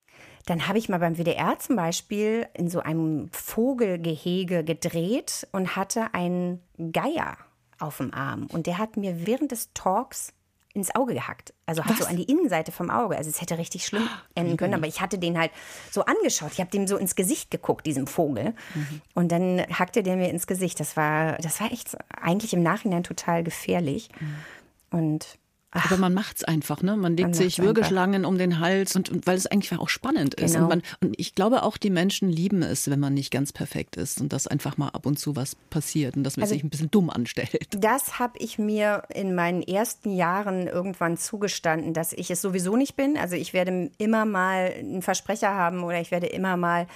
Dann 0.45 0.67
habe 0.69 0.77
ich 0.77 0.87
mal 0.87 0.99
beim 0.99 1.17
WDR 1.17 1.59
zum 1.59 1.75
Beispiel 1.75 2.47
in 2.53 2.69
so 2.69 2.79
einem 2.79 3.27
Vogelgehege 3.33 4.63
gedreht 4.63 5.45
und 5.51 5.75
hatte 5.75 6.13
einen 6.13 6.63
Geier 6.93 7.37
auf 7.79 7.97
dem 7.97 8.13
Arm. 8.13 8.47
Und 8.47 8.65
der 8.65 8.77
hat 8.77 8.95
mir 8.95 9.27
während 9.27 9.51
des 9.51 9.73
Talks 9.73 10.33
ins 10.77 10.95
Auge 10.95 11.13
gehackt. 11.13 11.53
Also 11.65 11.83
hat 11.83 11.91
Was? 11.91 11.99
so 11.99 12.05
an 12.05 12.15
die 12.15 12.23
Innenseite 12.23 12.71
vom 12.71 12.89
Auge. 12.89 13.17
Also 13.17 13.29
es 13.29 13.41
hätte 13.41 13.57
richtig 13.57 13.85
schlimm 13.85 14.07
ah, 14.07 14.21
enden 14.35 14.55
können, 14.57 14.75
aber 14.75 14.87
ich 14.87 15.01
hatte 15.01 15.17
den 15.17 15.37
halt 15.37 15.51
so 15.91 16.05
angeschaut. 16.05 16.51
Ich 16.53 16.59
habe 16.59 16.69
dem 16.69 16.87
so 16.87 16.97
ins 16.97 17.15
Gesicht 17.15 17.51
geguckt, 17.51 17.85
diesem 17.85 18.07
Vogel. 18.07 18.53
Mhm. 18.75 19.01
Und 19.15 19.31
dann 19.31 19.61
hackte 19.67 20.03
der 20.03 20.15
mir 20.15 20.29
ins 20.29 20.47
Gesicht. 20.47 20.79
Das 20.79 20.95
war, 20.95 21.37
das 21.37 21.59
war 21.59 21.71
echt 21.71 21.97
eigentlich 22.09 22.53
im 22.53 22.61
Nachhinein 22.61 23.03
total 23.03 23.43
gefährlich. 23.43 24.09
Mhm. 24.19 24.97
Und 24.99 25.37
Ach, 25.71 25.91
Aber 25.91 25.99
man 25.99 26.13
macht 26.13 26.37
es 26.37 26.43
einfach, 26.45 26.81
ne? 26.81 26.95
Man 26.95 27.17
legt 27.17 27.29
man 27.29 27.33
sich 27.33 27.59
Würgeschlangen 27.59 28.23
um 28.23 28.37
den 28.37 28.59
Hals 28.59 28.95
und, 28.95 29.09
und 29.09 29.27
weil 29.27 29.35
es 29.35 29.47
eigentlich 29.47 29.77
auch 29.77 29.89
spannend 29.89 30.33
ist. 30.33 30.53
Genau. 30.53 30.63
Und, 30.63 30.69
man, 30.69 30.81
und 31.01 31.19
ich 31.19 31.35
glaube 31.35 31.63
auch, 31.63 31.75
die 31.75 31.89
Menschen 31.89 32.29
lieben 32.29 32.63
es, 32.63 32.89
wenn 32.89 33.01
man 33.01 33.13
nicht 33.13 33.31
ganz 33.31 33.51
perfekt 33.51 33.97
ist 33.97 34.21
und 34.21 34.31
dass 34.31 34.47
einfach 34.47 34.77
mal 34.77 34.89
ab 34.89 35.05
und 35.05 35.19
zu 35.19 35.35
was 35.35 35.55
passiert 35.55 36.15
und 36.15 36.23
dass 36.23 36.37
man 36.37 36.43
also, 36.43 36.55
sich 36.55 36.63
ein 36.63 36.69
bisschen 36.69 36.89
dumm 36.89 37.09
anstellt. 37.09 37.67
Das 37.77 38.17
habe 38.17 38.39
ich 38.39 38.57
mir 38.57 39.03
in 39.13 39.35
meinen 39.35 39.61
ersten 39.61 40.15
Jahren 40.15 40.67
irgendwann 40.67 41.17
zugestanden, 41.17 41.93
dass 41.93 42.13
ich 42.13 42.31
es 42.31 42.41
sowieso 42.41 42.77
nicht 42.77 42.95
bin. 42.95 43.17
Also 43.17 43.35
ich 43.35 43.51
werde 43.51 43.91
immer 43.97 44.23
mal 44.23 44.73
einen 44.77 45.01
Versprecher 45.01 45.53
haben 45.53 45.83
oder 45.83 45.99
ich 45.99 46.11
werde 46.11 46.27
immer 46.27 46.55
mal 46.55 46.87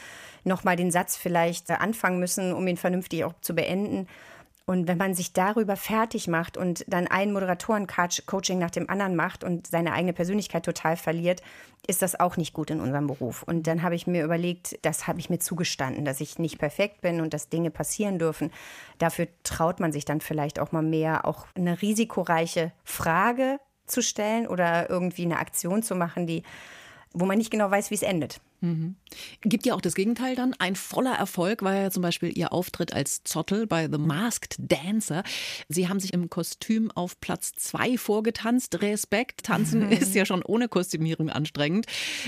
noch 0.46 0.64
mal 0.64 0.78
den 0.78 0.92
Satz 0.92 1.18
vielleicht 1.18 1.70
anfangen 1.70 2.20
müssen, 2.20 2.54
um 2.54 2.66
ihn 2.68 2.78
vernünftig 2.78 3.26
auch 3.26 3.34
zu 3.42 3.54
beenden. 3.54 4.08
Und 4.66 4.88
wenn 4.88 4.98
man 4.98 5.14
sich 5.14 5.34
darüber 5.34 5.76
fertig 5.76 6.28
macht 6.28 6.56
und 6.56 6.86
dann 6.88 7.08
ein 7.08 7.34
Moderatoren-Coaching 7.34 8.60
nach 8.60 8.70
dem 8.70 8.90
anderen 8.90 9.16
macht 9.16 9.44
und 9.44 9.68
seine 9.68 9.94
eigene 9.94 10.14
Persönlichkeit 10.14 10.64
total 10.64 10.96
verliert, 10.98 11.42
ist 11.88 12.02
das 12.02 12.20
auch 12.20 12.38
nicht 12.38 12.54
gut 12.54 12.70
in 12.70 12.80
unserem 12.80 13.08
Beruf. 13.08 13.44
Und 13.44 13.66
dann 13.68 13.82
habe 13.82 13.96
ich 13.96 14.06
mir 14.06 14.24
überlegt, 14.24 14.78
das 14.84 15.08
habe 15.08 15.20
ich 15.20 15.30
mir 15.30 15.40
zugestanden, 15.40 16.06
dass 16.06 16.22
ich 16.22 16.38
nicht 16.38 16.60
perfekt 16.60 17.02
bin 17.02 17.22
und 17.22 17.34
dass 17.34 17.50
Dinge 17.50 17.72
passieren 17.72 18.20
dürfen. 18.20 18.52
Dafür 19.00 19.28
traut 19.44 19.80
man 19.80 19.92
sich 19.92 20.06
dann 20.06 20.22
vielleicht 20.22 20.60
auch 20.60 20.72
mal 20.72 20.84
mehr, 20.84 21.26
auch 21.26 21.48
eine 21.56 21.82
risikoreiche 21.82 22.72
Frage 22.84 23.60
zu 23.88 24.02
stellen 24.02 24.48
oder 24.48 24.90
irgendwie 24.90 25.26
eine 25.26 25.40
Aktion 25.40 25.84
zu 25.84 25.96
machen, 25.96 26.28
die 26.28 26.44
wo 27.14 27.26
man 27.26 27.38
nicht 27.38 27.52
genau 27.52 27.70
weiß, 27.70 27.92
wie 27.92 27.96
es 27.96 28.04
endet. 28.04 28.40
Mhm. 28.62 28.96
Gibt 29.42 29.66
ja 29.66 29.74
auch 29.74 29.82
das 29.82 29.96
Gegenteil 29.96 30.36
dann. 30.36 30.54
Ein 30.60 30.76
voller 30.76 31.16
Erfolg 31.16 31.64
war 31.64 31.76
ja 31.76 31.90
zum 31.90 32.04
Beispiel 32.04 32.38
Ihr 32.38 32.54
Auftritt 32.54 32.94
als 32.94 33.24
Zottel 33.24 33.66
bei 33.66 33.90
The 33.92 33.98
Masked 33.98 34.56
Dancer. 34.60 35.24
Sie 35.68 35.90
haben 35.90 36.00
sich 36.00 36.14
im 36.14 36.30
Kostüm 36.30 36.92
auf 36.92 37.20
Platz 37.20 37.54
zwei 37.54 37.98
vorgetanzt. 37.98 38.82
Respekt, 38.82 39.44
tanzen 39.44 39.88
mhm. 39.88 39.92
ist 39.92 40.14
ja 40.14 40.26
schon 40.26 40.44
ohne 40.44 40.68
Kostümierung 40.68 41.30
anstrengend. 41.30 41.88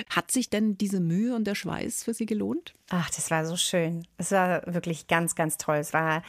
Hat 0.09 0.31
sich 0.31 0.49
denn 0.49 0.77
diese 0.77 0.99
Mühe 0.99 1.35
und 1.35 1.45
der 1.45 1.55
Schweiß 1.55 2.03
für 2.03 2.15
Sie 2.15 2.25
gelohnt? 2.25 2.73
Ach, 2.89 3.09
das 3.11 3.29
war 3.29 3.45
so 3.45 3.55
schön. 3.55 4.07
Es 4.17 4.31
war 4.31 4.63
wirklich 4.65 5.07
ganz, 5.07 5.35
ganz 5.35 5.57
toll. 5.57 5.77
Es 5.77 5.93
war 5.93 6.23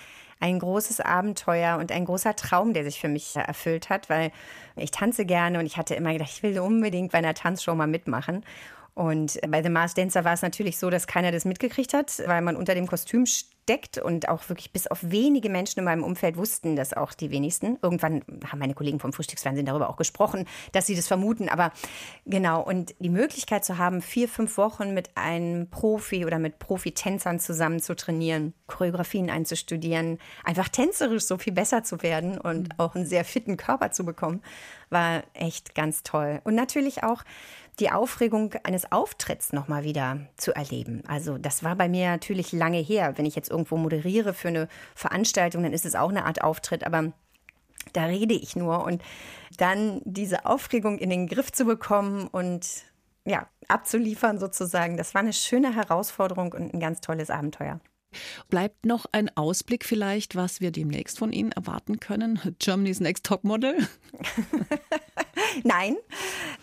ein 0.44 0.58
großes 0.58 1.00
Abenteuer 1.00 1.78
und 1.78 1.90
ein 1.90 2.04
großer 2.04 2.36
Traum, 2.36 2.74
der 2.74 2.84
sich 2.84 3.00
für 3.00 3.08
mich 3.08 3.34
erfüllt 3.34 3.88
hat, 3.88 4.10
weil 4.10 4.30
ich 4.76 4.90
tanze 4.90 5.24
gerne 5.24 5.58
und 5.58 5.64
ich 5.64 5.78
hatte 5.78 5.94
immer 5.94 6.12
gedacht, 6.12 6.28
ich 6.30 6.42
will 6.42 6.58
unbedingt 6.58 7.12
bei 7.12 7.18
einer 7.18 7.32
Tanzshow 7.32 7.74
mal 7.74 7.86
mitmachen. 7.86 8.44
Und 8.92 9.40
bei 9.48 9.62
The 9.62 9.70
Mars 9.70 9.94
Dancer 9.94 10.24
war 10.24 10.34
es 10.34 10.42
natürlich 10.42 10.78
so, 10.78 10.90
dass 10.90 11.06
keiner 11.06 11.32
das 11.32 11.46
mitgekriegt 11.46 11.94
hat, 11.94 12.22
weil 12.26 12.42
man 12.42 12.56
unter 12.56 12.74
dem 12.74 12.86
Kostüm 12.86 13.24
steckt 13.64 13.96
und 13.96 14.28
auch 14.28 14.46
wirklich 14.50 14.72
bis 14.72 14.86
auf 14.86 14.98
wenige 15.02 15.48
Menschen 15.48 15.78
in 15.78 15.86
meinem 15.86 16.04
Umfeld 16.04 16.36
wussten 16.36 16.76
das 16.76 16.92
auch 16.92 17.14
die 17.14 17.30
wenigsten. 17.30 17.78
Irgendwann 17.80 18.22
haben 18.46 18.58
meine 18.58 18.74
Kollegen 18.74 19.00
vom 19.00 19.14
Frühstücksfernsehen 19.14 19.64
darüber 19.64 19.88
auch 19.88 19.96
gesprochen, 19.96 20.46
dass 20.72 20.86
sie 20.86 20.94
das 20.94 21.08
vermuten. 21.08 21.48
Aber 21.48 21.72
genau, 22.26 22.62
und 22.62 22.94
die 22.98 23.08
Möglichkeit 23.08 23.64
zu 23.64 23.78
haben, 23.78 24.02
vier, 24.02 24.28
fünf 24.28 24.58
Wochen 24.58 24.92
mit 24.92 25.16
einem 25.16 25.70
Profi 25.70 26.26
oder 26.26 26.38
mit 26.38 26.58
Profitänzern 26.58 27.40
zusammen 27.40 27.80
zu 27.80 27.96
trainieren, 27.96 28.52
Choreografien 28.66 29.30
einzustudieren, 29.30 30.18
einfach 30.44 30.68
tänzerisch 30.68 31.24
so 31.24 31.38
viel 31.38 31.54
besser 31.54 31.84
zu 31.84 32.02
werden 32.02 32.38
und 32.38 32.64
mhm. 32.64 32.74
auch 32.76 32.94
einen 32.94 33.06
sehr 33.06 33.24
fitten 33.24 33.56
Körper 33.56 33.92
zu 33.92 34.04
bekommen, 34.04 34.42
war 34.90 35.22
echt 35.32 35.74
ganz 35.74 36.02
toll. 36.02 36.42
Und 36.44 36.54
natürlich 36.54 37.02
auch 37.02 37.24
die 37.80 37.90
Aufregung 37.90 38.54
eines 38.62 38.90
Auftritts 38.92 39.52
nochmal 39.52 39.84
wieder 39.84 40.20
zu 40.36 40.54
erleben. 40.54 41.02
Also 41.06 41.38
das 41.38 41.64
war 41.64 41.74
bei 41.76 41.88
mir 41.88 42.08
natürlich 42.08 42.52
lange 42.52 42.78
her. 42.78 43.14
Wenn 43.16 43.26
ich 43.26 43.34
jetzt 43.34 43.50
irgendwo 43.50 43.76
moderiere 43.76 44.32
für 44.32 44.48
eine 44.48 44.68
Veranstaltung, 44.94 45.62
dann 45.62 45.72
ist 45.72 45.86
es 45.86 45.94
auch 45.94 46.10
eine 46.10 46.24
Art 46.24 46.42
Auftritt, 46.42 46.84
aber 46.84 47.12
da 47.92 48.04
rede 48.04 48.34
ich 48.34 48.56
nur. 48.56 48.84
Und 48.84 49.02
dann 49.58 50.00
diese 50.04 50.46
Aufregung 50.46 50.98
in 50.98 51.10
den 51.10 51.26
Griff 51.26 51.52
zu 51.52 51.64
bekommen 51.64 52.28
und 52.28 52.84
ja, 53.26 53.48
abzuliefern 53.68 54.38
sozusagen, 54.38 54.96
das 54.96 55.14
war 55.14 55.22
eine 55.22 55.32
schöne 55.32 55.74
Herausforderung 55.74 56.52
und 56.52 56.74
ein 56.74 56.80
ganz 56.80 57.00
tolles 57.00 57.30
Abenteuer. 57.30 57.80
Bleibt 58.48 58.86
noch 58.86 59.06
ein 59.12 59.30
Ausblick 59.36 59.84
vielleicht, 59.84 60.36
was 60.36 60.60
wir 60.60 60.70
demnächst 60.70 61.18
von 61.18 61.32
Ihnen 61.32 61.52
erwarten 61.52 62.00
können? 62.00 62.40
Germany's 62.58 63.00
Next 63.00 63.24
Topmodel? 63.26 63.76
Nein. 65.62 65.96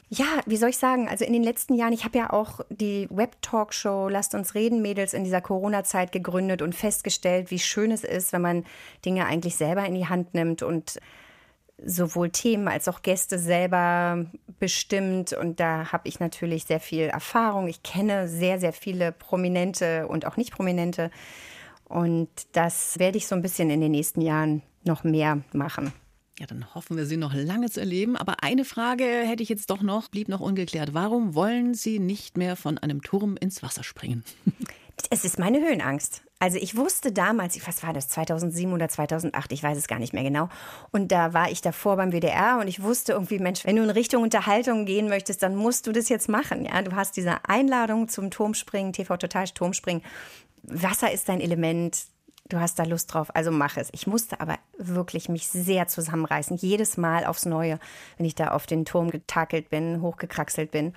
Ja, 0.10 0.42
wie 0.46 0.58
soll 0.58 0.70
ich 0.70 0.78
sagen? 0.78 1.08
Also 1.08 1.24
in 1.24 1.34
den 1.34 1.44
letzten 1.44 1.76
Jahren, 1.76 1.94
ich 1.94 2.04
habe 2.04 2.18
ja 2.18 2.32
auch 2.32 2.60
die 2.70 3.08
Web-Talkshow 3.10 4.10
Lasst 4.10 4.36
uns 4.36 4.56
reden, 4.56 4.82
Mädels, 4.82 5.14
in 5.14 5.24
dieser 5.24 5.42
Corona-Zeit 5.42 6.12
gegründet 6.12 6.62
und 6.62 6.76
festgestellt, 6.76 7.52
wie 7.52 7.60
schön 7.60 7.92
es 7.92 8.04
ist, 8.04 8.34
wenn 8.34 8.42
man 8.42 8.66
Dinge 9.06 9.26
eigentlich 9.26 9.56
selber 9.56 9.86
in 9.86 9.96
die 9.96 10.08
Hand 10.08 10.34
nimmt 10.34 10.64
und 10.64 11.00
sowohl 11.86 12.30
Themen 12.30 12.68
als 12.68 12.88
auch 12.88 13.02
Gäste 13.02 13.40
selber 13.40 14.26
bestimmt. 14.60 15.34
Und 15.34 15.60
da 15.60 15.92
habe 15.92 16.08
ich 16.08 16.20
natürlich 16.20 16.66
sehr 16.66 16.80
viel 16.80 17.04
Erfahrung. 17.04 17.68
Ich 17.68 17.84
kenne 17.84 18.28
sehr, 18.28 18.60
sehr 18.60 18.74
viele 18.74 19.12
prominente 19.12 20.08
und 20.08 20.26
auch 20.26 20.38
nicht 20.38 20.52
prominente. 20.52 21.12
Und 21.86 22.30
das 22.54 23.00
werde 23.00 23.18
ich 23.18 23.28
so 23.28 23.36
ein 23.36 23.42
bisschen 23.42 23.70
in 23.70 23.82
den 23.82 23.92
nächsten 23.92 24.22
Jahren 24.22 24.62
noch 24.84 25.04
mehr 25.04 25.42
machen. 25.54 25.92
Ja, 26.40 26.48
dann 26.48 26.74
hoffen 26.74 26.98
wir, 26.98 27.06
Sie 27.06 27.18
noch 27.18 27.34
lange 27.34 27.70
zu 27.70 27.80
erleben. 27.80 28.16
Aber 28.16 28.44
eine 28.44 28.66
Frage 28.66 29.04
hätte 29.04 29.44
ich 29.44 29.50
jetzt 29.50 29.70
doch 29.70 29.82
noch, 29.82 30.10
blieb 30.10 30.28
noch 30.28 30.40
ungeklärt. 30.40 30.94
Warum 30.94 31.36
wollen 31.36 31.74
Sie 31.74 32.00
nicht 32.00 32.38
mehr 32.38 32.56
von 32.56 32.78
einem 32.78 33.02
Turm 33.02 33.38
ins 33.38 33.62
Wasser 33.62 33.84
springen? 33.84 34.24
Es 35.10 35.26
ist 35.26 35.40
meine 35.40 35.60
Höhenangst. 35.60 36.24
Also 36.42 36.58
ich 36.58 36.76
wusste 36.76 37.12
damals, 37.12 37.56
was 37.68 37.84
war 37.84 37.94
das, 37.94 38.08
2007 38.08 38.74
oder 38.74 38.90
2008, 38.90 39.52
ich 39.52 39.62
weiß 39.62 39.78
es 39.78 39.88
gar 39.88 40.00
nicht 40.00 40.12
mehr 40.12 40.24
genau. 40.24 40.50
Und 40.92 41.12
da 41.12 41.36
war 41.36 41.52
ich 41.52 41.62
davor 41.62 41.98
beim 41.98 42.12
WDR 42.12 42.58
und 42.60 42.68
ich 42.68 42.82
wusste 42.82 43.12
irgendwie, 43.12 43.38
Mensch, 43.38 43.64
wenn 43.64 43.76
du 43.76 43.84
in 43.84 43.92
Richtung 43.92 44.24
Unterhaltung 44.24 44.86
gehen 44.88 45.08
möchtest, 45.08 45.44
dann 45.44 45.56
musst 45.56 45.86
du 45.86 45.92
das 45.92 46.10
jetzt 46.10 46.30
machen. 46.30 46.66
Ja, 46.66 46.82
du 46.82 46.96
hast 46.96 47.16
diese 47.16 47.48
Einladung 47.48 48.08
zum 48.08 48.32
Turmspringen, 48.32 48.92
TV 48.92 49.18
Total 49.18 49.48
Turmspringen. 49.50 50.02
Wasser 50.64 51.12
ist 51.12 51.30
dein 51.30 51.42
Element. 51.42 52.06
Du 52.50 52.60
hast 52.60 52.80
da 52.80 52.86
Lust 52.86 53.14
drauf, 53.14 53.28
also 53.36 53.52
mach 53.52 53.78
es. 53.78 53.90
Ich 53.92 54.08
musste 54.08 54.42
aber 54.42 54.58
wirklich 54.80 55.30
mich 55.30 55.48
sehr 55.48 55.88
zusammenreißen, 55.88 56.58
jedes 56.58 56.98
Mal 56.98 57.26
aufs 57.26 57.46
Neue, 57.46 57.78
wenn 58.18 58.26
ich 58.26 58.34
da 58.34 58.48
auf 58.48 58.66
den 58.66 58.84
Turm 58.86 59.12
getakelt 59.12 59.70
bin, 59.70 60.02
hochgekraxelt 60.02 60.72
bin. 60.72 60.96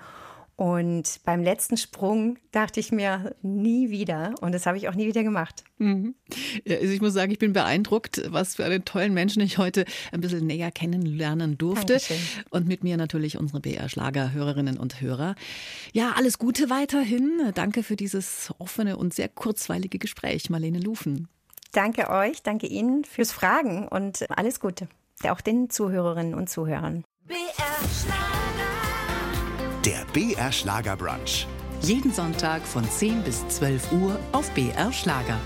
Und 0.57 1.19
beim 1.25 1.43
letzten 1.43 1.75
Sprung 1.75 2.37
dachte 2.51 2.79
ich 2.79 2.91
mir 2.93 3.35
nie 3.41 3.89
wieder. 3.89 4.35
Und 4.39 4.53
das 4.53 4.65
habe 4.65 4.77
ich 4.77 4.87
auch 4.87 4.95
nie 4.95 5.05
wieder 5.05 5.23
gemacht. 5.23 5.65
Mhm. 5.79 6.15
Ja, 6.63 6.77
also 6.77 6.93
ich 6.93 7.01
muss 7.01 7.13
sagen, 7.13 7.31
ich 7.31 7.39
bin 7.39 7.51
beeindruckt, 7.51 8.21
was 8.29 8.55
für 8.55 8.63
einen 8.63 8.85
tollen 8.85 9.13
Menschen 9.13 9.41
ich 9.41 9.57
heute 9.57 9.83
ein 10.13 10.21
bisschen 10.21 10.47
näher 10.47 10.71
kennenlernen 10.71 11.57
durfte. 11.57 11.93
Dankeschön. 11.93 12.17
Und 12.51 12.67
mit 12.67 12.85
mir 12.85 12.95
natürlich 12.95 13.37
unsere 13.37 13.59
BR-Schlager-Hörerinnen 13.59 14.77
und 14.77 15.01
Hörer. 15.01 15.35
Ja, 15.91 16.13
alles 16.15 16.39
Gute 16.39 16.69
weiterhin. 16.69 17.51
Danke 17.53 17.83
für 17.83 17.97
dieses 17.97 18.53
offene 18.57 18.95
und 18.95 19.13
sehr 19.13 19.27
kurzweilige 19.27 19.99
Gespräch, 19.99 20.49
Marlene 20.49 20.79
Lufen. 20.79 21.27
Danke 21.73 22.09
euch, 22.09 22.41
danke 22.41 22.67
Ihnen 22.67 23.03
fürs 23.03 23.33
Fragen 23.33 23.89
und 23.89 24.25
alles 24.29 24.61
Gute. 24.61 24.87
Auch 25.27 25.41
den 25.41 25.69
Zuhörerinnen 25.69 26.33
und 26.33 26.49
Zuhörern. 26.49 27.03
BR 27.27 27.35
Schlager. 27.89 28.54
Der 29.85 30.03
BR 30.13 30.51
Schlager 30.51 30.95
Brunch. 30.95 31.45
Jeden 31.81 32.11
Sonntag 32.11 32.63
von 32.63 32.83
10 32.89 33.21
bis 33.21 33.47
12 33.49 33.91
Uhr 33.91 34.19
auf 34.31 34.49
BR 34.55 34.91
Schlager. 34.91 35.37